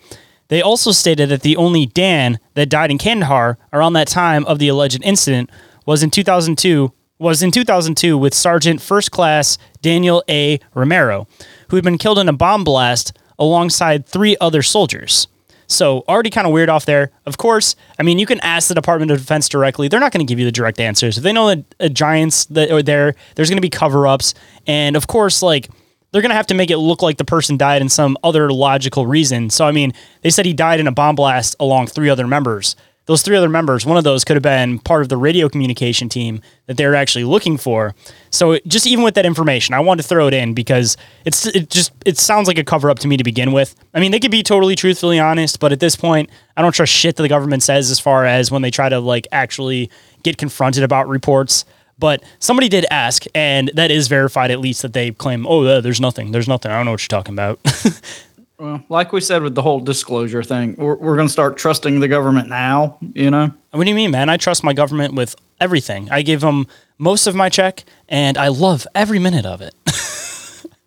They 0.49 0.61
also 0.61 0.91
stated 0.91 1.29
that 1.29 1.41
the 1.41 1.55
only 1.55 1.85
Dan 1.85 2.39
that 2.55 2.69
died 2.69 2.91
in 2.91 2.97
Kandahar 2.97 3.57
around 3.71 3.93
that 3.93 4.07
time 4.07 4.45
of 4.45 4.59
the 4.59 4.67
alleged 4.67 5.01
incident 5.03 5.49
was 5.85 6.03
in 6.03 6.11
2002 6.11 6.91
was 7.17 7.43
in 7.43 7.51
2002 7.51 8.17
with 8.17 8.33
Sergeant 8.33 8.81
First 8.81 9.11
Class 9.11 9.59
Daniel 9.83 10.23
A. 10.27 10.59
Romero, 10.73 11.27
who 11.69 11.77
had 11.77 11.85
been 11.85 11.99
killed 11.99 12.17
in 12.17 12.27
a 12.27 12.33
bomb 12.33 12.63
blast 12.63 13.15
alongside 13.37 14.07
three 14.07 14.35
other 14.41 14.63
soldiers. 14.63 15.27
So 15.71 16.03
already 16.07 16.29
kind 16.29 16.45
of 16.45 16.53
weird 16.53 16.69
off 16.69 16.85
there. 16.85 17.11
Of 17.25 17.37
course, 17.37 17.75
I 17.99 18.03
mean 18.03 18.19
you 18.19 18.25
can 18.25 18.39
ask 18.41 18.67
the 18.67 18.75
Department 18.75 19.11
of 19.11 19.19
Defense 19.19 19.49
directly. 19.49 19.87
They're 19.87 19.99
not 19.99 20.11
going 20.11 20.25
to 20.25 20.29
give 20.29 20.39
you 20.39 20.45
the 20.45 20.51
direct 20.51 20.79
answers. 20.79 21.17
If 21.17 21.23
they 21.23 21.33
know 21.33 21.47
that 21.79 21.93
giants 21.93 22.45
that 22.45 22.71
are 22.71 22.83
there, 22.83 23.15
there's 23.35 23.49
going 23.49 23.57
to 23.57 23.61
be 23.61 23.69
cover-ups, 23.69 24.33
and 24.67 24.95
of 24.95 25.07
course, 25.07 25.41
like 25.41 25.69
they're 26.11 26.21
going 26.21 26.29
to 26.31 26.35
have 26.35 26.47
to 26.47 26.53
make 26.53 26.69
it 26.69 26.77
look 26.77 27.01
like 27.01 27.17
the 27.17 27.25
person 27.25 27.55
died 27.55 27.81
in 27.81 27.87
some 27.87 28.17
other 28.23 28.51
logical 28.51 29.07
reason. 29.07 29.49
So 29.49 29.65
I 29.65 29.71
mean, 29.71 29.93
they 30.21 30.29
said 30.29 30.45
he 30.45 30.53
died 30.53 30.79
in 30.79 30.87
a 30.87 30.91
bomb 30.91 31.15
blast 31.15 31.55
along 31.59 31.87
three 31.87 32.09
other 32.09 32.27
members 32.27 32.75
those 33.05 33.23
three 33.23 33.35
other 33.35 33.49
members, 33.49 33.85
one 33.85 33.97
of 33.97 34.03
those 34.03 34.23
could 34.23 34.35
have 34.35 34.43
been 34.43 34.79
part 34.79 35.01
of 35.01 35.09
the 35.09 35.17
radio 35.17 35.49
communication 35.49 36.07
team 36.07 36.41
that 36.67 36.77
they're 36.77 36.95
actually 36.95 37.23
looking 37.23 37.57
for. 37.57 37.95
So 38.29 38.59
just 38.67 38.85
even 38.85 39.03
with 39.03 39.15
that 39.15 39.25
information, 39.25 39.73
I 39.73 39.79
wanted 39.79 40.03
to 40.03 40.07
throw 40.07 40.27
it 40.27 40.33
in 40.33 40.53
because 40.53 40.97
it's 41.25 41.47
it 41.47 41.69
just 41.69 41.91
it 42.05 42.17
sounds 42.17 42.47
like 42.47 42.57
a 42.57 42.63
cover 42.63 42.89
up 42.89 42.99
to 42.99 43.07
me 43.07 43.17
to 43.17 43.23
begin 43.23 43.51
with. 43.51 43.75
I 43.93 43.99
mean, 43.99 44.11
they 44.11 44.19
could 44.19 44.31
be 44.31 44.43
totally 44.43 44.75
truthfully 44.75 45.19
honest, 45.19 45.59
but 45.59 45.71
at 45.71 45.79
this 45.79 45.95
point, 45.95 46.29
I 46.55 46.61
don't 46.61 46.73
trust 46.73 46.93
shit 46.93 47.15
that 47.15 47.23
the 47.23 47.29
government 47.29 47.63
says 47.63 47.89
as 47.89 47.99
far 47.99 48.25
as 48.25 48.51
when 48.51 48.61
they 48.61 48.71
try 48.71 48.89
to 48.89 48.99
like 48.99 49.27
actually 49.31 49.89
get 50.23 50.37
confronted 50.37 50.83
about 50.83 51.07
reports. 51.07 51.65
But 52.01 52.23
somebody 52.39 52.67
did 52.67 52.87
ask, 52.89 53.25
and 53.35 53.69
that 53.75 53.91
is 53.91 54.07
verified 54.07 54.49
at 54.49 54.59
least 54.59 54.81
that 54.81 54.93
they 54.93 55.11
claim, 55.11 55.45
oh, 55.45 55.63
uh, 55.63 55.81
there's 55.81 56.01
nothing, 56.01 56.31
there's 56.31 56.47
nothing. 56.47 56.71
I 56.71 56.77
don't 56.77 56.85
know 56.85 56.91
what 56.91 57.03
you're 57.03 57.19
talking 57.19 57.35
about. 57.35 57.59
Well, 58.61 58.83
like 58.89 59.11
we 59.11 59.21
said 59.21 59.41
with 59.41 59.55
the 59.55 59.63
whole 59.63 59.79
disclosure 59.79 60.43
thing, 60.43 60.75
we're, 60.77 60.93
we're 60.93 61.15
going 61.15 61.27
to 61.27 61.33
start 61.33 61.57
trusting 61.57 61.99
the 61.99 62.07
government 62.07 62.47
now, 62.47 62.99
you 63.15 63.31
know? 63.31 63.51
What 63.71 63.85
do 63.85 63.89
you 63.89 63.95
mean, 63.95 64.11
man? 64.11 64.29
I 64.29 64.37
trust 64.37 64.63
my 64.63 64.71
government 64.71 65.15
with 65.15 65.35
everything. 65.59 66.11
I 66.11 66.21
give 66.21 66.41
them 66.41 66.67
most 66.99 67.25
of 67.25 67.33
my 67.33 67.49
check, 67.49 67.83
and 68.07 68.37
I 68.37 68.49
love 68.49 68.85
every 68.93 69.17
minute 69.17 69.47
of 69.47 69.61
it. 69.61 69.73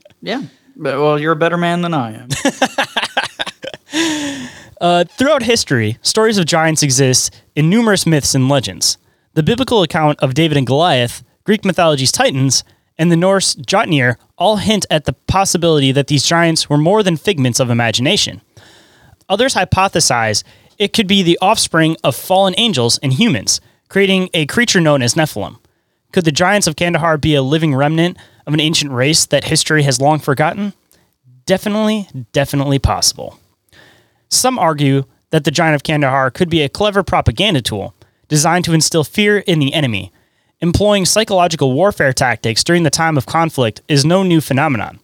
yeah. 0.23 0.43
But, 0.77 1.01
well, 1.01 1.19
you're 1.19 1.33
a 1.33 1.37
better 1.37 1.57
man 1.57 1.83
than 1.83 1.95
I 1.95 2.13
am. 2.13 2.29
uh, 4.81 5.03
throughout 5.19 5.43
history, 5.43 5.99
stories 6.01 6.39
of 6.39 6.47
giants 6.47 6.85
exist 6.85 7.35
in 7.57 7.69
numerous 7.69 8.07
myths 8.07 8.37
and 8.37 8.49
legends. 8.49 8.99
The 9.33 9.43
biblical 9.43 9.83
account 9.83 10.21
of 10.21 10.35
David 10.35 10.57
and 10.57 10.65
Goliath, 10.65 11.25
Greek 11.43 11.65
mythology's 11.65 12.13
Titans, 12.13 12.63
and 12.99 13.11
the 13.11 13.17
Norse 13.17 13.55
Jotnir 13.57 14.17
all 14.39 14.57
hint 14.57 14.87
at 14.91 15.05
the 15.05 15.13
possibility 15.13 15.93
that 15.93 16.07
these 16.07 16.27
giants 16.27 16.69
were 16.69 16.79
more 16.79 17.03
than 17.03 17.17
figments 17.17 17.61
of 17.61 17.71
imagination. 17.71 18.41
Others 19.29 19.55
hypothesize 19.55 20.45
it 20.79 20.93
could 20.93 21.07
be 21.07 21.23
the 21.23 21.39
offspring 21.41 21.97
of 22.03 22.17
fallen 22.17 22.55
angels 22.57 22.99
and 22.99 23.13
humans, 23.13 23.61
creating 23.89 24.29
a 24.35 24.47
creature 24.47 24.81
known 24.81 25.03
as 25.03 25.15
Nephilim. 25.15 25.59
Could 26.13 26.25
the 26.25 26.33
giants 26.33 26.67
of 26.67 26.77
Kandahar 26.77 27.17
be 27.19 27.35
a 27.35 27.43
living 27.43 27.75
remnant 27.75 28.19
of 28.47 28.55
an 28.55 28.61
ancient 28.61 28.93
race 28.93 29.25
that 29.27 29.45
history 29.45 29.83
has 29.85 30.01
long 30.01 30.19
forgotten? 30.19 30.73
Definitely, 31.47 32.09
definitely 32.33 32.79
possible. 32.79 33.39
Some 34.29 34.59
argue 34.59 35.05
that 35.31 35.45
the 35.45 35.51
giant 35.51 35.75
of 35.75 35.83
Kandahar 35.83 36.31
could 36.31 36.49
be 36.49 36.63
a 36.63 36.69
clever 36.69 37.03
propaganda 37.03 37.61
tool 37.61 37.95
designed 38.29 38.65
to 38.65 38.73
instill 38.73 39.05
fear 39.05 39.39
in 39.39 39.59
the 39.59 39.75
enemy 39.75 40.13
employing 40.65 41.05
psychological 41.05 41.73
warfare 41.75 42.15
tactics 42.15 42.65
during 42.65 42.85
the 42.85 42.91
time 42.91 43.19
of 43.19 43.27
conflict 43.27 43.83
is 43.87 44.03
no 44.03 44.23
new 44.23 44.41
phenomenon. 44.41 44.99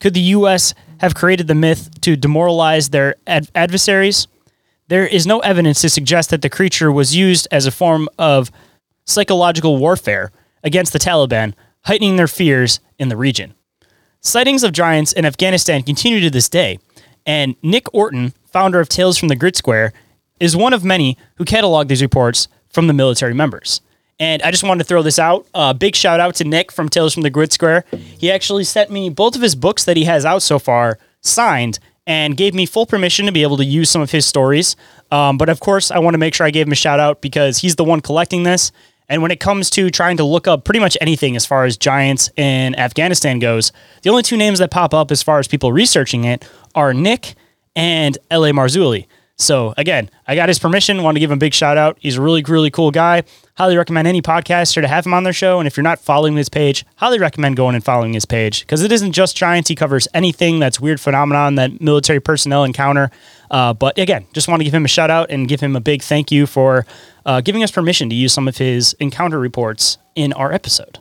Could 0.00 0.14
the 0.14 0.32
U.S. 0.38 0.74
have 0.98 1.14
created 1.14 1.46
the 1.46 1.54
myth 1.54 2.00
to 2.00 2.16
demoralize 2.16 2.90
their 2.90 3.14
ad- 3.24 3.48
adversaries? 3.54 4.26
There 4.88 5.06
is 5.06 5.24
no 5.24 5.38
evidence 5.40 5.80
to 5.82 5.88
suggest 5.88 6.30
that 6.30 6.42
the 6.42 6.50
creature 6.50 6.90
was 6.90 7.14
used 7.14 7.46
as 7.52 7.66
a 7.66 7.70
form 7.70 8.08
of 8.18 8.50
psychological 9.04 9.78
warfare 9.78 10.32
against 10.64 10.92
the 10.92 10.98
Taliban, 10.98 11.54
heightening 11.84 12.16
their 12.16 12.26
fears 12.26 12.80
in 12.98 13.08
the 13.08 13.16
region. 13.16 13.54
Sightings 14.20 14.64
of 14.64 14.72
giants 14.72 15.12
in 15.12 15.24
Afghanistan 15.24 15.84
continue 15.84 16.18
to 16.18 16.30
this 16.30 16.48
day, 16.48 16.80
and 17.24 17.54
Nick 17.62 17.86
Orton, 17.94 18.34
founder 18.44 18.80
of 18.80 18.88
Tales 18.88 19.18
from 19.18 19.28
the 19.28 19.36
Grid 19.36 19.54
Square, 19.54 19.92
is 20.40 20.56
one 20.56 20.72
of 20.72 20.82
many 20.82 21.16
who 21.36 21.44
catalog 21.44 21.86
these 21.86 22.02
reports 22.02 22.48
from 22.68 22.88
the 22.88 22.92
military 22.92 23.34
members. 23.34 23.80
And 24.18 24.42
I 24.42 24.50
just 24.50 24.62
wanted 24.62 24.84
to 24.84 24.88
throw 24.88 25.02
this 25.02 25.18
out. 25.18 25.46
Uh, 25.52 25.72
big 25.74 25.94
shout 25.94 26.20
out 26.20 26.34
to 26.36 26.44
Nick 26.44 26.72
from 26.72 26.88
Tales 26.88 27.12
from 27.12 27.22
the 27.22 27.30
Grid 27.30 27.52
Square. 27.52 27.84
He 28.18 28.30
actually 28.30 28.64
sent 28.64 28.90
me 28.90 29.10
both 29.10 29.36
of 29.36 29.42
his 29.42 29.54
books 29.54 29.84
that 29.84 29.96
he 29.96 30.04
has 30.04 30.24
out 30.24 30.42
so 30.42 30.58
far 30.58 30.98
signed 31.20 31.78
and 32.06 32.36
gave 32.36 32.54
me 32.54 32.66
full 32.66 32.86
permission 32.86 33.26
to 33.26 33.32
be 33.32 33.42
able 33.42 33.56
to 33.56 33.64
use 33.64 33.90
some 33.90 34.00
of 34.00 34.12
his 34.12 34.24
stories. 34.24 34.76
Um, 35.10 35.36
but 35.36 35.48
of 35.48 35.60
course, 35.60 35.90
I 35.90 35.98
want 35.98 36.14
to 36.14 36.18
make 36.18 36.34
sure 36.34 36.46
I 36.46 36.50
gave 36.50 36.66
him 36.66 36.72
a 36.72 36.76
shout 36.76 37.00
out 37.00 37.20
because 37.20 37.58
he's 37.58 37.76
the 37.76 37.84
one 37.84 38.00
collecting 38.00 38.44
this. 38.44 38.72
And 39.08 39.22
when 39.22 39.30
it 39.30 39.38
comes 39.38 39.70
to 39.70 39.90
trying 39.90 40.16
to 40.16 40.24
look 40.24 40.48
up 40.48 40.64
pretty 40.64 40.80
much 40.80 40.96
anything 41.00 41.36
as 41.36 41.46
far 41.46 41.64
as 41.64 41.76
giants 41.76 42.30
in 42.36 42.74
Afghanistan 42.76 43.38
goes, 43.38 43.70
the 44.02 44.10
only 44.10 44.22
two 44.22 44.36
names 44.36 44.58
that 44.58 44.70
pop 44.70 44.94
up 44.94 45.10
as 45.10 45.22
far 45.22 45.38
as 45.38 45.46
people 45.46 45.72
researching 45.72 46.24
it 46.24 46.48
are 46.74 46.92
Nick 46.92 47.34
and 47.76 48.18
L.A. 48.30 48.50
Marzulli. 48.50 49.06
So 49.38 49.74
again, 49.76 50.08
I 50.26 50.34
got 50.34 50.48
his 50.48 50.58
permission. 50.58 51.02
Want 51.02 51.16
to 51.16 51.20
give 51.20 51.30
him 51.30 51.36
a 51.36 51.38
big 51.38 51.52
shout 51.52 51.76
out. 51.76 51.98
He's 52.00 52.16
a 52.16 52.22
really, 52.22 52.42
really 52.42 52.70
cool 52.70 52.90
guy. 52.90 53.22
Highly 53.56 53.76
recommend 53.76 54.08
any 54.08 54.22
podcaster 54.22 54.80
to 54.80 54.88
have 54.88 55.04
him 55.04 55.12
on 55.12 55.24
their 55.24 55.32
show. 55.32 55.58
And 55.58 55.66
if 55.66 55.76
you're 55.76 55.84
not 55.84 55.98
following 55.98 56.36
his 56.36 56.48
page, 56.48 56.86
highly 56.96 57.18
recommend 57.18 57.56
going 57.56 57.74
and 57.74 57.84
following 57.84 58.14
his 58.14 58.24
page 58.24 58.60
because 58.60 58.82
it 58.82 58.92
isn't 58.92 59.12
just 59.12 59.36
giants. 59.36 59.68
He 59.68 59.74
covers 59.74 60.08
anything 60.14 60.58
that's 60.58 60.80
weird 60.80 61.00
phenomenon 61.00 61.56
that 61.56 61.80
military 61.82 62.20
personnel 62.20 62.64
encounter. 62.64 63.10
Uh, 63.50 63.74
but 63.74 63.98
again, 63.98 64.26
just 64.32 64.48
want 64.48 64.60
to 64.60 64.64
give 64.64 64.74
him 64.74 64.86
a 64.86 64.88
shout 64.88 65.10
out 65.10 65.30
and 65.30 65.48
give 65.48 65.60
him 65.60 65.76
a 65.76 65.80
big 65.80 66.02
thank 66.02 66.32
you 66.32 66.46
for 66.46 66.86
uh, 67.26 67.42
giving 67.42 67.62
us 67.62 67.70
permission 67.70 68.08
to 68.08 68.14
use 68.14 68.32
some 68.32 68.48
of 68.48 68.56
his 68.56 68.94
encounter 69.00 69.38
reports 69.38 69.98
in 70.14 70.32
our 70.32 70.50
episode. 70.50 70.98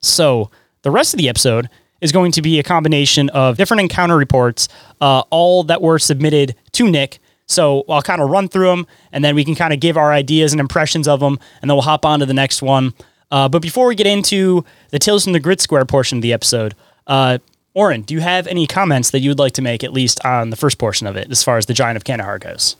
So 0.00 0.50
the 0.82 0.90
rest 0.90 1.14
of 1.14 1.18
the 1.18 1.28
episode 1.28 1.68
is 2.00 2.10
going 2.10 2.32
to 2.32 2.42
be 2.42 2.58
a 2.58 2.64
combination 2.64 3.28
of 3.30 3.56
different 3.56 3.80
encounter 3.80 4.16
reports, 4.16 4.68
uh, 5.00 5.20
all 5.30 5.62
that 5.62 5.80
were 5.80 6.00
submitted 6.00 6.56
to 6.72 6.90
Nick 6.90 7.20
so 7.52 7.84
I'll 7.88 8.02
kind 8.02 8.20
of 8.20 8.30
run 8.30 8.48
through 8.48 8.66
them 8.66 8.86
and 9.12 9.24
then 9.24 9.34
we 9.34 9.44
can 9.44 9.54
kind 9.54 9.72
of 9.72 9.80
give 9.80 9.96
our 9.96 10.12
ideas 10.12 10.52
and 10.52 10.60
impressions 10.60 11.06
of 11.06 11.20
them 11.20 11.38
and 11.60 11.70
then 11.70 11.76
we'll 11.76 11.82
hop 11.82 12.04
on 12.04 12.20
to 12.20 12.26
the 12.26 12.34
next 12.34 12.62
one. 12.62 12.94
Uh, 13.30 13.48
but 13.48 13.62
before 13.62 13.86
we 13.86 13.94
get 13.94 14.06
into 14.06 14.64
the 14.90 14.98
Tales 14.98 15.24
from 15.24 15.32
the 15.32 15.40
Grid 15.40 15.60
Square 15.60 15.86
portion 15.86 16.18
of 16.18 16.22
the 16.22 16.32
episode, 16.32 16.74
uh, 17.06 17.38
Orin, 17.74 18.02
do 18.02 18.12
you 18.14 18.20
have 18.20 18.46
any 18.46 18.66
comments 18.66 19.10
that 19.10 19.20
you 19.20 19.30
would 19.30 19.38
like 19.38 19.54
to 19.54 19.62
make, 19.62 19.82
at 19.82 19.92
least 19.92 20.24
on 20.24 20.50
the 20.50 20.56
first 20.56 20.78
portion 20.78 21.06
of 21.06 21.16
it, 21.16 21.30
as 21.30 21.42
far 21.42 21.56
as 21.56 21.66
the 21.66 21.72
Giant 21.72 21.96
of 21.96 22.04
Kandahar 22.04 22.38
goes? 22.38 22.76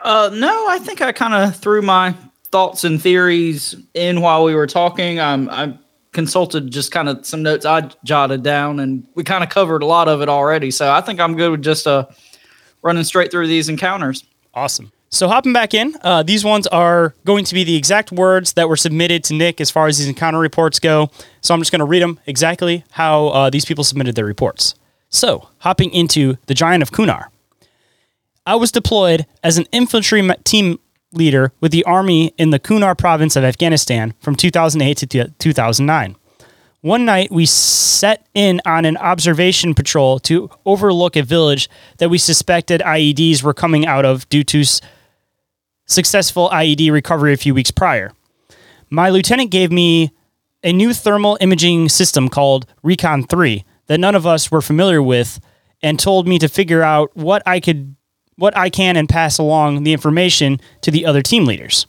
Uh, 0.00 0.30
no, 0.32 0.66
I 0.68 0.78
think 0.78 1.00
I 1.00 1.10
kind 1.10 1.34
of 1.34 1.56
threw 1.56 1.82
my 1.82 2.14
thoughts 2.44 2.84
and 2.84 3.02
theories 3.02 3.74
in 3.94 4.20
while 4.20 4.44
we 4.44 4.54
were 4.54 4.68
talking. 4.68 5.18
Um, 5.18 5.48
I 5.50 5.76
consulted 6.12 6.70
just 6.70 6.92
kind 6.92 7.08
of 7.08 7.26
some 7.26 7.42
notes 7.42 7.66
I 7.66 7.90
jotted 8.04 8.44
down, 8.44 8.78
and 8.78 9.06
we 9.16 9.24
kind 9.24 9.42
of 9.42 9.50
covered 9.50 9.82
a 9.82 9.86
lot 9.86 10.06
of 10.06 10.22
it 10.22 10.28
already. 10.28 10.70
So 10.70 10.92
I 10.92 11.00
think 11.00 11.18
I'm 11.18 11.36
good 11.36 11.50
with 11.50 11.62
just 11.62 11.86
a 11.86 12.08
running 12.82 13.04
straight 13.04 13.30
through 13.30 13.46
these 13.46 13.68
encounters. 13.68 14.24
Awesome. 14.54 14.92
So 15.10 15.26
hopping 15.26 15.54
back 15.54 15.72
in, 15.72 15.94
uh, 16.02 16.22
these 16.22 16.44
ones 16.44 16.66
are 16.66 17.14
going 17.24 17.44
to 17.46 17.54
be 17.54 17.64
the 17.64 17.76
exact 17.76 18.12
words 18.12 18.52
that 18.54 18.68
were 18.68 18.76
submitted 18.76 19.24
to 19.24 19.34
Nick 19.34 19.60
as 19.60 19.70
far 19.70 19.86
as 19.86 19.98
these 19.98 20.08
encounter 20.08 20.38
reports 20.38 20.78
go. 20.78 21.10
So 21.40 21.54
I'm 21.54 21.60
just 21.60 21.70
going 21.70 21.80
to 21.80 21.86
read 21.86 22.02
them 22.02 22.20
exactly 22.26 22.84
how 22.90 23.28
uh, 23.28 23.50
these 23.50 23.64
people 23.64 23.84
submitted 23.84 24.16
their 24.16 24.26
reports. 24.26 24.74
So 25.08 25.48
hopping 25.58 25.90
into 25.92 26.36
the 26.46 26.54
Giant 26.54 26.82
of 26.82 26.92
Kunar. 26.92 27.28
I 28.46 28.56
was 28.56 28.70
deployed 28.70 29.26
as 29.42 29.56
an 29.56 29.66
infantry 29.72 30.26
team 30.44 30.78
leader 31.12 31.52
with 31.60 31.72
the 31.72 31.84
army 31.84 32.34
in 32.36 32.50
the 32.50 32.58
Kunar 32.58 32.96
province 32.96 33.34
of 33.36 33.44
Afghanistan 33.44 34.14
from 34.20 34.34
2008 34.34 34.96
to 34.98 35.32
2009. 35.38 36.16
One 36.80 37.04
night, 37.04 37.32
we 37.32 37.44
set 37.44 38.26
in 38.34 38.60
on 38.64 38.84
an 38.84 38.96
observation 38.96 39.74
patrol 39.74 40.20
to 40.20 40.48
overlook 40.64 41.16
a 41.16 41.24
village 41.24 41.68
that 41.98 42.08
we 42.08 42.18
suspected 42.18 42.80
IEDs 42.82 43.42
were 43.42 43.52
coming 43.54 43.84
out 43.84 44.04
of 44.04 44.28
due 44.28 44.44
to 44.44 44.60
s- 44.60 44.80
successful 45.86 46.48
IED 46.50 46.92
recovery 46.92 47.32
a 47.32 47.36
few 47.36 47.52
weeks 47.52 47.72
prior. 47.72 48.12
My 48.90 49.10
lieutenant 49.10 49.50
gave 49.50 49.72
me 49.72 50.12
a 50.62 50.72
new 50.72 50.94
thermal 50.94 51.36
imaging 51.40 51.88
system 51.88 52.28
called 52.28 52.66
Recon 52.84 53.24
3 53.24 53.64
that 53.86 53.98
none 53.98 54.14
of 54.14 54.26
us 54.26 54.50
were 54.50 54.62
familiar 54.62 55.02
with 55.02 55.40
and 55.82 55.98
told 55.98 56.28
me 56.28 56.38
to 56.38 56.48
figure 56.48 56.82
out 56.82 57.10
what 57.16 57.42
I 57.44 57.58
could 57.60 57.96
what 58.36 58.56
I 58.56 58.70
can 58.70 58.96
and 58.96 59.08
pass 59.08 59.36
along 59.38 59.82
the 59.82 59.92
information 59.92 60.60
to 60.82 60.92
the 60.92 61.04
other 61.06 61.22
team 61.22 61.44
leaders. 61.44 61.86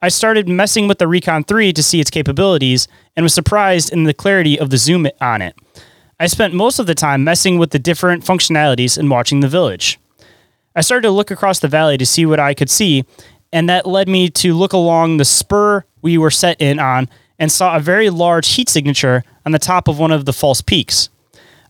I 0.00 0.10
started 0.10 0.48
messing 0.48 0.86
with 0.86 0.98
the 0.98 1.08
Recon 1.08 1.42
3 1.42 1.72
to 1.72 1.82
see 1.82 1.98
its 2.00 2.10
capabilities 2.10 2.86
and 3.16 3.24
was 3.24 3.34
surprised 3.34 3.92
in 3.92 4.04
the 4.04 4.14
clarity 4.14 4.58
of 4.58 4.70
the 4.70 4.76
zoom 4.76 5.08
on 5.20 5.42
it. 5.42 5.56
I 6.20 6.28
spent 6.28 6.54
most 6.54 6.78
of 6.78 6.86
the 6.86 6.94
time 6.94 7.24
messing 7.24 7.58
with 7.58 7.70
the 7.70 7.80
different 7.80 8.24
functionalities 8.24 8.96
and 8.96 9.10
watching 9.10 9.40
the 9.40 9.48
village. 9.48 9.98
I 10.76 10.82
started 10.82 11.02
to 11.02 11.10
look 11.10 11.32
across 11.32 11.58
the 11.58 11.66
valley 11.66 11.98
to 11.98 12.06
see 12.06 12.24
what 12.26 12.38
I 12.38 12.54
could 12.54 12.70
see, 12.70 13.04
and 13.52 13.68
that 13.68 13.86
led 13.86 14.08
me 14.08 14.30
to 14.30 14.54
look 14.54 14.72
along 14.72 15.16
the 15.16 15.24
spur 15.24 15.84
we 16.00 16.16
were 16.16 16.30
set 16.30 16.60
in 16.60 16.78
on 16.78 17.08
and 17.36 17.50
saw 17.50 17.76
a 17.76 17.80
very 17.80 18.08
large 18.08 18.50
heat 18.50 18.68
signature 18.68 19.24
on 19.44 19.50
the 19.50 19.58
top 19.58 19.88
of 19.88 19.98
one 19.98 20.12
of 20.12 20.26
the 20.26 20.32
false 20.32 20.62
peaks. 20.62 21.08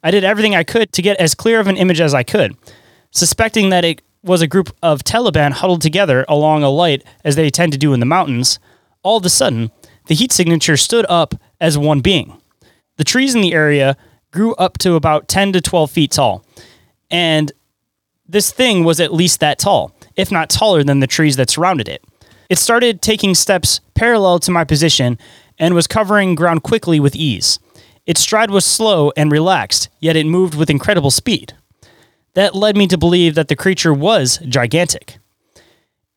I 0.03 0.11
did 0.11 0.25
everything 0.25 0.55
I 0.55 0.65
could 0.65 0.93
to 0.93 1.03
get 1.03 1.19
as 1.19 1.35
clear 1.35 1.61
of 1.61 1.67
an 1.67 1.79
image 1.79 2.01
as 2.01 2.13
I 2.13 2.25
could, 2.25 2.55
suspecting 3.11 3.71
that 3.71 3.87
it 3.87 4.03
was 4.23 4.43
a 4.43 4.47
group 4.47 4.75
of 4.83 5.05
Taliban 5.05 5.53
huddled 5.53 5.83
together 5.83 6.25
along 6.29 6.63
a 6.63 6.71
light 6.71 7.05
as 7.25 7.37
they 7.37 7.51
tend 7.51 7.73
to 7.73 7.79
do 7.79 7.93
in 7.93 8.01
the 8.01 8.07
mountains. 8.07 8.59
All 9.03 9.17
of 9.17 9.25
a 9.25 9.31
sudden, 9.31 9.71
the 10.07 10.15
heat 10.15 10.33
signature 10.33 10.77
stood 10.77 11.07
up 11.09 11.35
as 11.61 11.79
one 11.79 12.01
being. 12.01 12.41
The 12.97 13.05
trees 13.05 13.35
in 13.35 13.41
the 13.41 13.53
area 13.53 13.97
grew 14.33 14.55
up 14.57 14.79
to 14.79 14.95
about 14.95 15.29
10 15.29 15.53
to 15.53 15.61
12 15.61 15.91
feet 15.91 16.11
tall. 16.11 16.45
And 17.11 17.53
this 18.27 18.53
thing 18.53 18.85
was 18.85 19.01
at 19.01 19.13
least 19.13 19.41
that 19.41 19.59
tall, 19.59 19.95
if 20.17 20.31
not 20.31 20.51
taller 20.51 20.83
than 20.83 21.01
the 21.01 21.07
trees 21.07 21.37
that 21.37 21.49
surrounded 21.51 21.89
it. 21.89 22.05
It 22.51 22.59
started 22.59 23.03
taking 23.03 23.35
steps 23.35 23.81
parallel 23.95 24.39
to 24.41 24.51
my 24.51 24.65
position 24.65 25.19
and 25.59 25.75
was 25.75 25.87
covering 25.87 26.35
ground 26.35 26.63
quickly 26.63 27.01
with 27.01 27.17
ease. 27.17 27.59
Its 28.07 28.21
stride 28.21 28.51
was 28.51 28.65
slow 28.65 29.13
and 29.17 29.31
relaxed, 29.31 29.89
yet 30.01 30.17
it 30.17 30.27
moved 30.27 30.55
with 30.55 30.71
incredible 30.71 31.11
speed. 31.11 31.55
That 32.35 32.55
led 32.55 32.77
me 32.77 32.87
to 32.89 32.99
believe 32.99 33.35
that 33.35 33.49
the 33.49 33.57
creature 33.57 33.93
was 33.93 34.39
gigantic. 34.49 35.19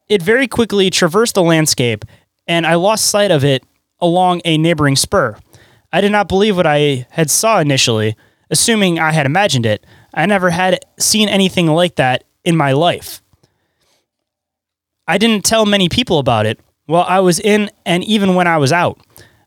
It 0.08 0.22
very 0.22 0.48
quickly 0.48 0.90
traversed 0.90 1.36
the 1.36 1.44
landscape, 1.44 2.06
and 2.48 2.66
I 2.68 2.76
lost 2.76 3.06
sight 3.06 3.32
of 3.32 3.44
it 3.44 3.64
along 4.00 4.42
a 4.44 4.58
neighboring 4.58 4.96
spur. 4.96 5.38
I 5.94 6.02
did 6.02 6.12
not 6.12 6.28
believe 6.28 6.58
what 6.58 6.68
I 6.68 7.08
had 7.12 7.30
saw 7.30 7.60
initially, 7.60 8.16
assuming 8.50 9.00
I 9.00 9.12
had 9.12 9.26
imagined 9.26 9.66
it. 9.66 9.86
I 10.14 10.26
never 10.26 10.50
had 10.50 10.80
seen 11.00 11.30
anything 11.30 11.68
like 11.68 11.96
that 11.96 12.24
in 12.44 12.58
my 12.58 12.74
life. 12.74 13.22
I 15.08 15.18
didn't 15.18 15.46
tell 15.46 15.66
many 15.66 15.90
people 15.90 16.20
about 16.20 16.46
it 16.46 16.60
while 16.86 17.06
I 17.08 17.20
was 17.20 17.40
in 17.40 17.70
and 17.86 18.04
even 18.04 18.36
when 18.36 18.48
I 18.48 18.58
was 18.58 18.72
out. 18.72 19.00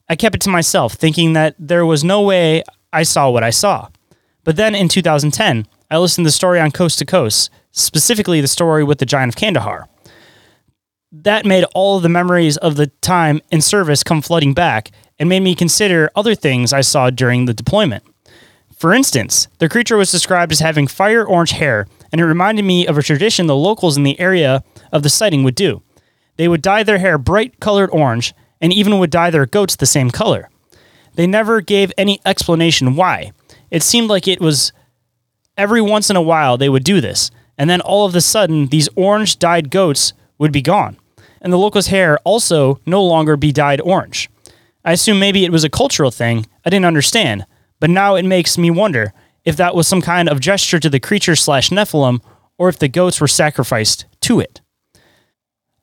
I 0.09 0.17
kept 0.17 0.35
it 0.35 0.41
to 0.43 0.51
myself, 0.51 0.95
thinking 0.95 1.33
that 1.33 1.55
there 1.59 1.87
was 1.87 2.05
no 2.05 2.23
way 2.23 2.63
I 2.93 3.03
saw 3.03 3.31
what 3.31 3.43
I 3.43 3.51
saw. 3.51 3.89
But 4.45 4.57
then 4.57 4.75
in 4.75 4.89
2010, 4.89 5.67
I 5.95 5.99
listened 5.99 6.25
to 6.25 6.29
the 6.29 6.33
story 6.33 6.59
on 6.59 6.73
Coast 6.73 6.99
to 6.99 7.05
Coast, 7.05 7.51
specifically 7.71 8.41
the 8.41 8.49
story 8.49 8.83
with 8.83 8.99
the 8.99 9.07
Giant 9.07 9.33
of 9.33 9.37
Kandahar. 9.37 9.89
That 11.13 11.47
made 11.47 11.63
all 11.73 11.99
of 11.99 12.03
the 12.03 12.09
memories 12.09 12.57
of 12.57 12.75
the 12.75 12.89
time 13.01 13.41
in 13.53 13.61
service 13.61 14.03
come 14.03 14.21
flooding 14.21 14.55
back 14.55 14.91
and 15.21 15.29
made 15.29 15.45
me 15.45 15.55
consider 15.55 16.11
other 16.17 16.35
things 16.35 16.73
I 16.73 16.81
saw 16.81 17.11
during 17.11 17.45
the 17.45 17.55
deployment. 17.55 18.03
For 18.77 18.93
instance, 18.93 19.47
the 19.59 19.69
creature 19.69 19.97
was 19.97 20.11
described 20.11 20.51
as 20.51 20.59
having 20.59 20.89
fire 20.89 21.25
orange 21.25 21.53
hair, 21.53 21.87
and 22.11 22.21
it 22.21 22.25
reminded 22.25 22.65
me 22.65 22.89
of 22.89 22.99
a 22.99 23.03
tradition 23.05 23.47
the 23.47 23.55
locals 23.55 23.97
in 23.97 24.03
the 24.03 24.19
area 24.19 24.65
of 24.91 25.05
the 25.05 25.09
sighting 25.09 25.45
would 25.45 25.55
do. 25.55 25.81
They 26.39 26.49
would 26.49 26.61
dye 26.61 26.83
their 26.83 26.99
hair 26.99 27.19
bright 27.19 27.61
colored 27.61 27.91
orange 27.93 28.35
and 28.61 28.73
even 28.73 28.99
would 28.99 29.11
dye 29.11 29.31
their 29.31 29.47
goats 29.47 29.77
the 29.77 29.87
same 29.87 30.11
color. 30.11 30.51
They 31.15 31.29
never 31.29 31.61
gave 31.61 31.93
any 31.97 32.21
explanation 32.27 32.97
why. 32.97 33.31
It 33.71 33.85
seemed 33.85 34.09
like 34.09 34.27
it 34.27 34.41
was 34.41 34.73
every 35.57 35.81
once 35.81 36.11
in 36.11 36.17
a 36.17 36.23
while 36.23 36.57
they 36.57 36.69
would 36.69 36.85
do 36.85 37.01
this, 37.01 37.31
and 37.57 37.69
then 37.71 37.81
all 37.81 38.07
of 38.07 38.15
a 38.15 38.21
sudden 38.21 38.67
these 38.67 38.89
orange 38.97 39.39
dyed 39.39 39.71
goats 39.71 40.13
would 40.39 40.53
be 40.53 40.63
gone, 40.63 40.97
and 41.41 41.53
the 41.53 41.59
locals' 41.59 41.89
hair 41.89 42.19
also 42.25 42.81
no 42.87 43.03
longer 43.03 43.37
be 43.37 43.53
dyed 43.53 43.81
orange. 43.81 44.29
I 44.85 44.93
assume 44.93 45.19
maybe 45.19 45.45
it 45.45 45.53
was 45.53 45.65
a 45.65 45.71
cultural 45.71 46.11
thing 46.11 46.47
I 46.65 46.71
didn't 46.71 46.87
understand, 46.87 47.47
but 47.81 47.91
now 47.91 48.15
it 48.15 48.25
makes 48.25 48.59
me 48.59 48.71
wonder 48.71 49.13
if 49.45 49.57
that 49.57 49.75
was 49.75 49.87
some 49.87 50.03
kind 50.03 50.29
of 50.29 50.41
gesture 50.41 50.79
to 50.81 50.91
the 50.91 51.01
creature 51.01 51.37
slash 51.37 51.71
Nephilim, 51.71 52.21
or 52.59 52.69
if 52.69 52.79
the 52.79 52.89
goats 52.89 53.21
were 53.21 53.29
sacrificed 53.29 54.07
to 54.21 54.41
it. 54.41 54.61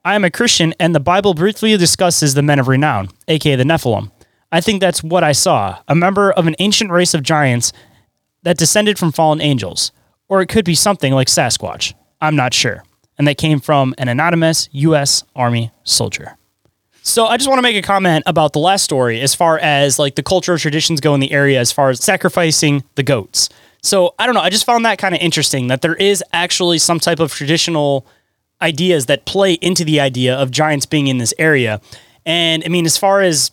I 0.03 0.15
am 0.15 0.24
a 0.24 0.32
Christian, 0.32 0.74
and 0.80 0.95
the 0.95 0.99
Bible 0.99 1.34
briefly 1.34 1.78
discusses 1.78 2.34
the 2.34 2.41
men 2.41 2.59
of 2.59 2.67
renown, 2.67 3.09
aka 3.28 3.55
the 3.55 3.63
Nephilim. 3.63 4.11
I 4.51 4.59
think 4.59 4.82
that's 4.82 5.03
what 5.03 5.24
I 5.24 5.32
saw 5.32 5.80
a 5.88 5.95
member 5.95 6.32
of 6.32 6.47
an 6.47 6.55
ancient 6.59 6.91
race 6.91 7.13
of 7.13 7.24
giants 7.24 7.72
that 8.43 8.57
descended 8.57 8.97
from 8.97 9.11
fallen 9.11 9.41
angels. 9.41 9.91
Or 10.27 10.41
it 10.41 10.47
could 10.47 10.65
be 10.65 10.75
something 10.75 11.13
like 11.13 11.27
Sasquatch. 11.27 11.93
I'm 12.21 12.35
not 12.35 12.53
sure. 12.53 12.83
And 13.17 13.27
that 13.27 13.37
came 13.37 13.59
from 13.59 13.93
an 13.97 14.07
anonymous 14.07 14.69
U.S. 14.71 15.23
Army 15.35 15.71
soldier. 15.83 16.37
So 17.03 17.25
I 17.25 17.37
just 17.37 17.49
want 17.49 17.57
to 17.57 17.63
make 17.63 17.75
a 17.75 17.81
comment 17.81 18.23
about 18.27 18.53
the 18.53 18.59
last 18.59 18.83
story 18.83 19.21
as 19.21 19.33
far 19.33 19.57
as 19.57 19.97
like 19.97 20.15
the 20.15 20.23
cultural 20.23 20.57
traditions 20.57 21.01
go 21.01 21.15
in 21.15 21.19
the 21.19 21.31
area 21.31 21.59
as 21.59 21.71
far 21.71 21.89
as 21.89 22.03
sacrificing 22.03 22.83
the 22.95 23.03
goats. 23.03 23.49
So 23.81 24.13
I 24.19 24.27
don't 24.27 24.35
know, 24.35 24.41
I 24.41 24.51
just 24.51 24.65
found 24.65 24.85
that 24.85 24.99
kind 24.99 25.15
of 25.15 25.21
interesting 25.21 25.67
that 25.67 25.81
there 25.81 25.95
is 25.95 26.23
actually 26.31 26.77
some 26.77 26.99
type 26.99 27.19
of 27.19 27.33
traditional 27.33 28.05
ideas 28.61 29.07
that 29.07 29.25
play 29.25 29.53
into 29.53 29.83
the 29.83 29.99
idea 29.99 30.35
of 30.35 30.51
giants 30.51 30.85
being 30.85 31.07
in 31.07 31.17
this 31.17 31.33
area. 31.39 31.81
And 32.23 32.63
I 32.63 32.67
mean, 32.67 32.85
as 32.85 32.97
far 32.97 33.21
as 33.21 33.51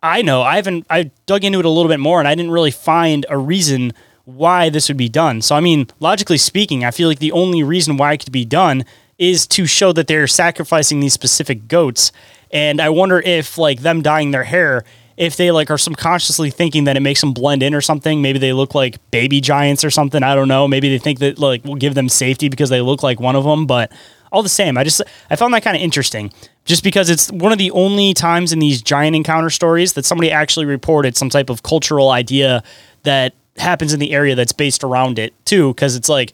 I 0.00 0.22
know, 0.22 0.42
I 0.42 0.56
haven't 0.56 0.86
I 0.88 1.10
dug 1.26 1.42
into 1.42 1.58
it 1.58 1.64
a 1.64 1.70
little 1.70 1.90
bit 1.90 1.98
more 1.98 2.20
and 2.20 2.28
I 2.28 2.36
didn't 2.36 2.52
really 2.52 2.70
find 2.70 3.26
a 3.28 3.36
reason 3.36 3.92
why 4.24 4.70
this 4.70 4.88
would 4.88 4.96
be 4.96 5.08
done. 5.08 5.42
So 5.42 5.54
I 5.54 5.60
mean, 5.60 5.88
logically 6.00 6.38
speaking, 6.38 6.84
I 6.84 6.90
feel 6.90 7.08
like 7.08 7.18
the 7.18 7.32
only 7.32 7.62
reason 7.62 7.96
why 7.96 8.12
it 8.12 8.18
could 8.18 8.32
be 8.32 8.44
done 8.44 8.84
is 9.18 9.46
to 9.46 9.66
show 9.66 9.92
that 9.92 10.06
they're 10.06 10.26
sacrificing 10.26 11.00
these 11.00 11.12
specific 11.12 11.68
goats 11.68 12.10
And 12.54 12.80
I 12.80 12.88
wonder 12.88 13.20
if 13.20 13.58
like 13.58 13.80
them 13.80 14.00
dyeing 14.00 14.30
their 14.30 14.44
hair, 14.44 14.84
if 15.16 15.36
they 15.36 15.50
like 15.50 15.70
are 15.70 15.78
subconsciously 15.78 16.50
thinking 16.50 16.84
that 16.84 16.96
it 16.96 17.00
makes 17.00 17.20
them 17.20 17.32
blend 17.32 17.62
in 17.62 17.74
or 17.74 17.80
something. 17.80 18.22
Maybe 18.22 18.38
they 18.38 18.52
look 18.52 18.74
like 18.74 18.98
baby 19.10 19.40
giants 19.40 19.84
or 19.84 19.90
something. 19.90 20.22
I 20.22 20.34
don't 20.36 20.48
know. 20.48 20.68
Maybe 20.68 20.88
they 20.88 20.98
think 20.98 21.18
that 21.18 21.38
like 21.38 21.64
will 21.64 21.74
give 21.74 21.94
them 21.94 22.08
safety 22.08 22.48
because 22.48 22.70
they 22.70 22.80
look 22.80 23.02
like 23.02 23.18
one 23.20 23.34
of 23.36 23.44
them. 23.44 23.66
But 23.66 23.92
all 24.30 24.42
the 24.42 24.48
same, 24.48 24.78
I 24.78 24.84
just 24.84 25.02
I 25.30 25.36
found 25.36 25.52
that 25.52 25.64
kind 25.64 25.76
of 25.76 25.82
interesting. 25.82 26.32
Just 26.64 26.84
because 26.84 27.10
it's 27.10 27.30
one 27.30 27.52
of 27.52 27.58
the 27.58 27.72
only 27.72 28.14
times 28.14 28.52
in 28.52 28.60
these 28.60 28.80
giant 28.80 29.16
encounter 29.16 29.50
stories 29.50 29.94
that 29.94 30.04
somebody 30.04 30.30
actually 30.30 30.64
reported 30.64 31.16
some 31.16 31.28
type 31.28 31.50
of 31.50 31.62
cultural 31.62 32.10
idea 32.10 32.62
that 33.02 33.34
happens 33.56 33.92
in 33.92 34.00
the 34.00 34.12
area 34.12 34.34
that's 34.34 34.52
based 34.52 34.84
around 34.84 35.18
it 35.18 35.32
too. 35.44 35.72
Because 35.74 35.96
it's 35.96 36.08
like 36.08 36.32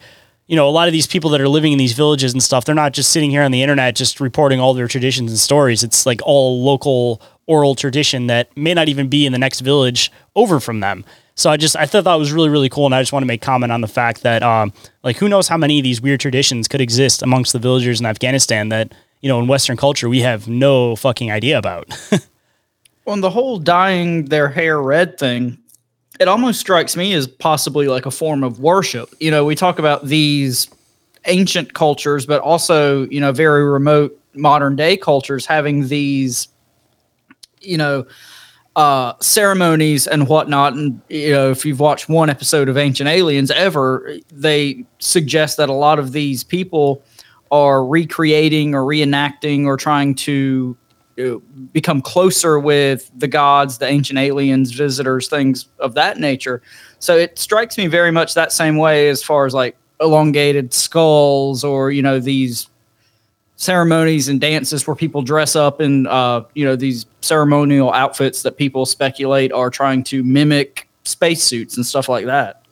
you 0.51 0.57
know, 0.57 0.69
a 0.69 0.71
lot 0.71 0.89
of 0.89 0.93
these 0.93 1.07
people 1.07 1.31
that 1.31 1.41
are 1.41 1.49
living 1.49 1.71
in 1.71 1.79
these 1.79 1.93
villages 1.93 2.33
and 2.33 2.43
stuff, 2.43 2.65
they're 2.65 2.75
not 2.75 2.93
just 2.93 3.13
sitting 3.13 3.31
here 3.31 3.43
on 3.45 3.53
the 3.53 3.63
internet 3.63 3.95
just 3.95 4.19
reporting 4.19 4.59
all 4.59 4.75
their 4.75 4.89
traditions 4.89 5.31
and 5.31 5.39
stories. 5.39 5.85
It's 5.85 6.07
like 6.07 6.21
all 6.25 6.65
local 6.65 7.23
oral 7.47 7.77
tradition 7.77 8.27
that 8.27 8.57
may 8.57 8.75
not 8.75 8.89
even 8.89 9.07
be 9.07 9.25
in 9.27 9.31
the 9.31 9.39
next 9.39 9.61
village 9.61 10.11
over 10.35 10.59
from 10.59 10.81
them. 10.81 11.05
So 11.37 11.51
I 11.51 11.57
just 11.57 11.77
I 11.77 11.87
thought 11.87 12.03
that 12.03 12.17
was 12.17 12.33
really 12.33 12.49
really 12.49 12.69
cool, 12.69 12.85
and 12.85 12.95
I 12.97 13.01
just 13.01 13.13
want 13.13 13.23
to 13.23 13.29
make 13.29 13.43
comment 13.43 13.71
on 13.71 13.81
the 13.81 13.87
fact 13.87 14.25
that 14.25 14.43
um, 14.43 14.73
like 15.05 15.19
who 15.19 15.29
knows 15.29 15.47
how 15.47 15.57
many 15.57 15.79
of 15.79 15.85
these 15.85 16.01
weird 16.01 16.19
traditions 16.19 16.67
could 16.67 16.81
exist 16.81 17.23
amongst 17.23 17.53
the 17.53 17.61
villagers 17.61 18.01
in 18.01 18.07
Afghanistan 18.07 18.71
that 18.71 18.93
you 19.21 19.29
know 19.29 19.39
in 19.39 19.47
Western 19.47 19.77
culture 19.77 20.09
we 20.09 20.19
have 20.21 20.49
no 20.49 20.97
fucking 20.97 21.31
idea 21.31 21.59
about. 21.59 21.87
On 23.07 23.21
the 23.21 23.31
whole 23.31 23.61
dyeing 23.61 24.25
their 24.25 24.49
hair 24.49 24.83
red 24.83 25.17
thing, 25.17 25.59
it 26.21 26.29
almost 26.29 26.61
strikes 26.61 26.97
me 26.97 27.15
as 27.15 27.27
possibly 27.27 27.89
like 27.89 28.05
a 28.05 28.11
form 28.11 28.45
of 28.45 28.61
worship. 28.61 29.13
You 29.21 29.31
know, 29.31 29.47
we 29.47 29.55
talk 29.55 29.79
about 29.79 30.07
these 30.07 30.69
ancient 31.25 31.73
cultures, 31.73 32.27
but 32.27 32.43
also, 32.43 33.09
you 33.09 33.21
know, 33.21 33.33
very 33.33 33.65
remote 33.65 34.17
modern 34.35 34.77
day 34.77 34.99
cultures 34.99 35.47
having 35.47 35.89
these, 35.89 36.49
you 37.63 37.79
know, 37.79 38.07
uh, 38.77 39.15
ceremonies 39.21 40.07
and 40.07 40.29
whatnot. 40.29 40.75
And, 40.75 41.01
you 41.09 41.33
know, 41.33 41.51
if 41.51 41.65
you've 41.65 41.81
watched 41.81 42.11
one 42.11 42.29
episode 42.29 42.69
of 42.69 42.77
Ancient 42.77 43.09
Aliens 43.09 43.51
ever, 43.51 44.17
they 44.31 44.85
suggest 44.99 45.57
that 45.57 45.71
a 45.71 45.75
lot 45.75 45.99
of 45.99 46.13
these 46.13 46.45
people 46.45 47.03
are 47.51 47.85
recreating 47.85 48.75
or 48.75 48.83
reenacting 48.83 49.65
or 49.65 49.79
trying 49.79 50.15
to 50.15 50.77
become 51.73 52.01
closer 52.01 52.59
with 52.59 53.11
the 53.17 53.29
gods, 53.29 53.79
the 53.79 53.87
ancient 53.87 54.19
aliens, 54.19 54.73
visitors, 54.73 55.29
things 55.29 55.69
of 55.79 55.95
that 55.95 56.19
nature. 56.19 56.63
So 56.99 57.17
it 57.17 57.39
strikes 57.39 57.77
me 57.77 57.87
very 57.87 58.11
much 58.11 58.35
that 58.35 58.53
same 58.53 58.77
way 58.77 59.09
as 59.09 59.23
far 59.23 59.47
as 59.47 59.55
like 59.55 59.77
elongated 60.01 60.73
skulls 60.73 61.63
or 61.63 61.91
you 61.91 62.03
know 62.03 62.19
these 62.19 62.69
ceremonies 63.57 64.29
and 64.29 64.41
dances 64.41 64.87
where 64.87 64.97
people 64.97 65.21
dress 65.21 65.55
up 65.55 65.81
in 65.81 66.07
uh, 66.07 66.43
you 66.55 66.65
know 66.65 66.77
these 66.77 67.07
ceremonial 67.21 67.93
outfits 67.93 68.43
that 68.43 68.57
people 68.57 68.87
speculate 68.87 69.53
are 69.53 69.71
trying 69.71 70.03
to 70.05 70.23
mimic 70.25 70.89
spacesuits 71.05 71.77
and 71.77 71.85
stuff 71.85 72.09
like 72.09 72.27
that. 72.27 72.65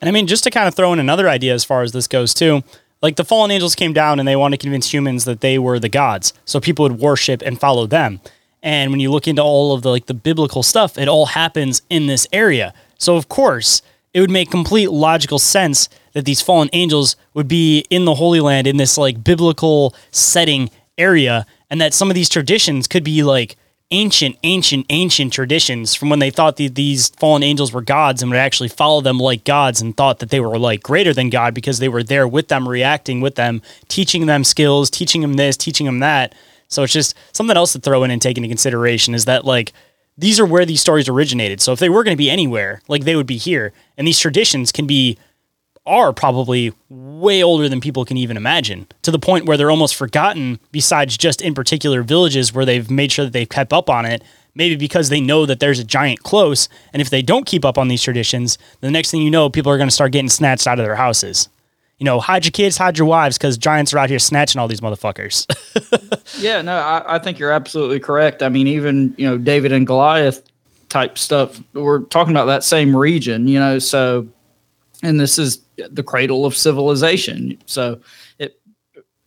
And 0.00 0.08
I 0.08 0.12
mean, 0.12 0.28
just 0.28 0.44
to 0.44 0.50
kind 0.50 0.68
of 0.68 0.74
throw 0.74 0.92
in 0.92 1.00
another 1.00 1.28
idea 1.28 1.54
as 1.54 1.64
far 1.64 1.82
as 1.82 1.90
this 1.90 2.06
goes 2.06 2.32
too 2.32 2.62
like 3.02 3.16
the 3.16 3.24
fallen 3.24 3.50
angels 3.50 3.74
came 3.74 3.92
down 3.92 4.18
and 4.18 4.26
they 4.26 4.36
wanted 4.36 4.58
to 4.58 4.64
convince 4.64 4.92
humans 4.92 5.24
that 5.24 5.40
they 5.40 5.58
were 5.58 5.78
the 5.78 5.88
gods 5.88 6.32
so 6.44 6.60
people 6.60 6.82
would 6.84 6.98
worship 6.98 7.42
and 7.42 7.60
follow 7.60 7.86
them. 7.86 8.20
And 8.62 8.90
when 8.90 9.00
you 9.00 9.10
look 9.10 9.28
into 9.28 9.42
all 9.42 9.72
of 9.72 9.82
the 9.82 9.90
like 9.90 10.06
the 10.06 10.14
biblical 10.14 10.62
stuff 10.62 10.98
it 10.98 11.08
all 11.08 11.26
happens 11.26 11.82
in 11.88 12.06
this 12.06 12.26
area. 12.32 12.74
So 12.98 13.16
of 13.16 13.28
course 13.28 13.82
it 14.14 14.20
would 14.20 14.30
make 14.30 14.50
complete 14.50 14.90
logical 14.90 15.38
sense 15.38 15.88
that 16.12 16.24
these 16.24 16.40
fallen 16.40 16.70
angels 16.72 17.16
would 17.34 17.46
be 17.46 17.84
in 17.90 18.04
the 18.04 18.14
holy 18.14 18.40
land 18.40 18.66
in 18.66 18.76
this 18.76 18.98
like 18.98 19.22
biblical 19.22 19.94
setting 20.10 20.70
area 20.96 21.46
and 21.70 21.80
that 21.80 21.94
some 21.94 22.10
of 22.10 22.14
these 22.14 22.28
traditions 22.28 22.88
could 22.88 23.04
be 23.04 23.22
like 23.22 23.56
ancient, 23.90 24.36
ancient, 24.42 24.84
ancient 24.90 25.32
traditions 25.32 25.94
from 25.94 26.10
when 26.10 26.18
they 26.18 26.30
thought 26.30 26.56
that 26.56 26.74
these 26.74 27.08
fallen 27.10 27.42
angels 27.42 27.72
were 27.72 27.80
gods 27.80 28.20
and 28.20 28.30
would 28.30 28.38
actually 28.38 28.68
follow 28.68 29.00
them 29.00 29.18
like 29.18 29.44
gods 29.44 29.80
and 29.80 29.96
thought 29.96 30.18
that 30.18 30.28
they 30.30 30.40
were 30.40 30.58
like 30.58 30.82
greater 30.82 31.14
than 31.14 31.30
God 31.30 31.54
because 31.54 31.78
they 31.78 31.88
were 31.88 32.02
there 32.02 32.28
with 32.28 32.48
them, 32.48 32.68
reacting 32.68 33.20
with 33.20 33.36
them, 33.36 33.62
teaching 33.88 34.26
them 34.26 34.44
skills, 34.44 34.90
teaching 34.90 35.22
them 35.22 35.34
this, 35.34 35.56
teaching 35.56 35.86
them 35.86 36.00
that. 36.00 36.34
So 36.68 36.82
it's 36.82 36.92
just 36.92 37.16
something 37.32 37.56
else 37.56 37.72
to 37.72 37.80
throw 37.80 38.04
in 38.04 38.10
and 38.10 38.20
take 38.20 38.36
into 38.36 38.48
consideration 38.48 39.14
is 39.14 39.24
that 39.24 39.46
like 39.46 39.72
these 40.18 40.38
are 40.38 40.46
where 40.46 40.66
these 40.66 40.80
stories 40.80 41.08
originated. 41.08 41.60
So 41.60 41.72
if 41.72 41.78
they 41.78 41.88
were 41.88 42.04
going 42.04 42.14
to 42.14 42.18
be 42.18 42.30
anywhere, 42.30 42.82
like 42.88 43.04
they 43.04 43.16
would 43.16 43.26
be 43.26 43.38
here. 43.38 43.72
And 43.96 44.06
these 44.06 44.18
traditions 44.18 44.70
can 44.70 44.86
be 44.86 45.16
are 45.88 46.12
probably 46.12 46.72
way 46.88 47.42
older 47.42 47.68
than 47.68 47.80
people 47.80 48.04
can 48.04 48.16
even 48.16 48.36
imagine 48.36 48.86
to 49.02 49.10
the 49.10 49.18
point 49.18 49.46
where 49.46 49.56
they're 49.56 49.70
almost 49.70 49.96
forgotten 49.96 50.60
besides 50.70 51.16
just 51.16 51.40
in 51.40 51.54
particular 51.54 52.02
villages 52.02 52.52
where 52.52 52.64
they've 52.64 52.90
made 52.90 53.10
sure 53.10 53.24
that 53.24 53.32
they've 53.32 53.48
kept 53.48 53.72
up 53.72 53.90
on 53.90 54.04
it 54.04 54.22
maybe 54.54 54.76
because 54.76 55.08
they 55.08 55.20
know 55.20 55.46
that 55.46 55.60
there's 55.60 55.78
a 55.78 55.84
giant 55.84 56.22
close. 56.24 56.68
And 56.92 57.00
if 57.00 57.10
they 57.10 57.22
don't 57.22 57.46
keep 57.46 57.64
up 57.64 57.78
on 57.78 57.88
these 57.88 58.02
traditions 58.02 58.58
the 58.80 58.90
next 58.90 59.10
thing 59.10 59.22
you 59.22 59.30
know 59.30 59.48
people 59.48 59.72
are 59.72 59.78
going 59.78 59.88
to 59.88 59.94
start 59.94 60.12
getting 60.12 60.28
snatched 60.28 60.66
out 60.66 60.78
of 60.78 60.84
their 60.84 60.96
houses. 60.96 61.48
You 61.98 62.04
know 62.04 62.20
hide 62.20 62.44
your 62.44 62.52
kids 62.52 62.76
hide 62.76 62.98
your 62.98 63.06
wives 63.06 63.38
because 63.38 63.56
giants 63.56 63.94
are 63.94 63.98
out 63.98 64.10
here 64.10 64.18
snatching 64.18 64.60
all 64.60 64.68
these 64.68 64.80
motherfuckers. 64.80 65.46
Yeah 66.38 66.60
no 66.60 66.76
I, 66.76 67.16
I 67.16 67.18
think 67.18 67.38
you're 67.38 67.52
absolutely 67.52 68.00
correct. 68.00 68.42
I 68.42 68.50
mean 68.50 68.66
even 68.66 69.14
you 69.16 69.26
know 69.26 69.38
david 69.38 69.72
and 69.72 69.86
goliath 69.86 70.42
type 70.88 71.18
stuff 71.18 71.60
we're 71.72 72.00
talking 72.00 72.32
about 72.32 72.46
that 72.46 72.64
same 72.64 72.94
region 72.96 73.46
you 73.48 73.58
know 73.58 73.78
so 73.78 74.26
and 75.02 75.18
this 75.20 75.38
is 75.38 75.60
the 75.76 76.02
cradle 76.02 76.44
of 76.44 76.56
civilization. 76.56 77.58
So 77.66 78.00
it, 78.38 78.60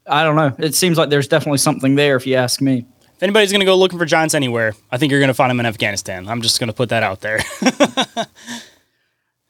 I 0.08 0.24
don't 0.24 0.36
know. 0.36 0.54
It 0.60 0.76
seems 0.76 0.98
like 0.98 1.10
there's 1.10 1.28
definitely 1.28 1.60
something 1.60 1.96
there, 1.96 2.16
if 2.16 2.28
you 2.28 2.36
ask 2.36 2.62
me. 2.62 2.86
If 3.16 3.24
anybody's 3.24 3.52
going 3.52 3.62
to 3.62 3.66
go 3.66 3.78
looking 3.78 4.00
for 4.00 4.06
giants 4.06 4.34
anywhere, 4.34 4.74
I 4.92 4.98
think 4.98 5.12
you're 5.12 5.20
going 5.20 5.28
to 5.28 5.36
find 5.36 5.52
them 5.52 5.60
in 5.60 5.66
Afghanistan. 5.66 6.28
I'm 6.28 6.42
just 6.42 6.60
going 6.60 6.70
to 6.70 6.74
put 6.74 6.90
that 6.90 7.04
out 7.04 7.22
there. 7.22 7.40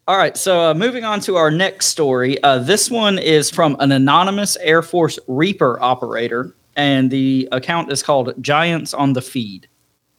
All 0.08 0.18
right, 0.18 0.36
so 0.36 0.72
uh, 0.72 0.74
moving 0.74 1.06
on 1.06 1.22
to 1.22 1.38
our 1.38 1.50
next 1.50 1.86
story. 1.86 2.42
Uh, 2.44 2.60
this 2.60 2.92
one 2.92 3.18
is 3.18 3.50
from 3.50 3.78
an 3.80 3.94
anonymous 3.94 4.58
Air 4.58 4.82
Force 4.82 5.18
Reaper 5.28 5.82
operator, 5.82 6.54
and 6.76 7.10
the 7.10 7.48
account 7.52 7.92
is 7.92 8.04
called 8.04 8.34
Giants 8.42 8.94
on 8.94 9.14
the 9.14 9.22
Feed. 9.22 9.70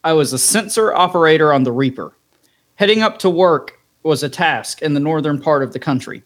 I 0.03 0.15
was 0.15 0.33
a 0.33 0.39
sensor 0.39 0.95
operator 0.95 1.53
on 1.53 1.65
the 1.65 1.73
Reaper. 1.73 2.17
Heading 2.77 3.03
up 3.03 3.19
to 3.19 3.29
work 3.29 3.79
was 4.03 4.23
a 4.23 4.29
task 4.29 4.83
in 4.83 4.95
the 4.95 5.01
northern 5.01 5.41
part 5.41 5.63
of 5.63 5.73
the 5.73 5.79
country 5.79 6.23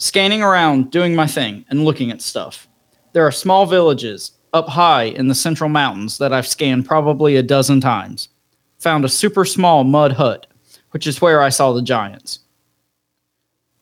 scanning 0.00 0.42
around, 0.42 0.90
doing 0.90 1.14
my 1.14 1.26
thing, 1.26 1.64
and 1.68 1.84
looking 1.84 2.10
at 2.10 2.22
stuff. 2.22 2.66
There 3.12 3.26
are 3.26 3.30
small 3.30 3.66
villages 3.66 4.32
up 4.52 4.66
high 4.66 5.04
in 5.04 5.28
the 5.28 5.34
central 5.34 5.68
mountains 5.68 6.18
that 6.18 6.32
I've 6.32 6.46
scanned 6.46 6.86
probably 6.86 7.36
a 7.36 7.42
dozen 7.42 7.80
times. 7.80 8.30
Found 8.78 9.04
a 9.04 9.10
super 9.10 9.44
small 9.44 9.84
mud 9.84 10.12
hut, 10.12 10.46
which 10.92 11.06
is 11.06 11.20
where 11.20 11.42
I 11.42 11.50
saw 11.50 11.72
the 11.72 11.82
giants. 11.82 12.40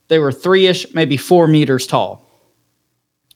They 0.08 0.18
were 0.18 0.32
three 0.32 0.66
ish, 0.66 0.92
maybe 0.92 1.16
four 1.16 1.46
meters 1.46 1.86
tall. 1.86 2.28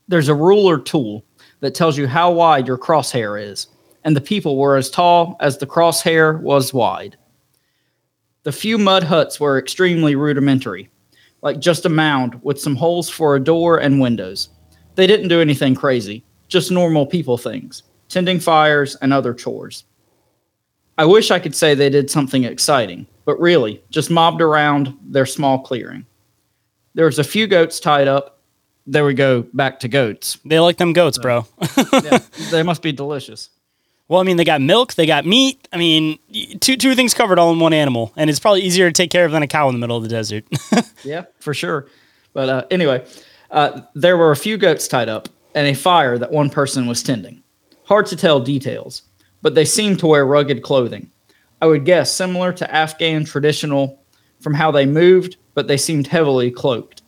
There's 0.08 0.28
a 0.28 0.34
ruler 0.34 0.78
tool 0.78 1.24
that 1.60 1.76
tells 1.76 1.96
you 1.96 2.08
how 2.08 2.32
wide 2.32 2.66
your 2.66 2.78
crosshair 2.78 3.40
is, 3.40 3.68
and 4.02 4.16
the 4.16 4.20
people 4.20 4.56
were 4.56 4.76
as 4.76 4.90
tall 4.90 5.36
as 5.38 5.58
the 5.58 5.66
crosshair 5.66 6.40
was 6.40 6.74
wide. 6.74 7.16
The 8.44 8.52
few 8.52 8.76
mud 8.76 9.04
huts 9.04 9.38
were 9.38 9.56
extremely 9.58 10.16
rudimentary, 10.16 10.90
like 11.42 11.60
just 11.60 11.86
a 11.86 11.88
mound 11.88 12.40
with 12.42 12.60
some 12.60 12.74
holes 12.74 13.08
for 13.08 13.36
a 13.36 13.40
door 13.40 13.78
and 13.78 14.00
windows. 14.00 14.48
They 14.96 15.06
didn't 15.06 15.28
do 15.28 15.40
anything 15.40 15.76
crazy, 15.76 16.24
just 16.48 16.70
normal 16.70 17.06
people 17.06 17.38
things, 17.38 17.84
tending 18.08 18.40
fires 18.40 18.96
and 18.96 19.12
other 19.12 19.32
chores. 19.32 19.84
I 20.98 21.04
wish 21.04 21.30
I 21.30 21.38
could 21.38 21.54
say 21.54 21.74
they 21.74 21.88
did 21.88 22.10
something 22.10 22.44
exciting, 22.44 23.06
but 23.24 23.40
really, 23.40 23.82
just 23.90 24.10
mobbed 24.10 24.42
around 24.42 24.92
their 25.02 25.24
small 25.26 25.60
clearing. 25.60 26.04
There 26.94 27.06
was 27.06 27.20
a 27.20 27.24
few 27.24 27.46
goats 27.46 27.78
tied 27.80 28.08
up. 28.08 28.40
There 28.86 29.04
we 29.04 29.14
go, 29.14 29.42
back 29.54 29.78
to 29.80 29.88
goats. 29.88 30.38
They 30.44 30.58
like 30.58 30.78
them 30.78 30.92
goats, 30.92 31.16
bro. 31.16 31.46
yeah, 31.92 32.18
they 32.50 32.64
must 32.64 32.82
be 32.82 32.90
delicious. 32.90 33.50
Well, 34.12 34.20
I 34.20 34.24
mean, 34.24 34.36
they 34.36 34.44
got 34.44 34.60
milk, 34.60 34.92
they 34.92 35.06
got 35.06 35.24
meat. 35.24 35.66
I 35.72 35.78
mean, 35.78 36.18
two 36.60 36.76
two 36.76 36.94
things 36.94 37.14
covered 37.14 37.38
all 37.38 37.50
in 37.50 37.60
one 37.60 37.72
animal, 37.72 38.12
and 38.14 38.28
it's 38.28 38.38
probably 38.38 38.60
easier 38.60 38.86
to 38.86 38.92
take 38.92 39.10
care 39.10 39.24
of 39.24 39.32
than 39.32 39.42
a 39.42 39.46
cow 39.46 39.70
in 39.70 39.74
the 39.74 39.78
middle 39.78 39.96
of 39.96 40.02
the 40.02 40.10
desert. 40.10 40.44
yeah, 41.02 41.24
for 41.40 41.54
sure. 41.54 41.86
But 42.34 42.48
uh, 42.50 42.64
anyway, 42.70 43.06
uh, 43.50 43.80
there 43.94 44.18
were 44.18 44.30
a 44.30 44.36
few 44.36 44.58
goats 44.58 44.86
tied 44.86 45.08
up 45.08 45.30
and 45.54 45.66
a 45.66 45.72
fire 45.72 46.18
that 46.18 46.30
one 46.30 46.50
person 46.50 46.86
was 46.86 47.02
tending. 47.02 47.42
Hard 47.84 48.04
to 48.04 48.16
tell 48.16 48.38
details, 48.38 49.00
but 49.40 49.54
they 49.54 49.64
seemed 49.64 49.98
to 50.00 50.06
wear 50.06 50.26
rugged 50.26 50.62
clothing. 50.62 51.10
I 51.62 51.66
would 51.66 51.86
guess 51.86 52.12
similar 52.12 52.52
to 52.52 52.70
Afghan 52.70 53.24
traditional 53.24 54.04
from 54.42 54.52
how 54.52 54.70
they 54.70 54.84
moved, 54.84 55.38
but 55.54 55.68
they 55.68 55.78
seemed 55.78 56.08
heavily 56.08 56.50
cloaked. 56.50 57.00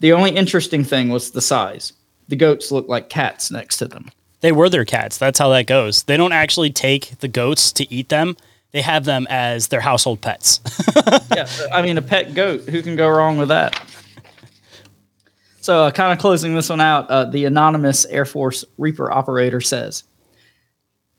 The 0.00 0.12
only 0.12 0.32
interesting 0.32 0.82
thing 0.82 1.10
was 1.10 1.30
the 1.30 1.40
size. 1.40 1.92
The 2.26 2.34
goats 2.34 2.72
looked 2.72 2.88
like 2.88 3.08
cats 3.08 3.52
next 3.52 3.76
to 3.76 3.86
them. 3.86 4.10
They 4.44 4.52
were 4.52 4.68
their 4.68 4.84
cats. 4.84 5.16
That's 5.16 5.38
how 5.38 5.48
that 5.48 5.66
goes. 5.66 6.02
They 6.02 6.18
don't 6.18 6.34
actually 6.34 6.68
take 6.68 7.18
the 7.20 7.28
goats 7.28 7.72
to 7.72 7.90
eat 7.90 8.10
them. 8.10 8.36
They 8.72 8.82
have 8.82 9.06
them 9.06 9.26
as 9.30 9.68
their 9.68 9.80
household 9.80 10.20
pets. 10.20 10.60
yeah, 11.34 11.48
I 11.72 11.80
mean 11.80 11.96
a 11.96 12.02
pet 12.02 12.34
goat. 12.34 12.68
Who 12.68 12.82
can 12.82 12.94
go 12.94 13.08
wrong 13.08 13.38
with 13.38 13.48
that? 13.48 13.80
So, 15.62 15.84
uh, 15.84 15.90
kind 15.92 16.12
of 16.12 16.18
closing 16.18 16.54
this 16.54 16.68
one 16.68 16.82
out, 16.82 17.08
uh, 17.08 17.24
the 17.24 17.46
anonymous 17.46 18.04
Air 18.04 18.26
Force 18.26 18.66
Reaper 18.76 19.10
operator 19.10 19.62
says, 19.62 20.04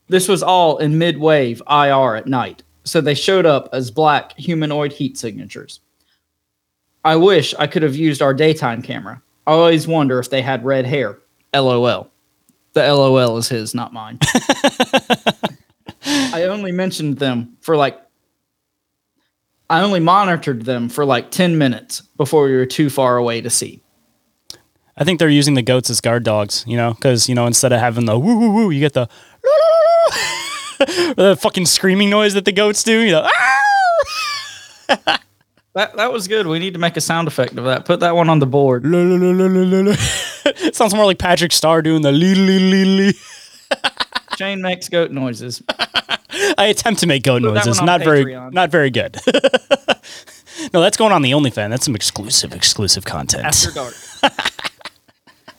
This 0.08 0.28
was 0.28 0.44
all 0.44 0.78
in 0.78 1.00
mid 1.00 1.18
wave 1.18 1.64
IR 1.68 2.18
at 2.18 2.28
night, 2.28 2.62
so 2.84 3.02
they 3.02 3.16
showed 3.16 3.48
up 3.48 3.70
as 3.74 3.90
black 3.90 4.38
humanoid 4.38 4.94
heat 4.94 5.18
signatures. 5.18 5.80
I 7.04 7.16
wish 7.16 7.56
I 7.56 7.66
could 7.66 7.82
have 7.82 7.96
used 7.96 8.22
our 8.22 8.36
daytime 8.36 8.84
camera. 8.84 9.24
I 9.48 9.54
always 9.54 9.88
wonder 9.88 10.20
if 10.20 10.30
they 10.30 10.44
had 10.44 10.64
red 10.64 10.86
hair. 10.86 11.18
LOL. 11.56 12.12
The 12.76 12.94
LOL 12.94 13.38
is 13.38 13.48
his, 13.48 13.74
not 13.74 13.94
mine. 13.94 14.20
I 16.06 16.44
only 16.44 16.74
mentioned 16.74 17.18
them 17.18 17.56
for 17.62 17.78
like 17.78 18.00
I 19.70 19.82
only 19.82 20.02
monitored 20.02 20.66
them 20.66 20.90
for 20.90 21.06
like 21.06 21.32
10 21.32 21.58
minutes 21.58 22.02
before 22.18 22.44
we 22.44 22.54
were 22.54 22.66
too 22.66 22.90
far 22.90 23.16
away 23.18 23.40
to 23.42 23.50
see. 23.50 23.82
I 24.98 25.06
think 25.06 25.20
they're 25.20 25.30
using 25.30 25.54
the 25.56 25.62
goats 25.62 25.90
as 25.90 26.02
guard 26.02 26.24
dogs, 26.24 26.66
you 26.68 26.76
know, 26.78 26.94
because, 26.94 27.28
you 27.28 27.36
know, 27.36 27.48
instead 27.48 27.72
of 27.74 27.80
having 27.80 28.06
the 28.06 28.20
woo 28.20 28.38
woo 28.38 28.52
woo, 28.52 28.70
you 28.70 28.82
get 28.82 28.94
the 28.94 29.08
the 31.16 31.38
fucking 31.40 31.66
screaming 31.66 32.10
noise 32.10 32.34
that 32.34 32.44
the 32.44 32.52
goats 32.52 32.84
do. 32.84 33.00
You 33.00 33.12
know, 33.14 33.30
that 34.88 35.22
that 35.74 36.12
was 36.12 36.28
good. 36.28 36.46
We 36.46 36.60
need 36.60 36.74
to 36.74 36.80
make 36.80 36.98
a 36.98 37.02
sound 37.02 37.30
effect 37.30 37.58
of 37.58 37.64
that. 37.64 37.86
Put 37.86 38.02
that 38.02 38.16
one 38.16 38.30
on 38.30 38.40
the 38.40 38.46
board. 38.46 38.84
Sounds 40.74 40.94
more 40.94 41.06
like 41.06 41.20
Patrick 41.20 41.52
Star 41.52 41.82
doing 41.82 42.02
the 42.02 42.12
lee 42.12 42.36
lee 42.36 42.60
lee 42.60 42.86
lee. 42.86 43.14
Shayn 44.38 44.62
makes 44.62 44.90
goat 44.90 45.12
noises. 45.12 45.64
I 46.58 46.66
attempt 46.66 47.00
to 47.02 47.08
make 47.08 47.24
goat 47.24 47.42
Put 47.42 47.54
noises. 47.54 47.82
Not 47.82 48.04
very, 48.04 48.36
not 48.52 48.70
very 48.70 48.90
good. 48.90 49.18
no, 50.74 50.82
that's 50.82 50.98
going 50.98 51.12
on 51.12 51.22
the 51.22 51.32
OnlyFans. 51.32 51.70
That's 51.70 51.86
some 51.86 51.96
exclusive, 51.96 52.54
exclusive 52.54 53.06
content. 53.06 53.46
After 53.46 53.72
dark. 53.72 53.94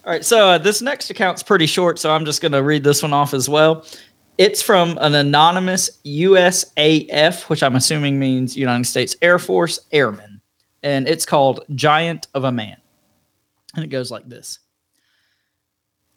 All 0.05 0.13
right, 0.13 0.25
so 0.25 0.51
uh, 0.51 0.59
this 0.59 0.83
next 0.83 1.11
account's 1.11 1.43
pretty 1.43 1.67
short, 1.67 1.99
so 1.99 2.13
I'm 2.13 2.25
just 2.25 2.41
going 2.41 2.53
to 2.53 2.63
read 2.63 2.85
this 2.85 3.03
one 3.03 3.13
off 3.13 3.35
as 3.35 3.49
well. 3.49 3.85
It's 4.39 4.63
from 4.63 4.99
an 5.01 5.15
anonymous 5.15 5.99
USAF, 6.05 7.49
which 7.49 7.63
I'm 7.63 7.75
assuming 7.75 8.19
means 8.19 8.57
United 8.57 8.85
States 8.85 9.17
Air 9.23 9.39
Force 9.39 9.81
Airman, 9.91 10.43
and 10.83 11.09
it's 11.09 11.25
called 11.25 11.65
Giant 11.75 12.29
of 12.35 12.45
a 12.45 12.53
Man. 12.53 12.77
And 13.75 13.85
it 13.85 13.89
goes 13.89 14.11
like 14.11 14.29
this 14.29 14.61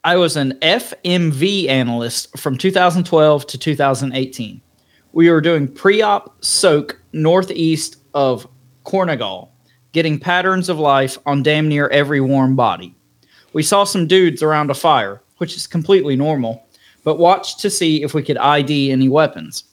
I 0.06 0.16
was 0.16 0.38
an 0.38 0.54
FMV 0.62 1.68
analyst 1.68 2.38
from 2.38 2.58
2012 2.58 3.48
to 3.48 3.58
2018. 3.58 4.62
We 5.12 5.30
were 5.30 5.42
doing 5.42 5.68
pre 5.68 6.02
op 6.02 6.42
soak 6.44 7.02
northeast 7.12 7.98
of 8.14 8.48
Korengal, 8.86 9.50
getting 9.92 10.18
patterns 10.18 10.70
of 10.70 10.80
life 10.80 11.18
on 11.26 11.44
damn 11.44 11.68
near 11.68 11.90
every 11.90 12.22
warm 12.22 12.56
body. 12.56 12.96
We 13.52 13.62
saw 13.62 13.84
some 13.84 14.08
dudes 14.08 14.42
around 14.42 14.72
a 14.72 14.74
fire, 14.74 15.22
which 15.38 15.58
is 15.58 15.68
completely 15.68 16.16
normal, 16.16 16.66
but 17.04 17.20
watched 17.20 17.60
to 17.60 17.70
see 17.70 18.02
if 18.02 18.14
we 18.14 18.24
could 18.24 18.38
ID 18.38 18.94
any 18.94 19.10
weapons. 19.10 19.66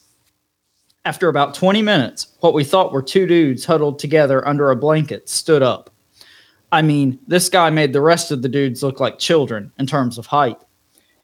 After 1.04 1.28
about 1.28 1.54
20 1.54 1.82
minutes, 1.82 2.34
what 2.40 2.52
we 2.52 2.64
thought 2.64 2.92
were 2.92 3.02
two 3.02 3.28
dudes 3.28 3.64
huddled 3.64 4.00
together 4.00 4.46
under 4.48 4.72
a 4.72 4.76
blanket 4.76 5.28
stood 5.28 5.62
up. 5.62 5.90
I 6.76 6.82
mean, 6.82 7.18
this 7.26 7.48
guy 7.48 7.70
made 7.70 7.94
the 7.94 8.02
rest 8.02 8.30
of 8.30 8.42
the 8.42 8.50
dudes 8.50 8.82
look 8.82 9.00
like 9.00 9.18
children 9.18 9.72
in 9.78 9.86
terms 9.86 10.18
of 10.18 10.26
height. 10.26 10.58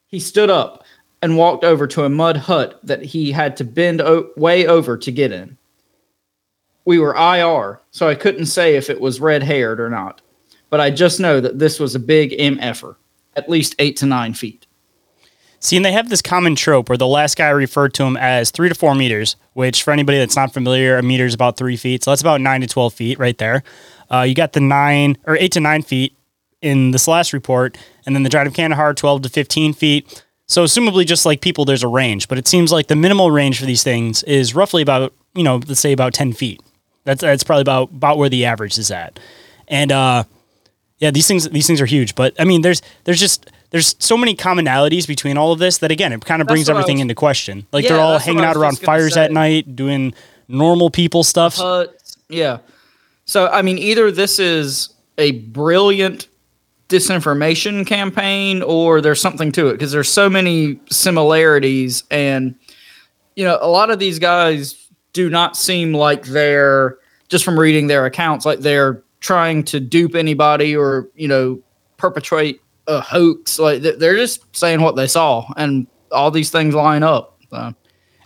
He 0.06 0.18
stood 0.18 0.48
up 0.48 0.82
and 1.20 1.36
walked 1.36 1.62
over 1.62 1.86
to 1.88 2.04
a 2.04 2.08
mud 2.08 2.38
hut 2.38 2.80
that 2.82 3.04
he 3.04 3.32
had 3.32 3.58
to 3.58 3.64
bend 3.64 4.00
o- 4.00 4.30
way 4.34 4.66
over 4.66 4.96
to 4.96 5.12
get 5.12 5.30
in. 5.30 5.58
We 6.86 6.98
were 6.98 7.14
IR, 7.14 7.82
so 7.90 8.08
I 8.08 8.14
couldn't 8.14 8.46
say 8.46 8.76
if 8.76 8.88
it 8.88 8.98
was 8.98 9.20
red 9.20 9.42
haired 9.42 9.78
or 9.78 9.90
not, 9.90 10.22
but 10.70 10.80
I 10.80 10.90
just 10.90 11.20
know 11.20 11.38
that 11.42 11.58
this 11.58 11.78
was 11.78 11.94
a 11.94 12.00
big 12.00 12.30
MFer, 12.30 12.96
at 13.36 13.50
least 13.50 13.74
eight 13.78 13.98
to 13.98 14.06
nine 14.06 14.32
feet. 14.32 14.66
See, 15.60 15.76
and 15.76 15.84
they 15.84 15.92
have 15.92 16.08
this 16.08 16.22
common 16.22 16.56
trope 16.56 16.88
where 16.88 16.98
the 16.98 17.06
last 17.06 17.36
guy 17.36 17.50
referred 17.50 17.94
to 17.94 18.02
him 18.02 18.16
as 18.16 18.50
three 18.50 18.68
to 18.68 18.74
four 18.74 18.96
meters, 18.96 19.36
which 19.52 19.84
for 19.84 19.92
anybody 19.92 20.18
that's 20.18 20.34
not 20.34 20.52
familiar, 20.52 20.96
a 20.96 21.02
meter 21.02 21.24
is 21.24 21.34
about 21.34 21.56
three 21.56 21.76
feet. 21.76 22.02
So 22.02 22.10
that's 22.10 22.20
about 22.20 22.40
nine 22.40 22.62
to 22.62 22.66
12 22.66 22.92
feet 22.92 23.18
right 23.20 23.38
there. 23.38 23.62
Uh, 24.12 24.22
you 24.22 24.34
got 24.34 24.52
the 24.52 24.60
nine 24.60 25.16
or 25.26 25.36
eight 25.36 25.52
to 25.52 25.60
nine 25.60 25.82
feet 25.82 26.16
in 26.60 26.90
this 26.90 27.08
last 27.08 27.32
report, 27.32 27.76
and 28.06 28.14
then 28.14 28.22
the 28.22 28.28
Giant 28.28 28.48
of 28.48 28.54
Kandahar, 28.54 28.94
12 28.94 29.22
to 29.22 29.28
15 29.28 29.72
feet. 29.72 30.24
So, 30.46 30.64
assumably, 30.64 31.06
just 31.06 31.24
like 31.24 31.40
people, 31.40 31.64
there's 31.64 31.82
a 31.82 31.88
range, 31.88 32.28
but 32.28 32.38
it 32.38 32.46
seems 32.46 32.70
like 32.70 32.88
the 32.88 32.96
minimal 32.96 33.30
range 33.30 33.58
for 33.58 33.66
these 33.66 33.82
things 33.82 34.22
is 34.24 34.54
roughly 34.54 34.82
about, 34.82 35.12
you 35.34 35.42
know, 35.42 35.56
let's 35.66 35.80
say 35.80 35.92
about 35.92 36.12
10 36.12 36.34
feet. 36.34 36.60
That's, 37.04 37.22
that's 37.22 37.42
probably 37.42 37.62
about, 37.62 37.90
about 37.90 38.18
where 38.18 38.28
the 38.28 38.44
average 38.44 38.78
is 38.78 38.90
at. 38.90 39.18
And, 39.66 39.90
uh, 39.90 40.24
yeah, 41.02 41.10
these 41.10 41.26
things 41.26 41.48
these 41.48 41.66
things 41.66 41.80
are 41.80 41.86
huge, 41.86 42.14
but 42.14 42.32
I 42.38 42.44
mean, 42.44 42.62
there's 42.62 42.80
there's 43.02 43.18
just 43.18 43.50
there's 43.70 43.96
so 43.98 44.16
many 44.16 44.36
commonalities 44.36 45.08
between 45.08 45.36
all 45.36 45.50
of 45.50 45.58
this 45.58 45.78
that 45.78 45.90
again, 45.90 46.12
it 46.12 46.24
kind 46.24 46.40
of 46.40 46.46
That's 46.46 46.54
brings 46.54 46.68
everything 46.68 46.98
was- 46.98 47.02
into 47.02 47.16
question. 47.16 47.66
Like 47.72 47.82
Yeah, 47.82 47.94
they're 47.94 48.00
all 48.00 48.18
hanging 48.20 48.44
out 48.44 48.56
around 48.56 48.78
fires 48.78 49.16
at 49.16 49.32
night, 49.32 49.74
doing 49.74 50.14
normal 50.46 50.90
people 50.90 51.24
stuff. 51.24 51.56
Huts, 51.56 52.18
yeah. 52.28 52.58
So, 53.32 53.48
I 53.48 53.62
mean, 53.62 53.78
either 53.78 54.10
this 54.10 54.38
is 54.38 54.90
a 55.16 55.32
brilliant 55.32 56.28
disinformation 56.90 57.86
campaign 57.86 58.60
or 58.60 59.00
there's 59.00 59.22
something 59.22 59.50
to 59.52 59.68
it 59.68 59.72
because 59.72 59.90
there's 59.90 60.10
so 60.10 60.28
many 60.28 60.78
similarities. 60.90 62.04
And, 62.10 62.54
you 63.34 63.42
know, 63.42 63.58
a 63.62 63.68
lot 63.68 63.88
of 63.88 63.98
these 63.98 64.18
guys 64.18 64.86
do 65.14 65.30
not 65.30 65.56
seem 65.56 65.94
like 65.94 66.24
they're, 66.26 66.98
just 67.30 67.42
from 67.42 67.58
reading 67.58 67.86
their 67.86 68.04
accounts, 68.04 68.44
like 68.44 68.58
they're 68.58 69.02
trying 69.20 69.64
to 69.64 69.80
dupe 69.80 70.14
anybody 70.14 70.76
or, 70.76 71.08
you 71.14 71.26
know, 71.26 71.58
perpetrate 71.96 72.60
a 72.86 73.00
hoax. 73.00 73.58
Like 73.58 73.80
they're 73.80 74.16
just 74.16 74.44
saying 74.54 74.82
what 74.82 74.94
they 74.94 75.06
saw. 75.06 75.50
And 75.56 75.86
all 76.10 76.30
these 76.30 76.50
things 76.50 76.74
line 76.74 77.02
up. 77.02 77.40
So. 77.48 77.72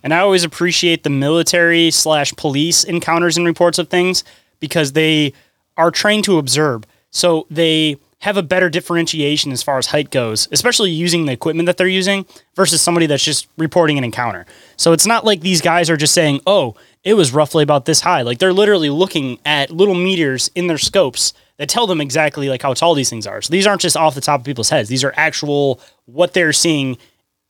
And 0.02 0.12
I 0.12 0.18
always 0.18 0.42
appreciate 0.42 1.04
the 1.04 1.10
military 1.10 1.92
slash 1.92 2.34
police 2.34 2.82
encounters 2.82 3.36
and 3.36 3.46
reports 3.46 3.78
of 3.78 3.88
things 3.88 4.24
because 4.60 4.92
they 4.92 5.32
are 5.76 5.90
trained 5.90 6.24
to 6.24 6.38
observe. 6.38 6.84
So 7.10 7.46
they 7.50 7.96
have 8.20 8.36
a 8.36 8.42
better 8.42 8.70
differentiation 8.70 9.52
as 9.52 9.62
far 9.62 9.78
as 9.78 9.86
height 9.86 10.10
goes, 10.10 10.48
especially 10.50 10.90
using 10.90 11.26
the 11.26 11.32
equipment 11.32 11.66
that 11.66 11.76
they're 11.76 11.86
using 11.86 12.24
versus 12.54 12.80
somebody 12.80 13.06
that's 13.06 13.24
just 13.24 13.46
reporting 13.58 13.98
an 13.98 14.04
encounter. 14.04 14.46
So 14.76 14.92
it's 14.92 15.06
not 15.06 15.24
like 15.24 15.40
these 15.40 15.60
guys 15.60 15.90
are 15.90 15.96
just 15.96 16.14
saying, 16.14 16.40
oh, 16.46 16.74
it 17.04 17.14
was 17.14 17.32
roughly 17.32 17.62
about 17.62 17.84
this 17.84 18.00
high. 18.00 18.22
Like 18.22 18.38
they're 18.38 18.52
literally 18.52 18.90
looking 18.90 19.38
at 19.44 19.70
little 19.70 19.94
meters 19.94 20.50
in 20.54 20.66
their 20.66 20.78
scopes 20.78 21.34
that 21.58 21.68
tell 21.68 21.86
them 21.86 22.00
exactly 22.00 22.48
like 22.48 22.62
how 22.62 22.74
tall 22.74 22.94
these 22.94 23.10
things 23.10 23.26
are. 23.26 23.40
So 23.42 23.50
these 23.50 23.66
aren't 23.66 23.82
just 23.82 23.96
off 23.96 24.14
the 24.14 24.20
top 24.20 24.40
of 24.40 24.46
people's 24.46 24.70
heads. 24.70 24.88
These 24.88 25.04
are 25.04 25.12
actual 25.16 25.80
what 26.06 26.32
they're 26.32 26.52
seeing 26.52 26.98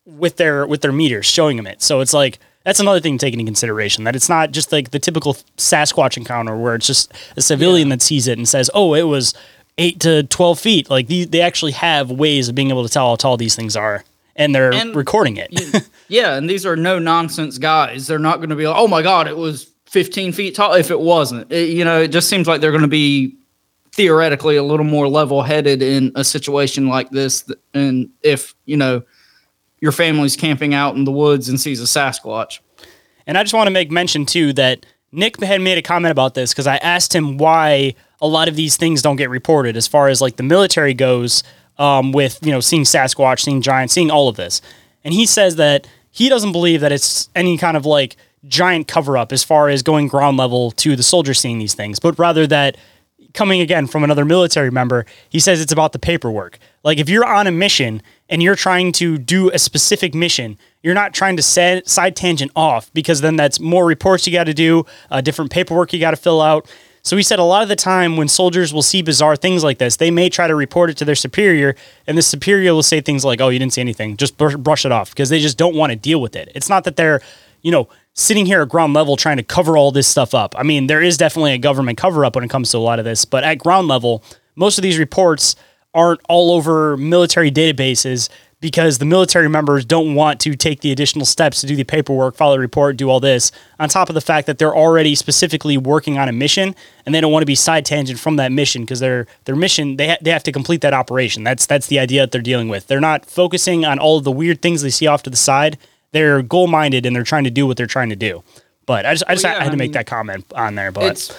with 0.05 0.37
their 0.37 0.67
with 0.67 0.83
their 0.83 0.93
meters 0.93 1.27
showing 1.27 1.57
them 1.57 1.67
it. 1.67 1.83
So 1.83 2.01
it's 2.01 2.13
like 2.13 2.39
that's 2.67 2.81
another 2.81 3.01
thing 3.01 3.17
to 3.17 3.25
take 3.25 3.33
into 3.33 3.47
consideration 3.47 4.05
that 4.05 4.15
it's 4.17 4.29
not 4.29 4.51
just 4.51 4.73
like 4.73 4.91
the 4.91 4.99
typical 4.99 5.35
Sasquatch 5.57 6.17
encounter 6.19 6.55
where 6.57 6.75
it's 6.75 6.87
just 6.87 7.13
a 7.37 7.41
civilian 7.41 7.89
that 7.91 8.03
sees 8.03 8.27
it 8.29 8.37
and 8.37 8.47
says, 8.49 8.69
"Oh, 8.75 8.93
it 8.95 9.05
was 9.05 9.33
eight 9.79 10.01
to 10.01 10.25
twelve 10.25 10.59
feet." 10.59 10.91
Like 10.91 11.07
these, 11.07 11.29
they 11.29 11.41
actually 11.41 11.73
have 11.73 12.11
ways 12.11 12.49
of 12.49 12.55
being 12.55 12.69
able 12.71 12.83
to 12.87 12.93
tell 12.93 13.09
how 13.11 13.17
tall 13.17 13.37
these 13.37 13.55
things 13.57 13.77
are, 13.77 14.05
and 14.35 14.55
they're 14.55 14.75
And- 14.75 14.95
recording 14.95 15.37
it. 15.39 15.89
Yeah, 16.09 16.35
and 16.37 16.49
these 16.51 16.67
are 16.67 16.77
no 16.77 16.99
nonsense 16.99 17.57
guys. 17.59 18.07
They're 18.07 18.19
not 18.19 18.37
going 18.39 18.51
to 18.51 18.57
be 18.57 18.67
like, 18.67 18.77
"Oh 18.79 18.89
my 18.89 19.01
god, 19.03 19.27
it 19.29 19.37
was 19.37 19.71
15 19.87 20.33
feet 20.33 20.55
tall." 20.57 20.75
If 20.75 20.91
it 20.91 21.01
wasn't, 21.01 21.51
It- 21.53 21.71
you 21.71 21.85
know, 21.85 22.01
it 22.03 22.09
just 22.09 22.29
seems 22.29 22.47
like 22.49 22.61
they're 22.61 22.71
going 22.73 22.83
to 22.83 22.89
be 22.89 23.35
theoretically 23.93 24.57
a 24.57 24.63
little 24.63 24.85
more 24.85 25.09
level-headed 25.09 25.81
in 25.83 26.13
a 26.17 26.23
situation 26.25 26.87
like 26.89 27.09
this. 27.11 27.45
And 27.73 28.11
if 28.23 28.55
you 28.67 28.77
know 28.77 29.03
your 29.87 29.93
family's 29.93 30.35
camping 30.35 30.75
out 30.75 30.97
in 30.97 31.05
the 31.05 31.13
woods 31.13 31.49
and 31.49 31.61
sees 31.61 31.81
a 31.81 31.85
Sasquatch, 31.85 32.59
And 33.25 33.39
I 33.39 33.45
just 33.45 33.55
want 33.55 33.69
to 33.69 33.71
make 33.71 33.89
mention 33.89 34.27
too 34.27 34.53
that 34.55 34.85
Nick 35.13 35.41
had 35.41 35.61
made 35.61 35.79
a 35.79 35.83
comment 35.83 36.11
about 36.11 36.35
this 36.35 36.53
because 36.53 36.67
I 36.67 36.79
asked 36.79 37.15
him 37.15 37.39
why 37.39 37.95
a 38.21 38.27
lot 38.27 38.49
of 38.49 38.57
these 38.57 38.77
things 38.77 39.01
don't 39.01 39.15
get 39.15 39.31
reported 39.31 39.77
as 39.77 39.87
far 39.87 40.09
as 40.09 40.21
like 40.21 40.39
the 40.39 40.43
military 40.43 40.93
goes 40.93 41.45
um, 41.79 42.11
with 42.11 42.45
you 42.45 42.51
know 42.51 42.59
seeing 42.59 42.83
Sasquatch, 42.83 43.39
seeing 43.39 43.63
giants, 43.63 43.95
seeing 43.95 44.11
all 44.11 44.29
of 44.29 44.35
this, 44.35 44.61
and 45.05 45.15
he 45.15 45.25
says 45.25 45.55
that 45.55 45.87
he 46.11 46.29
doesn't 46.29 46.51
believe 46.51 46.81
that 46.81 46.91
it's 46.91 47.29
any 47.37 47.57
kind 47.57 47.77
of 47.77 47.87
like 47.87 48.17
giant 48.49 48.89
cover 48.89 49.17
up 49.17 49.31
as 49.31 49.45
far 49.45 49.69
as 49.69 49.85
going 49.85 50.09
ground 50.09 50.37
level 50.37 50.73
to 50.73 50.97
the 50.97 51.03
soldiers 51.05 51.39
seeing 51.39 51.61
these 51.61 51.75
things, 51.75 52.01
but 52.01 52.19
rather 52.19 52.45
that 52.49 52.77
coming 53.37 53.61
again 53.61 53.87
from 53.87 54.03
another 54.03 54.25
military 54.25 54.71
member, 54.71 55.07
he 55.29 55.39
says 55.39 55.61
it's 55.61 55.73
about 55.73 55.93
the 55.93 55.99
paperwork. 55.99 56.59
Like 56.83 56.99
if 56.99 57.09
you're 57.09 57.25
on 57.25 57.47
a 57.47 57.53
mission 57.53 58.03
and 58.29 58.43
you're 58.43 58.57
trying 58.57 58.91
to 58.93 59.19
do 59.19 59.51
a 59.51 59.59
specific 59.59 60.15
mission, 60.15 60.59
you're 60.83 60.95
not 60.95 61.15
trying 61.15 61.37
to 61.37 61.43
set, 61.43 61.89
side 61.89 62.17
tangent 62.17 62.51
off 62.57 62.93
because 62.93 63.21
then 63.21 63.37
that's 63.37 63.61
more 63.61 63.87
reports 63.87 64.27
you 64.27 64.33
got 64.33 64.45
to 64.45 64.55
do, 64.55 64.85
uh, 65.11 65.21
different 65.21 65.53
paperwork 65.53 65.93
you 65.93 66.01
got 66.01 66.11
to 66.11 66.17
fill 66.17 66.41
out. 66.41 66.69
So 67.03 67.17
he 67.17 67.23
said 67.23 67.39
a 67.39 67.45
lot 67.45 67.63
of 67.63 67.69
the 67.69 67.77
time 67.77 68.17
when 68.17 68.27
soldiers 68.27 68.75
will 68.75 68.83
see 68.83 69.01
bizarre 69.01 69.37
things 69.37 69.63
like 69.63 69.79
this, 69.79 69.97
they 69.97 70.11
may 70.11 70.29
try 70.29 70.49
to 70.49 70.57
report 70.57 70.91
it 70.91 70.97
to 70.97 71.05
their 71.05 71.15
superior, 71.15 71.77
and 72.05 72.19
the 72.19 72.23
superior 72.23 72.75
will 72.75 72.83
say 72.83 73.01
things 73.01 73.25
like, 73.25 73.41
"Oh, 73.41 73.49
you 73.49 73.61
didn't 73.61 73.75
see 73.75 73.81
anything. 73.81 74.17
Just 74.17 74.37
brush, 74.37 74.57
brush 74.57 74.85
it 74.85 74.91
off," 74.91 75.11
because 75.11 75.29
they 75.29 75.39
just 75.39 75.57
don't 75.57 75.77
want 75.77 75.91
to 75.91 75.97
deal 75.97 76.21
with 76.21 76.35
it. 76.35 76.51
It's 76.57 76.69
not 76.69 76.83
that 76.83 76.97
they're, 76.97 77.21
you 77.63 77.71
know, 77.71 77.89
sitting 78.17 78.47
here 78.47 78.63
at 78.63 78.69
ground 78.69 78.95
level 78.95 79.17
trying 79.17 79.37
to 79.37 79.43
cover 79.43 79.77
all 79.77 79.93
this 79.93 80.09
stuff 80.09 80.35
up. 80.35 80.55
I 80.59 80.63
mean, 80.63 80.87
there 80.87 81.03
is 81.03 81.17
definitely 81.17 81.53
a 81.53 81.59
government 81.59 81.99
cover 81.99 82.25
up 82.25 82.35
when 82.35 82.45
it 82.45 82.51
comes 82.51 82.71
to 82.71 82.79
a 82.79 82.81
lot 82.81 82.99
of 82.99 83.05
this, 83.05 83.25
but 83.25 83.45
at 83.45 83.59
ground 83.59 83.89
level, 83.89 84.25
most 84.57 84.79
of 84.79 84.83
these 84.83 84.99
reports 84.99 85.55
aren't 85.95 86.21
all 86.29 86.53
over 86.53 86.97
military 86.97 87.51
databases 87.51 88.29
because 88.61 88.99
the 88.99 89.05
military 89.05 89.49
members 89.49 89.85
don't 89.85 90.15
want 90.15 90.41
to 90.41 90.55
take 90.57 90.81
the 90.81 90.91
additional 90.91 91.27
steps 91.27 91.61
to 91.61 91.67
do 91.67 91.77
the 91.77 91.85
paperwork, 91.85 92.35
file 92.35 92.55
a 92.55 92.59
report, 92.59 92.97
do 92.97 93.11
all 93.11 93.21
this, 93.21 93.53
on 93.79 93.89
top 93.89 94.09
of 94.09 94.15
the 94.15 94.21
fact 94.21 94.47
that 94.47 94.59
they're 94.59 94.75
already 94.75 95.15
specifically 95.15 95.77
working 95.77 96.19
on 96.19 96.29
a 96.29 96.33
mission 96.33 96.75
and 97.05 97.15
they 97.15 97.21
don't 97.21 97.33
want 97.33 97.43
to 97.43 97.47
be 97.47 97.55
side 97.55 97.85
tangent 97.85 98.19
from 98.19 98.37
that 98.37 98.51
mission 98.51 98.83
because 98.83 99.01
their 99.01 99.27
their 99.45 99.57
mission 99.57 99.97
they 99.97 100.09
ha- 100.09 100.19
they 100.23 100.31
have 100.31 100.43
to 100.43 100.53
complete 100.53 100.81
that 100.81 100.95
operation. 100.95 101.45
That's 101.45 101.67
that's 101.67 101.87
the 101.89 101.99
idea 101.99 102.23
that 102.23 102.33
they're 102.33 102.41
dealing 102.41 102.69
with. 102.69 102.87
They're 102.87 102.99
not 102.99 103.27
focusing 103.27 103.85
on 103.85 103.99
all 103.99 104.17
of 104.17 104.25
the 104.25 104.33
weird 104.33 104.63
things 104.63 104.81
they 104.81 104.91
see 104.91 105.07
off 105.07 105.23
to 105.25 105.31
the 105.31 105.37
side. 105.37 105.77
They're 106.13 106.43
goal 106.43 106.67
minded 106.67 107.07
and 107.07 107.15
they're 107.15 107.23
trying 107.25 107.45
to 107.45 107.51
do 107.51 107.67
what 107.67 107.77
they're 107.77 107.87
trying 107.87 108.11
to 108.11 108.17
do. 108.17 108.43
But 108.87 109.05
I 109.07 109.15
just 109.15 109.25
I 109.29 109.35
just 109.35 109.45
Well, 109.45 109.55
yeah, 109.55 109.63
had 109.65 109.71
to 109.71 109.75
I 109.75 109.77
make 109.77 109.87
mean, 109.89 109.93
that 109.93 110.07
comment 110.07 110.45
on 110.55 110.75
there. 110.77 110.93
But 110.93 111.05
it's 111.05 111.37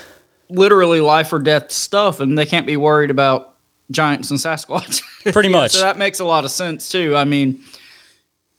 literally 0.49 1.01
life 1.01 1.32
or 1.32 1.39
death 1.39 1.72
stuff, 1.72 2.20
and 2.20 2.38
they 2.38 2.45
can't 2.45 2.68
be 2.68 2.78
worried 2.78 3.09
about 3.09 3.55
giants 3.91 4.30
and 4.32 4.39
Sasquatch. 4.39 5.01
Pretty 5.34 5.49
much. 5.59 5.72
So 5.72 5.80
that 5.80 5.97
makes 5.97 6.20
a 6.20 6.26
lot 6.26 6.45
of 6.45 6.51
sense 6.51 6.89
too. 6.89 7.15
I 7.15 7.24
mean, 7.24 7.63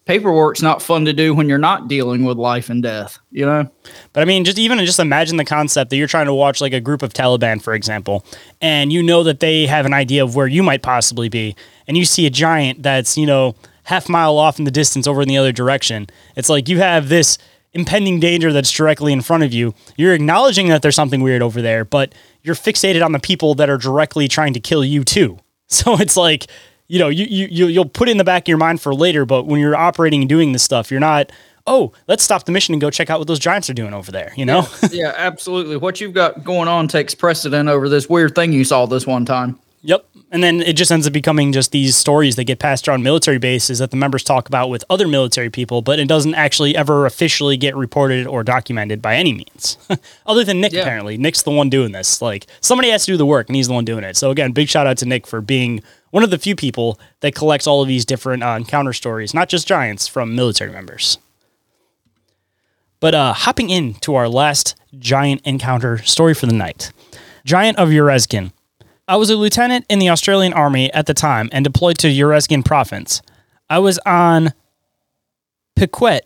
paperwork's 0.07 0.63
not 0.63 0.81
fun 0.81 1.05
to 1.05 1.13
do 1.13 1.35
when 1.35 1.49
you're 1.49 1.59
not 1.59 1.87
dealing 1.87 2.25
with 2.25 2.39
life 2.39 2.71
and 2.71 2.83
death. 2.83 3.19
You 3.31 3.45
know. 3.47 3.71
But 4.13 4.23
I 4.23 4.25
mean, 4.25 4.45
just 4.45 4.59
even 4.59 4.79
just 4.79 4.99
imagine 4.99 5.37
the 5.37 5.45
concept 5.45 5.91
that 5.91 5.97
you're 5.97 6.07
trying 6.09 6.27
to 6.27 6.35
watch 6.35 6.61
like 6.61 6.73
a 6.73 6.81
group 6.81 7.03
of 7.03 7.13
Taliban, 7.13 7.61
for 7.63 7.75
example, 7.75 8.25
and 8.61 8.93
you 8.93 9.03
know 9.03 9.23
that 9.25 9.41
they 9.41 9.67
have 9.67 9.87
an 9.87 9.95
idea 9.95 10.25
of 10.25 10.35
where 10.35 10.47
you 10.47 10.63
might 10.63 10.83
possibly 10.83 11.29
be, 11.29 11.55
and 11.87 11.97
you 11.97 12.05
see 12.05 12.27
a 12.27 12.31
giant 12.31 12.83
that's 12.83 13.19
you 13.19 13.27
know 13.27 13.55
half 13.89 14.09
mile 14.09 14.37
off 14.39 14.59
in 14.59 14.65
the 14.65 14.71
distance 14.71 15.07
over 15.07 15.23
in 15.23 15.29
the 15.29 15.37
other 15.39 15.53
direction. 15.53 16.07
It's 16.37 16.49
like 16.49 16.69
you 16.69 16.79
have 16.79 17.09
this 17.09 17.39
impending 17.73 18.21
danger 18.21 18.53
that's 18.53 18.71
directly 18.71 19.13
in 19.13 19.21
front 19.21 19.43
of 19.45 19.53
you. 19.53 19.75
You're 19.97 20.15
acknowledging 20.15 20.69
that 20.69 20.83
there's 20.83 20.95
something 20.97 21.21
weird 21.23 21.43
over 21.43 21.61
there, 21.63 21.85
but 21.85 22.15
you're 22.43 22.55
fixated 22.55 23.05
on 23.05 23.13
the 23.13 23.19
people 23.19 23.55
that 23.57 23.69
are 23.71 23.77
directly 23.79 24.29
trying 24.29 24.55
to 24.55 24.61
kill 24.61 24.85
you 24.85 25.05
too. 25.05 25.39
So 25.71 25.97
it's 26.01 26.17
like 26.17 26.47
you 26.87 26.99
know 26.99 27.09
you 27.09 27.27
you 27.27 27.47
you- 27.51 27.67
you'll 27.67 27.85
put 27.85 28.09
it 28.09 28.13
in 28.13 28.17
the 28.17 28.25
back 28.25 28.45
of 28.45 28.49
your 28.49 28.57
mind 28.57 28.81
for 28.81 28.95
later, 28.95 29.27
but 29.27 29.45
when 29.45 29.61
you're 29.61 29.77
operating 29.77 30.23
and 30.23 30.29
doing 30.29 30.53
this 30.53 30.63
stuff, 30.63 30.91
you're 30.91 30.99
not. 31.01 31.31
Oh, 31.67 31.93
let's 32.07 32.23
stop 32.25 32.45
the 32.47 32.53
mission 32.53 32.73
and 32.73 32.81
go 32.81 32.89
check 32.89 33.11
out 33.11 33.19
what 33.19 33.29
those 33.29 33.39
giants 33.39 33.69
are 33.69 33.75
doing 33.75 33.93
over 33.93 34.11
there. 34.11 34.33
You 34.35 34.47
know. 34.47 34.67
yeah, 34.91 35.13
absolutely. 35.15 35.77
What 35.77 36.01
you've 36.01 36.15
got 36.15 36.43
going 36.43 36.69
on 36.69 36.89
takes 36.89 37.15
precedent 37.15 37.69
over 37.69 37.91
this 37.91 38.09
weird 38.09 38.35
thing 38.35 38.55
you 38.55 38.65
saw 38.65 38.87
this 38.87 39.07
one 39.07 39.27
time. 39.27 39.59
Yep. 39.83 40.07
And 40.31 40.43
then 40.45 40.61
it 40.61 40.75
just 40.75 40.93
ends 40.93 41.07
up 41.07 41.15
becoming 41.15 41.53
just 41.53 41.73
these 41.73 41.97
stories 41.97 42.37
that 42.37 42.45
get 42.45 42.59
passed 42.59 42.87
around 42.87 43.03
military 43.03 43.39
bases 43.39 43.79
that 43.79 43.91
the 43.91 43.97
members 43.97 44.23
talk 44.23 44.47
about 44.47 44.69
with 44.69 44.85
other 44.91 45.09
military 45.09 45.49
people, 45.49 45.81
but 45.81 45.99
it 45.99 46.07
doesn't 46.07 46.35
actually 46.35 46.77
ever 46.77 47.07
officially 47.07 47.57
get 47.57 47.75
reported 47.75 48.27
or 48.27 48.45
documented 48.45 49.01
by 49.01 49.15
any 49.17 49.33
means. 49.33 49.79
Other 50.27 50.45
than 50.45 50.61
Nick, 50.61 50.75
Yeah. 50.75 50.83
apparently. 50.83 51.17
Nick's 51.17 51.41
the 51.41 51.51
one 51.51 51.71
doing 51.71 51.93
this. 51.93 52.21
Like 52.21 52.47
somebody 52.61 52.91
has 52.91 53.07
to 53.07 53.13
do 53.13 53.17
the 53.17 53.25
work 53.25 53.49
and 53.49 53.57
he's 53.57 53.69
the 53.69 53.73
one 53.73 53.87
doing 53.87 54.05
it. 54.05 54.19
So 54.19 54.31
again, 54.31 54.53
big 54.53 54.69
shout 54.69 54.87
out 54.87 54.99
to 54.99 55.07
Nick 55.07 55.27
for 55.27 55.41
being 55.41 55.83
one 56.11 56.23
of 56.23 56.29
the 56.29 56.37
few 56.39 56.55
people 56.55 57.01
that 57.21 57.35
collects 57.35 57.67
all 57.67 57.81
of 57.81 57.89
these 57.89 58.05
different 58.05 58.43
uh, 58.43 58.49
encounter 58.59 58.93
stories, 58.93 59.33
not 59.33 59.49
just 59.49 59.67
giants 59.67 60.07
from 60.07 60.35
military 60.37 60.71
members. 60.73 61.17
But 63.01 63.15
uh, 63.15 63.33
hopping 63.33 63.71
into 63.71 64.15
our 64.15 64.29
last 64.29 64.75
giant 64.99 65.41
encounter 65.47 65.99
story 66.03 66.35
for 66.35 66.45
the 66.45 66.53
night 66.53 66.93
Giant 67.47 67.79
of 67.79 67.89
Uruzgan. 67.89 68.53
I 69.09 69.17
was 69.17 69.31
a 69.31 69.37
lieutenant 69.37 69.87
in 69.89 70.01
the 70.01 70.11
Australian 70.11 70.53
Army 70.53 70.93
at 70.93 71.07
the 71.07 71.15
time 71.15 71.49
and 71.51 71.65
deployed 71.65 71.97
to 71.99 72.09
Uruzgan 72.09 72.63
province. 72.63 73.23
I 73.71 73.79
was 73.79 73.99
on 74.05 74.53
Piquet, 75.77 76.21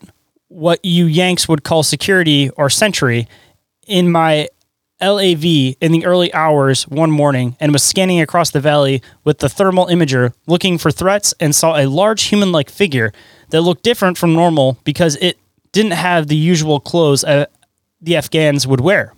what 0.48 0.84
you 0.84 1.06
Yanks 1.06 1.48
would 1.48 1.62
call 1.62 1.84
security 1.84 2.50
or 2.50 2.68
sentry, 2.68 3.28
in 3.86 4.10
my 4.10 4.48
LAV 5.00 5.44
in 5.44 5.92
the 5.92 6.04
early 6.04 6.34
hours 6.34 6.88
one 6.88 7.10
morning 7.12 7.56
and 7.60 7.72
was 7.72 7.84
scanning 7.84 8.20
across 8.20 8.50
the 8.50 8.60
valley 8.60 9.00
with 9.22 9.38
the 9.38 9.48
thermal 9.48 9.86
imager 9.86 10.32
looking 10.46 10.76
for 10.76 10.90
threats 10.90 11.34
and 11.38 11.54
saw 11.54 11.76
a 11.76 11.86
large 11.86 12.24
human 12.24 12.50
like 12.52 12.70
figure 12.70 13.12
that 13.50 13.62
looked 13.62 13.82
different 13.82 14.18
from 14.18 14.32
normal 14.32 14.78
because 14.84 15.16
it 15.16 15.38
didn't 15.72 15.92
have 15.92 16.26
the 16.26 16.36
usual 16.36 16.80
clothes 16.80 17.22
uh, 17.24 17.46
the 18.00 18.16
Afghans 18.16 18.66
would 18.66 18.80
wear. 18.80 19.14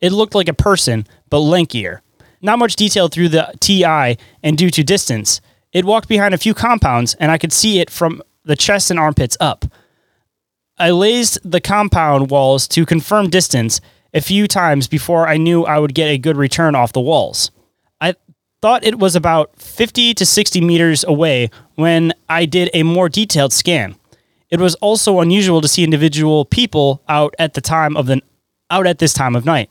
It 0.00 0.12
looked 0.12 0.34
like 0.34 0.48
a 0.48 0.54
person, 0.54 1.06
but 1.30 1.38
lankier. 1.38 2.00
Not 2.44 2.58
much 2.58 2.76
detail 2.76 3.08
through 3.08 3.30
the 3.30 3.54
TI, 3.60 4.22
and 4.42 4.58
due 4.58 4.68
to 4.68 4.84
distance, 4.84 5.40
it 5.72 5.86
walked 5.86 6.10
behind 6.10 6.34
a 6.34 6.38
few 6.38 6.52
compounds, 6.52 7.14
and 7.14 7.32
I 7.32 7.38
could 7.38 7.54
see 7.54 7.80
it 7.80 7.88
from 7.88 8.22
the 8.44 8.54
chest 8.54 8.90
and 8.90 9.00
armpits 9.00 9.34
up. 9.40 9.64
I 10.76 10.90
lazed 10.90 11.38
the 11.42 11.62
compound 11.62 12.30
walls 12.30 12.68
to 12.68 12.84
confirm 12.84 13.30
distance 13.30 13.80
a 14.12 14.20
few 14.20 14.46
times 14.46 14.88
before 14.88 15.26
I 15.26 15.38
knew 15.38 15.64
I 15.64 15.78
would 15.78 15.94
get 15.94 16.08
a 16.08 16.18
good 16.18 16.36
return 16.36 16.74
off 16.74 16.92
the 16.92 17.00
walls. 17.00 17.50
I 17.98 18.14
thought 18.60 18.84
it 18.84 18.98
was 18.98 19.16
about 19.16 19.58
50 19.58 20.12
to 20.12 20.26
60 20.26 20.60
meters 20.60 21.02
away 21.02 21.48
when 21.76 22.12
I 22.28 22.44
did 22.44 22.68
a 22.74 22.82
more 22.82 23.08
detailed 23.08 23.54
scan. 23.54 23.96
It 24.50 24.60
was 24.60 24.74
also 24.76 25.20
unusual 25.20 25.62
to 25.62 25.68
see 25.68 25.82
individual 25.82 26.44
people 26.44 27.02
out 27.08 27.34
at 27.38 27.54
the 27.54 27.62
time 27.62 27.96
of 27.96 28.04
the 28.04 28.20
out 28.70 28.86
at 28.86 28.98
this 28.98 29.14
time 29.14 29.34
of 29.34 29.46
night. 29.46 29.70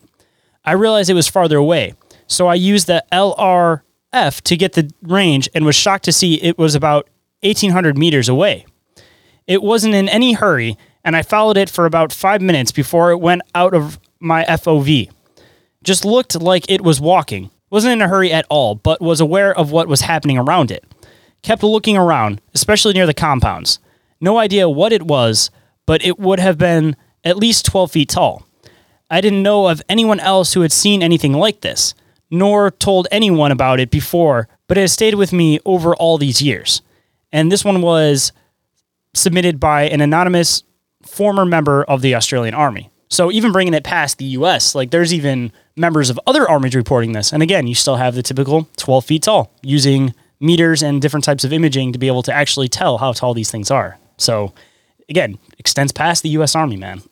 I 0.65 0.71
realized 0.71 1.11
it 1.11 1.13
was 1.13 1.27
farther 1.27 1.57
away, 1.57 1.93
so 2.33 2.47
I 2.47 2.55
used 2.55 2.87
the 2.87 3.03
LRF 3.11 4.41
to 4.41 4.57
get 4.57 4.73
the 4.73 4.89
range 5.01 5.49
and 5.53 5.65
was 5.65 5.75
shocked 5.75 6.05
to 6.05 6.11
see 6.11 6.35
it 6.35 6.57
was 6.57 6.75
about 6.75 7.09
1800 7.41 7.97
meters 7.97 8.29
away. 8.29 8.65
It 9.47 9.61
wasn't 9.61 9.95
in 9.95 10.07
any 10.07 10.33
hurry, 10.33 10.77
and 11.03 11.15
I 11.15 11.21
followed 11.21 11.57
it 11.57 11.69
for 11.69 11.85
about 11.85 12.13
five 12.13 12.41
minutes 12.41 12.71
before 12.71 13.11
it 13.11 13.17
went 13.17 13.41
out 13.53 13.73
of 13.73 13.99
my 14.19 14.45
FOV. 14.45 15.09
Just 15.83 16.05
looked 16.05 16.41
like 16.41 16.69
it 16.69 16.81
was 16.81 17.01
walking. 17.01 17.51
Wasn't 17.69 17.91
in 17.91 18.01
a 18.01 18.07
hurry 18.07 18.31
at 18.31 18.45
all, 18.49 18.75
but 18.75 19.01
was 19.01 19.19
aware 19.19 19.55
of 19.55 19.71
what 19.71 19.87
was 19.87 20.01
happening 20.01 20.37
around 20.37 20.71
it. 20.71 20.85
Kept 21.41 21.63
looking 21.63 21.97
around, 21.97 22.39
especially 22.53 22.93
near 22.93 23.05
the 23.05 23.13
compounds. 23.13 23.79
No 24.21 24.37
idea 24.37 24.69
what 24.69 24.93
it 24.93 25.03
was, 25.03 25.51
but 25.85 26.05
it 26.05 26.17
would 26.17 26.39
have 26.39 26.57
been 26.57 26.95
at 27.25 27.37
least 27.37 27.65
12 27.65 27.91
feet 27.91 28.09
tall. 28.09 28.45
I 29.09 29.19
didn't 29.19 29.43
know 29.43 29.67
of 29.67 29.81
anyone 29.89 30.21
else 30.21 30.53
who 30.53 30.61
had 30.61 30.71
seen 30.71 31.03
anything 31.03 31.33
like 31.33 31.61
this, 31.61 31.93
nor 32.33 32.71
told 32.71 33.07
anyone 33.11 33.51
about 33.51 33.79
it 33.79 33.91
before, 33.91 34.47
but 34.67 34.75
it 34.75 34.81
has 34.81 34.91
stayed 34.91 35.13
with 35.13 35.31
me 35.31 35.59
over 35.65 35.95
all 35.95 36.17
these 36.17 36.41
years. 36.41 36.81
And 37.31 37.51
this 37.51 37.63
one 37.63 37.79
was 37.79 38.31
submitted 39.13 39.59
by 39.59 39.83
an 39.83 40.01
anonymous 40.01 40.63
former 41.03 41.45
member 41.45 41.83
of 41.83 42.01
the 42.01 42.15
Australian 42.15 42.55
Army. 42.55 42.89
So 43.07 43.31
even 43.31 43.51
bringing 43.51 43.75
it 43.75 43.83
past 43.83 44.17
the 44.17 44.25
US, 44.25 44.73
like 44.73 44.89
there's 44.89 45.13
even 45.13 45.51
members 45.75 46.09
of 46.09 46.19
other 46.25 46.49
armies 46.49 46.73
reporting 46.73 47.11
this. 47.11 47.31
And 47.31 47.43
again, 47.43 47.67
you 47.67 47.75
still 47.75 47.97
have 47.97 48.15
the 48.15 48.23
typical 48.23 48.67
12 48.77 49.05
feet 49.05 49.23
tall 49.23 49.53
using 49.61 50.15
meters 50.39 50.81
and 50.81 51.03
different 51.03 51.23
types 51.23 51.43
of 51.43 51.53
imaging 51.53 51.93
to 51.93 51.99
be 51.99 52.07
able 52.07 52.23
to 52.23 52.33
actually 52.33 52.67
tell 52.67 52.97
how 52.97 53.11
tall 53.11 53.35
these 53.35 53.51
things 53.51 53.69
are. 53.69 53.99
So 54.17 54.53
again, 55.07 55.37
extends 55.59 55.91
past 55.91 56.23
the 56.23 56.29
US 56.29 56.55
Army, 56.55 56.77
man. 56.77 57.03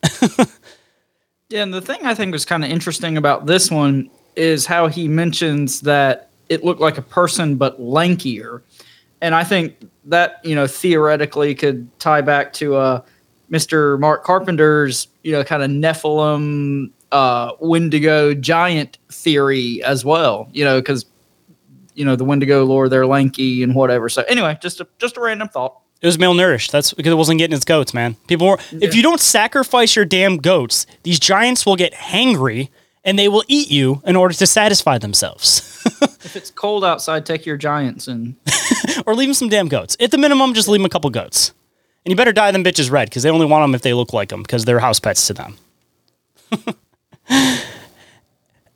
Yeah, 1.52 1.62
and 1.62 1.74
the 1.74 1.82
thing 1.82 2.06
I 2.06 2.14
think 2.14 2.32
was 2.32 2.46
kind 2.46 2.64
of 2.64 2.70
interesting 2.70 3.18
about 3.18 3.44
this 3.44 3.70
one 3.70 4.08
is 4.36 4.66
how 4.66 4.88
he 4.88 5.08
mentions 5.08 5.80
that 5.82 6.30
it 6.48 6.64
looked 6.64 6.80
like 6.80 6.98
a 6.98 7.02
person 7.02 7.56
but 7.56 7.80
lankier. 7.80 8.62
And 9.20 9.34
I 9.34 9.44
think 9.44 9.76
that, 10.06 10.40
you 10.44 10.54
know, 10.54 10.66
theoretically 10.66 11.54
could 11.54 11.88
tie 12.00 12.20
back 12.20 12.52
to 12.54 12.76
uh, 12.76 13.02
Mr. 13.50 13.98
Mark 13.98 14.24
Carpenter's, 14.24 15.08
you 15.22 15.32
know, 15.32 15.44
kind 15.44 15.62
of 15.62 15.70
Nephilim, 15.70 16.90
uh, 17.12 17.52
Wendigo 17.60 18.34
giant 18.34 18.98
theory 19.10 19.82
as 19.84 20.04
well, 20.04 20.48
you 20.52 20.64
know, 20.64 20.80
because, 20.80 21.06
you 21.94 22.04
know, 22.04 22.16
the 22.16 22.24
Wendigo 22.24 22.64
lore, 22.64 22.88
they're 22.88 23.06
lanky 23.06 23.62
and 23.62 23.74
whatever. 23.74 24.08
So 24.08 24.22
anyway, 24.22 24.58
just 24.60 24.80
a, 24.80 24.88
just 24.98 25.16
a 25.16 25.20
random 25.20 25.48
thought. 25.48 25.78
It 26.00 26.06
was 26.06 26.18
malnourished. 26.18 26.72
That's 26.72 26.92
because 26.92 27.12
it 27.12 27.16
wasn't 27.16 27.38
getting 27.38 27.54
its 27.54 27.64
goats, 27.64 27.94
man. 27.94 28.16
People 28.26 28.48
were. 28.48 28.58
If 28.72 28.92
you 28.92 29.02
don't 29.02 29.20
sacrifice 29.20 29.94
your 29.94 30.04
damn 30.04 30.38
goats, 30.38 30.84
these 31.04 31.20
giants 31.20 31.64
will 31.64 31.76
get 31.76 31.92
hangry 31.94 32.70
and 33.04 33.18
they 33.18 33.28
will 33.28 33.44
eat 33.48 33.70
you 33.70 34.02
in 34.04 34.16
order 34.16 34.34
to 34.34 34.46
satisfy 34.46 34.98
themselves. 34.98 35.68
If 36.24 36.36
it's 36.36 36.50
cold 36.50 36.82
outside, 36.82 37.26
take 37.26 37.44
your 37.44 37.58
giants 37.58 38.08
and 38.08 38.36
or 39.06 39.14
leave 39.14 39.28
them 39.28 39.34
some 39.34 39.50
damn 39.50 39.68
goats. 39.68 39.98
At 40.00 40.12
the 40.12 40.18
minimum, 40.18 40.54
just 40.54 40.66
leave 40.66 40.78
them 40.80 40.86
a 40.86 40.88
couple 40.88 41.10
goats. 41.10 41.52
And 42.06 42.10
you 42.10 42.16
better 42.16 42.32
dye 42.32 42.50
them 42.52 42.64
bitches 42.64 42.90
red 42.90 43.10
because 43.10 43.22
they 43.22 43.28
only 43.28 43.44
want 43.44 43.64
them 43.64 43.74
if 43.74 43.82
they 43.82 43.92
look 43.92 44.14
like 44.14 44.30
them 44.30 44.42
because 44.42 44.64
they're 44.64 44.78
house 44.78 44.98
pets 44.98 45.26
to 45.26 45.34
them. 45.34 45.56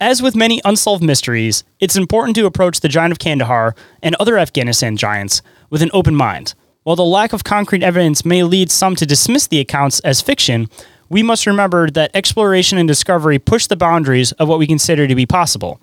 As 0.00 0.20
with 0.20 0.36
many 0.36 0.60
unsolved 0.66 1.02
mysteries, 1.02 1.64
it's 1.80 1.96
important 1.96 2.36
to 2.36 2.44
approach 2.44 2.80
the 2.80 2.88
giant 2.88 3.12
of 3.12 3.18
Kandahar 3.18 3.74
and 4.02 4.14
other 4.16 4.36
Afghanistan 4.36 4.96
giants 4.98 5.40
with 5.70 5.80
an 5.80 5.90
open 5.94 6.14
mind. 6.14 6.52
While 6.82 6.96
the 6.96 7.04
lack 7.04 7.32
of 7.32 7.42
concrete 7.42 7.82
evidence 7.82 8.24
may 8.24 8.42
lead 8.42 8.70
some 8.70 8.94
to 8.96 9.06
dismiss 9.06 9.46
the 9.46 9.60
accounts 9.60 10.00
as 10.00 10.20
fiction, 10.20 10.68
we 11.08 11.22
must 11.22 11.46
remember 11.46 11.90
that 11.90 12.10
exploration 12.14 12.78
and 12.78 12.88
discovery 12.88 13.38
push 13.38 13.66
the 13.66 13.76
boundaries 13.76 14.32
of 14.32 14.48
what 14.48 14.58
we 14.58 14.66
consider 14.66 15.06
to 15.06 15.14
be 15.14 15.26
possible. 15.26 15.80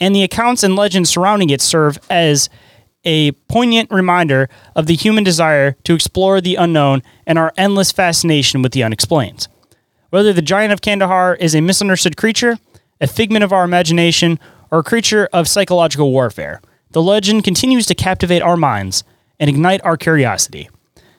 And 0.00 0.14
the 0.14 0.22
accounts 0.22 0.62
and 0.62 0.76
legends 0.76 1.10
surrounding 1.10 1.50
it 1.50 1.60
serve 1.60 1.98
as 2.10 2.48
a 3.04 3.32
poignant 3.48 3.90
reminder 3.90 4.48
of 4.76 4.86
the 4.86 4.94
human 4.94 5.24
desire 5.24 5.72
to 5.84 5.94
explore 5.94 6.40
the 6.40 6.56
unknown 6.56 7.02
and 7.26 7.38
our 7.38 7.52
endless 7.56 7.92
fascination 7.92 8.62
with 8.62 8.72
the 8.72 8.82
unexplained. 8.82 9.48
Whether 10.10 10.32
the 10.32 10.42
giant 10.42 10.72
of 10.72 10.82
Kandahar 10.82 11.34
is 11.36 11.54
a 11.54 11.60
misunderstood 11.60 12.16
creature, 12.16 12.58
a 13.00 13.06
figment 13.06 13.42
of 13.42 13.52
our 13.52 13.64
imagination, 13.64 14.38
or 14.70 14.80
a 14.80 14.84
creature 14.84 15.28
of 15.32 15.48
psychological 15.48 16.12
warfare, 16.12 16.60
the 16.90 17.02
legend 17.02 17.44
continues 17.44 17.86
to 17.86 17.94
captivate 17.94 18.42
our 18.42 18.56
minds 18.56 19.04
and 19.40 19.48
ignite 19.48 19.84
our 19.84 19.96
curiosity. 19.96 20.68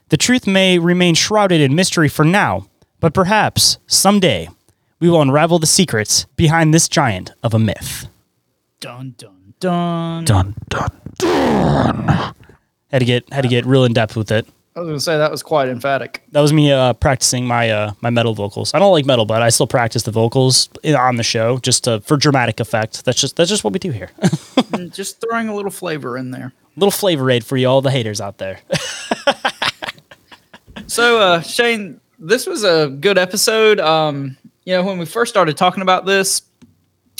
The 0.10 0.18
truth 0.18 0.46
may 0.46 0.78
remain 0.78 1.16
shrouded 1.16 1.60
in 1.60 1.76
mystery 1.76 2.08
for 2.08 2.24
now, 2.24 2.68
but 3.04 3.14
perhaps 3.14 3.80
someday 3.86 4.48
we 5.02 5.10
will 5.10 5.22
unravel 5.22 5.60
the 5.60 5.68
secrets 5.68 6.26
behind 6.38 6.74
this 6.74 6.88
giant 6.88 7.32
of 7.44 7.54
a 7.54 7.60
myth. 7.60 8.08
Dun 8.80 9.14
dun 9.18 9.54
dun. 9.60 10.24
Dun 10.24 10.56
dun 10.70 10.90
dun. 11.18 12.08
Had 12.90 13.00
to 13.00 13.06
get 13.06 13.32
had 13.34 13.42
to 13.42 13.50
get 13.50 13.66
real 13.66 13.84
in 13.84 13.92
depth 13.92 14.16
with 14.16 14.32
it. 14.32 14.48
I 14.74 14.80
was 14.80 14.88
gonna 14.88 15.00
say 15.02 15.18
that 15.18 15.30
was 15.32 15.44
quite 15.44 15.68
emphatic. 15.68 16.24
That 16.32 16.40
was 16.40 16.54
me 16.54 16.72
uh, 16.72 16.94
practicing 16.94 17.46
my 17.46 17.70
uh, 17.72 17.92
my 18.00 18.10
metal 18.10 18.34
vocals. 18.36 18.74
I 18.74 18.80
don't 18.80 18.94
like 18.94 19.06
metal, 19.06 19.26
but 19.26 19.42
I 19.42 19.50
still 19.50 19.68
practice 19.68 20.04
the 20.04 20.12
vocals 20.12 20.70
on 20.86 21.18
the 21.18 21.24
show 21.24 21.58
just 21.58 21.84
to, 21.84 22.00
for 22.00 22.16
dramatic 22.16 22.62
effect. 22.62 23.04
That's 23.04 23.20
just 23.20 23.36
that's 23.36 23.50
just 23.50 23.66
what 23.66 23.74
we 23.74 23.80
do 23.80 23.92
here. 23.92 24.12
Mm, 24.74 24.92
Just 24.92 25.22
throwing 25.22 25.50
a 25.50 25.56
little 25.56 25.70
flavor 25.70 26.18
in 26.18 26.32
there. 26.32 26.52
Little 26.78 26.90
flavor 26.90 27.30
aid 27.30 27.46
for 27.46 27.58
you 27.58 27.68
all 27.68 27.82
the 27.84 27.92
haters 27.92 28.20
out 28.20 28.40
there. 28.40 28.60
So, 30.88 31.20
uh, 31.20 31.40
Shayn, 31.42 32.00
this 32.24 32.48
was 32.48 32.64
a 32.64 32.88
good 32.88 33.18
episode. 33.18 33.80
Um, 33.80 34.38
you 34.66 34.74
know, 34.74 34.84
when 34.84 34.98
we 34.98 35.06
first 35.06 35.32
started 35.32 35.58
talking 35.58 35.82
about 35.82 36.06
this, 36.06 36.44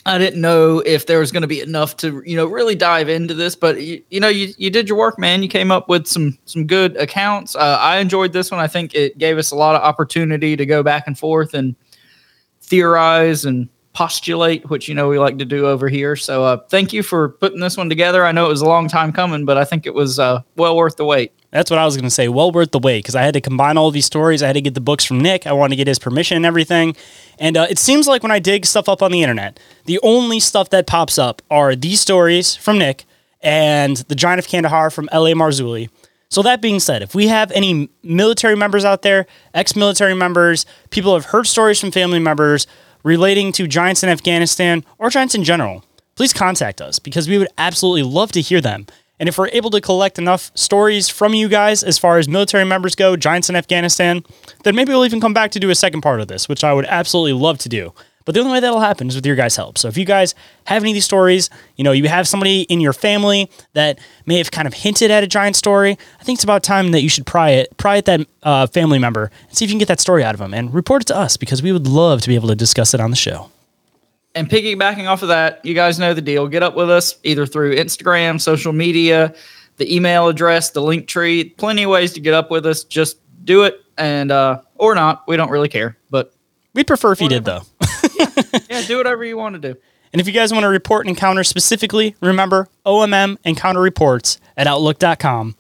I 0.06 0.18
didn't 0.18 0.42
know 0.42 0.80
if 0.80 1.06
there 1.06 1.20
was 1.20 1.32
going 1.32 1.42
to 1.42 1.48
be 1.48 1.62
enough 1.62 1.96
to, 1.98 2.22
you 2.26 2.36
know, 2.36 2.46
really 2.46 2.76
dive 2.76 3.10
into 3.10 3.34
this. 3.34 3.56
But 3.56 3.82
you, 3.82 4.02
you 4.10 4.20
know, 4.20 4.30
you, 4.30 4.54
you 4.58 4.70
did 4.70 4.90
your 4.90 4.98
work, 4.98 5.20
man. 5.20 5.44
You 5.44 5.50
came 5.50 5.72
up 5.72 5.88
with 5.88 6.08
some 6.08 6.38
some 6.46 6.66
good 6.66 6.96
accounts. 6.98 7.56
Uh, 7.56 7.78
I 7.80 8.00
enjoyed 8.00 8.34
this 8.34 8.50
one. 8.50 8.60
I 8.60 8.68
think 8.68 8.96
it 8.96 9.18
gave 9.18 9.38
us 9.38 9.52
a 9.52 9.56
lot 9.56 9.76
of 9.76 9.82
opportunity 9.82 10.56
to 10.56 10.66
go 10.66 10.84
back 10.84 11.04
and 11.08 11.18
forth 11.18 11.54
and 11.54 11.76
theorize 12.62 13.46
and 13.46 13.70
postulate, 13.94 14.70
which 14.70 14.88
you 14.88 14.96
know 14.96 15.08
we 15.08 15.20
like 15.20 15.38
to 15.38 15.46
do 15.46 15.68
over 15.68 15.88
here. 15.88 16.16
So, 16.16 16.44
uh, 16.44 16.58
thank 16.70 16.92
you 16.92 17.04
for 17.04 17.30
putting 17.30 17.60
this 17.60 17.78
one 17.78 17.90
together. 17.90 18.26
I 18.26 18.32
know 18.32 18.46
it 18.46 18.50
was 18.50 18.62
a 18.62 18.68
long 18.68 18.88
time 18.88 19.12
coming, 19.14 19.46
but 19.46 19.58
I 19.58 19.66
think 19.66 19.86
it 19.86 19.94
was 19.94 20.20
uh, 20.20 20.42
well 20.56 20.76
worth 20.76 20.96
the 20.96 21.06
wait. 21.06 21.32
That's 21.54 21.70
what 21.70 21.78
I 21.78 21.86
was 21.86 21.96
going 21.96 22.06
to 22.06 22.10
say. 22.10 22.28
Well 22.28 22.52
worth 22.52 22.72
the 22.72 22.80
wait 22.80 23.04
because 23.04 23.14
I 23.14 23.22
had 23.22 23.36
to 23.36 23.42
combine 23.42 23.78
all 23.78 23.92
these 23.92 24.08
stories. 24.08 24.42
I 24.42 24.48
had 24.48 24.54
to 24.54 24.62
get 24.62 24.74
the 24.74 24.82
books 24.82 25.06
from 25.06 25.20
Nick. 25.20 25.46
I 25.46 25.54
wanted 25.54 25.74
to 25.74 25.76
get 25.76 25.86
his 25.86 26.00
permission 26.00 26.36
and 26.36 26.48
everything. 26.48 26.96
And 27.38 27.56
uh, 27.56 27.68
it 27.70 27.78
seems 27.78 28.08
like 28.08 28.24
when 28.24 28.32
I 28.32 28.40
dig 28.40 28.66
stuff 28.66 28.90
up 28.90 29.04
on 29.04 29.12
the 29.12 29.22
internet, 29.22 29.60
the 29.86 30.00
only 30.02 30.40
stuff 30.40 30.72
that 30.72 30.88
pops 30.88 31.20
up 31.20 31.44
are 31.52 31.76
these 31.76 32.02
stories 32.02 32.56
from 32.56 32.80
Nick 32.80 33.06
and 33.40 33.98
the 33.98 34.16
Giant 34.16 34.40
of 34.40 34.48
Kandahar 34.48 34.90
from 34.90 35.08
L.A. 35.12 35.34
Marzulli. 35.34 35.90
So 36.28 36.42
that 36.42 36.60
being 36.60 36.80
said, 36.80 37.04
if 37.04 37.14
we 37.14 37.28
have 37.28 37.52
any 37.52 37.88
military 38.02 38.56
members 38.56 38.84
out 38.84 39.04
there, 39.04 39.28
ex-military 39.54 40.16
members, 40.16 40.66
people 40.90 41.12
who 41.12 41.16
have 41.18 41.26
heard 41.26 41.46
stories 41.46 41.80
from 41.80 41.92
family 41.92 42.18
members 42.18 42.66
relating 43.04 43.52
to 43.52 43.68
giants 43.68 44.02
in 44.02 44.10
Afghanistan 44.10 44.84
or 44.98 45.12
giants 45.12 45.36
in 45.36 45.44
general, 45.44 45.86
please 46.16 46.34
contact 46.34 46.82
us 46.82 46.98
because 46.98 47.30
we 47.30 47.38
would 47.38 47.50
absolutely 47.60 48.02
love 48.02 48.32
to 48.32 48.42
hear 48.42 48.60
them. 48.60 48.88
And 49.20 49.30
if 49.30 49.38
we're 49.38 49.50
able 49.50 49.70
to 49.72 49.82
collect 49.82 50.18
enough 50.18 50.52
stories 50.56 51.08
from 51.08 51.34
you 51.34 51.48
guys 51.48 51.84
as 51.84 51.98
far 51.98 52.18
as 52.18 52.28
military 52.28 52.66
members 52.66 52.96
go, 52.96 53.16
giants 53.16 53.50
in 53.50 53.56
Afghanistan, 53.56 54.24
then 54.64 54.76
maybe 54.76 54.92
we'll 54.92 55.06
even 55.06 55.22
come 55.22 55.34
back 55.34 55.52
to 55.52 55.60
do 55.60 55.70
a 55.70 55.76
second 55.76 56.02
part 56.02 56.20
of 56.20 56.28
this, 56.28 56.50
which 56.50 56.64
I 56.64 56.74
would 56.74 56.86
absolutely 56.86 57.34
love 57.34 57.58
to 57.60 57.70
do. 57.70 57.94
But 58.26 58.36
the 58.36 58.42
only 58.42 58.54
way 58.54 58.60
that'll 58.60 58.80
happen 58.80 59.10
is 59.10 59.16
with 59.16 59.26
your 59.26 59.36
guys' 59.36 59.56
help. 59.56 59.78
So 59.78 59.88
if 59.88 59.98
you 59.98 60.06
guys 60.06 60.34
have 60.66 60.82
any 60.82 60.92
of 60.92 60.96
these 60.96 61.06
stories, 61.06 61.50
you 61.76 61.84
know, 61.84 61.92
you 61.92 62.08
have 62.08 62.28
somebody 62.28 62.62
in 62.64 62.80
your 62.80 62.94
family 62.94 63.50
that 63.74 64.00
may 64.26 64.38
have 64.38 64.52
kind 64.52 64.68
of 64.68 64.74
hinted 64.74 65.12
at 65.12 65.24
a 65.24 65.28
giant 65.28 65.56
story, 65.56 65.98
I 66.20 66.24
think 66.24 66.38
it's 66.38 66.44
about 66.44 66.64
time 66.64 66.92
that 66.92 67.02
you 67.02 67.10
should 67.10 67.26
pry 67.26 67.52
it, 67.52 67.76
pry 67.78 67.98
at 67.98 68.06
that 68.06 68.28
uh, 68.44 68.68
family 68.68 69.00
member 69.00 69.30
and 69.48 69.58
see 69.58 69.66
if 69.66 69.72
you 69.72 69.74
can 69.74 69.80
get 69.80 69.90
that 69.90 70.00
story 70.00 70.24
out 70.24 70.34
of 70.34 70.40
them 70.40 70.54
and 70.54 70.74
report 70.74 71.02
it 71.02 71.06
to 71.06 71.18
us 71.18 71.38
because 71.38 71.62
we 71.62 71.72
would 71.72 71.88
love 71.88 72.22
to 72.22 72.30
be 72.30 72.36
able 72.36 72.48
to 72.48 72.56
discuss 72.56 72.94
it 72.94 73.02
on 73.02 73.10
the 73.10 73.18
show. 73.18 73.50
And 74.36 74.50
piggybacking 74.50 75.08
off 75.08 75.22
of 75.22 75.28
that, 75.28 75.64
you 75.64 75.76
guys 75.76 76.00
know 76.00 76.14
the 76.14 76.22
deal. 76.22 76.48
Get 76.48 76.64
up 76.64 76.76
with 76.76 76.90
us 76.90 77.18
either 77.24 77.46
through 77.46 77.76
Instagram, 77.76 78.42
social 78.42 78.74
media, 78.74 79.36
the 79.78 79.96
email 79.96 80.28
address, 80.28 80.72
the 80.72 80.82
link 80.82 81.08
tree. 81.08 81.46
Plenty 81.46 81.84
of 81.84 81.92
ways 81.92 82.14
to 82.14 82.20
get 82.20 82.34
up 82.34 82.50
with 82.50 82.66
us. 82.66 82.84
Just 82.84 83.18
do 83.46 83.64
it, 83.64 83.80
and 83.98 84.32
uh, 84.32 84.62
or 84.76 84.96
not. 84.96 85.28
We 85.28 85.38
don't 85.38 85.52
really 85.52 85.70
care, 85.70 85.98
but 86.10 86.34
we'd 86.74 86.88
prefer 86.88 87.12
if 87.12 87.22
you 87.22 87.30
did 87.30 87.46
though. 87.46 87.62
yeah, 88.70 88.82
do 88.88 88.98
whatever 88.98 89.24
you 89.24 89.38
want 89.38 89.62
to 89.62 89.74
do. 89.74 89.80
And 90.12 90.20
if 90.20 90.28
you 90.28 90.34
guys 90.34 90.52
want 90.52 90.64
to 90.64 90.70
report 90.70 91.06
an 91.06 91.10
encounter 91.10 91.44
specifically, 91.44 92.16
remember 92.22 92.70
OMM 92.86 93.38
encounter 93.44 93.82
reports 93.82 94.40
at 94.56 94.68
outlook.com. 94.68 95.56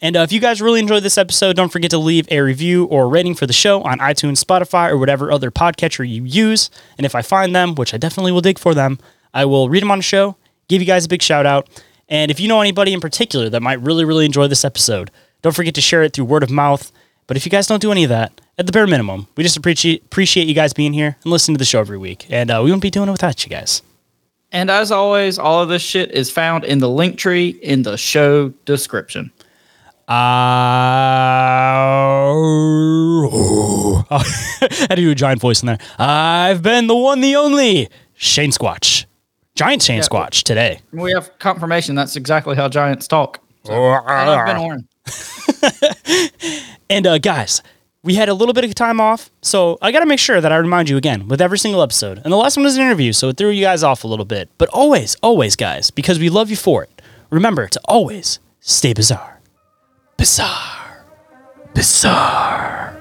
And 0.00 0.16
uh, 0.16 0.20
if 0.20 0.30
you 0.30 0.40
guys 0.40 0.62
really 0.62 0.78
enjoyed 0.78 1.02
this 1.02 1.18
episode, 1.18 1.56
don't 1.56 1.70
forget 1.70 1.90
to 1.90 1.98
leave 1.98 2.28
a 2.30 2.40
review 2.40 2.84
or 2.84 3.08
rating 3.08 3.34
for 3.34 3.46
the 3.46 3.52
show 3.52 3.82
on 3.82 3.98
iTunes, 3.98 4.42
Spotify, 4.42 4.90
or 4.90 4.98
whatever 4.98 5.32
other 5.32 5.50
podcatcher 5.50 6.08
you 6.08 6.24
use. 6.24 6.70
And 6.96 7.04
if 7.04 7.14
I 7.14 7.22
find 7.22 7.54
them, 7.54 7.74
which 7.74 7.92
I 7.92 7.96
definitely 7.96 8.30
will 8.30 8.40
dig 8.40 8.58
for 8.58 8.74
them, 8.74 8.98
I 9.34 9.44
will 9.44 9.68
read 9.68 9.82
them 9.82 9.90
on 9.90 9.98
the 9.98 10.04
show, 10.04 10.36
give 10.68 10.80
you 10.80 10.86
guys 10.86 11.06
a 11.06 11.08
big 11.08 11.22
shout 11.22 11.46
out. 11.46 11.68
And 12.08 12.30
if 12.30 12.38
you 12.38 12.48
know 12.48 12.60
anybody 12.60 12.92
in 12.92 13.00
particular 13.00 13.50
that 13.50 13.60
might 13.60 13.80
really, 13.80 14.04
really 14.04 14.24
enjoy 14.24 14.46
this 14.46 14.64
episode, 14.64 15.10
don't 15.42 15.54
forget 15.54 15.74
to 15.74 15.80
share 15.80 16.02
it 16.02 16.12
through 16.12 16.26
word 16.26 16.42
of 16.42 16.50
mouth. 16.50 16.92
But 17.26 17.36
if 17.36 17.44
you 17.44 17.50
guys 17.50 17.66
don't 17.66 17.82
do 17.82 17.92
any 17.92 18.04
of 18.04 18.08
that, 18.08 18.40
at 18.56 18.66
the 18.66 18.72
bare 18.72 18.86
minimum, 18.86 19.28
we 19.36 19.42
just 19.42 19.56
appreciate 19.56 20.04
appreciate 20.04 20.48
you 20.48 20.54
guys 20.54 20.72
being 20.72 20.92
here 20.92 21.16
and 21.22 21.30
listening 21.30 21.56
to 21.56 21.58
the 21.58 21.64
show 21.64 21.80
every 21.80 21.98
week. 21.98 22.26
And 22.30 22.50
uh, 22.50 22.60
we 22.62 22.70
wouldn't 22.70 22.82
be 22.82 22.90
doing 22.90 23.08
it 23.08 23.12
without 23.12 23.44
you 23.44 23.50
guys. 23.50 23.82
And 24.50 24.70
as 24.70 24.90
always, 24.90 25.38
all 25.38 25.62
of 25.62 25.68
this 25.68 25.82
shit 25.82 26.10
is 26.10 26.30
found 26.30 26.64
in 26.64 26.78
the 26.78 26.88
link 26.88 27.18
tree 27.18 27.50
in 27.50 27.82
the 27.82 27.98
show 27.98 28.48
description. 28.64 29.30
Uh, 30.08 30.14
oh, 33.30 34.04
I 34.10 34.18
had 34.88 34.96
to 34.96 34.96
do 34.96 35.10
a 35.10 35.14
giant 35.14 35.40
voice 35.40 35.62
in 35.62 35.66
there. 35.66 35.78
I've 35.98 36.62
been 36.62 36.86
the 36.86 36.96
one, 36.96 37.20
the 37.20 37.36
only 37.36 37.88
Shayn 38.18 38.48
Squatch, 38.56 39.04
giant 39.54 39.82
Shayn 39.82 39.96
Yeah. 39.96 40.02
Squatch 40.02 40.42
today. 40.44 40.80
We 40.92 41.12
have 41.12 41.38
confirmation 41.38 41.94
that's 41.94 42.16
exactly 42.16 42.56
how 42.56 42.68
giants 42.68 43.06
talk. 43.06 43.40
So, 43.64 43.72
and 43.74 44.30
I've 44.30 44.46
been 44.46 44.56
Orin. 44.56 44.88
And 46.90 47.06
uh, 47.06 47.18
guys, 47.18 47.60
we 48.02 48.14
had 48.14 48.30
a 48.30 48.34
little 48.34 48.54
bit 48.54 48.64
of 48.64 48.74
time 48.74 48.98
off, 48.98 49.28
so 49.42 49.76
I 49.82 49.92
got 49.92 50.00
to 50.00 50.06
make 50.06 50.18
sure 50.18 50.40
that 50.40 50.50
I 50.50 50.56
remind 50.56 50.88
you 50.88 50.96
again 50.96 51.28
with 51.28 51.42
every 51.42 51.58
single 51.58 51.82
episode. 51.82 52.16
And 52.24 52.32
the 52.32 52.36
last 52.38 52.56
one 52.56 52.64
was 52.64 52.76
an 52.78 52.82
interview, 52.82 53.12
so 53.12 53.28
it 53.28 53.36
threw 53.36 53.50
you 53.50 53.62
guys 53.62 53.82
off 53.82 54.04
a 54.04 54.06
little 54.08 54.24
bit. 54.24 54.48
But 54.56 54.70
always, 54.70 55.14
always, 55.22 55.54
guys, 55.54 55.90
because 55.90 56.18
we 56.18 56.30
love 56.30 56.48
you 56.48 56.56
for 56.56 56.82
it. 56.84 57.02
Remember 57.28 57.66
to 57.68 57.78
always 57.84 58.38
stay 58.60 58.94
bizarre, 58.94 59.37
bizarre, 60.18 61.04
bizarre, 61.74 62.92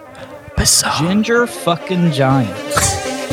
bizarre. 0.55 0.99
Ginger 0.99 1.47
fucking 1.47 2.11
giants. 2.11 3.26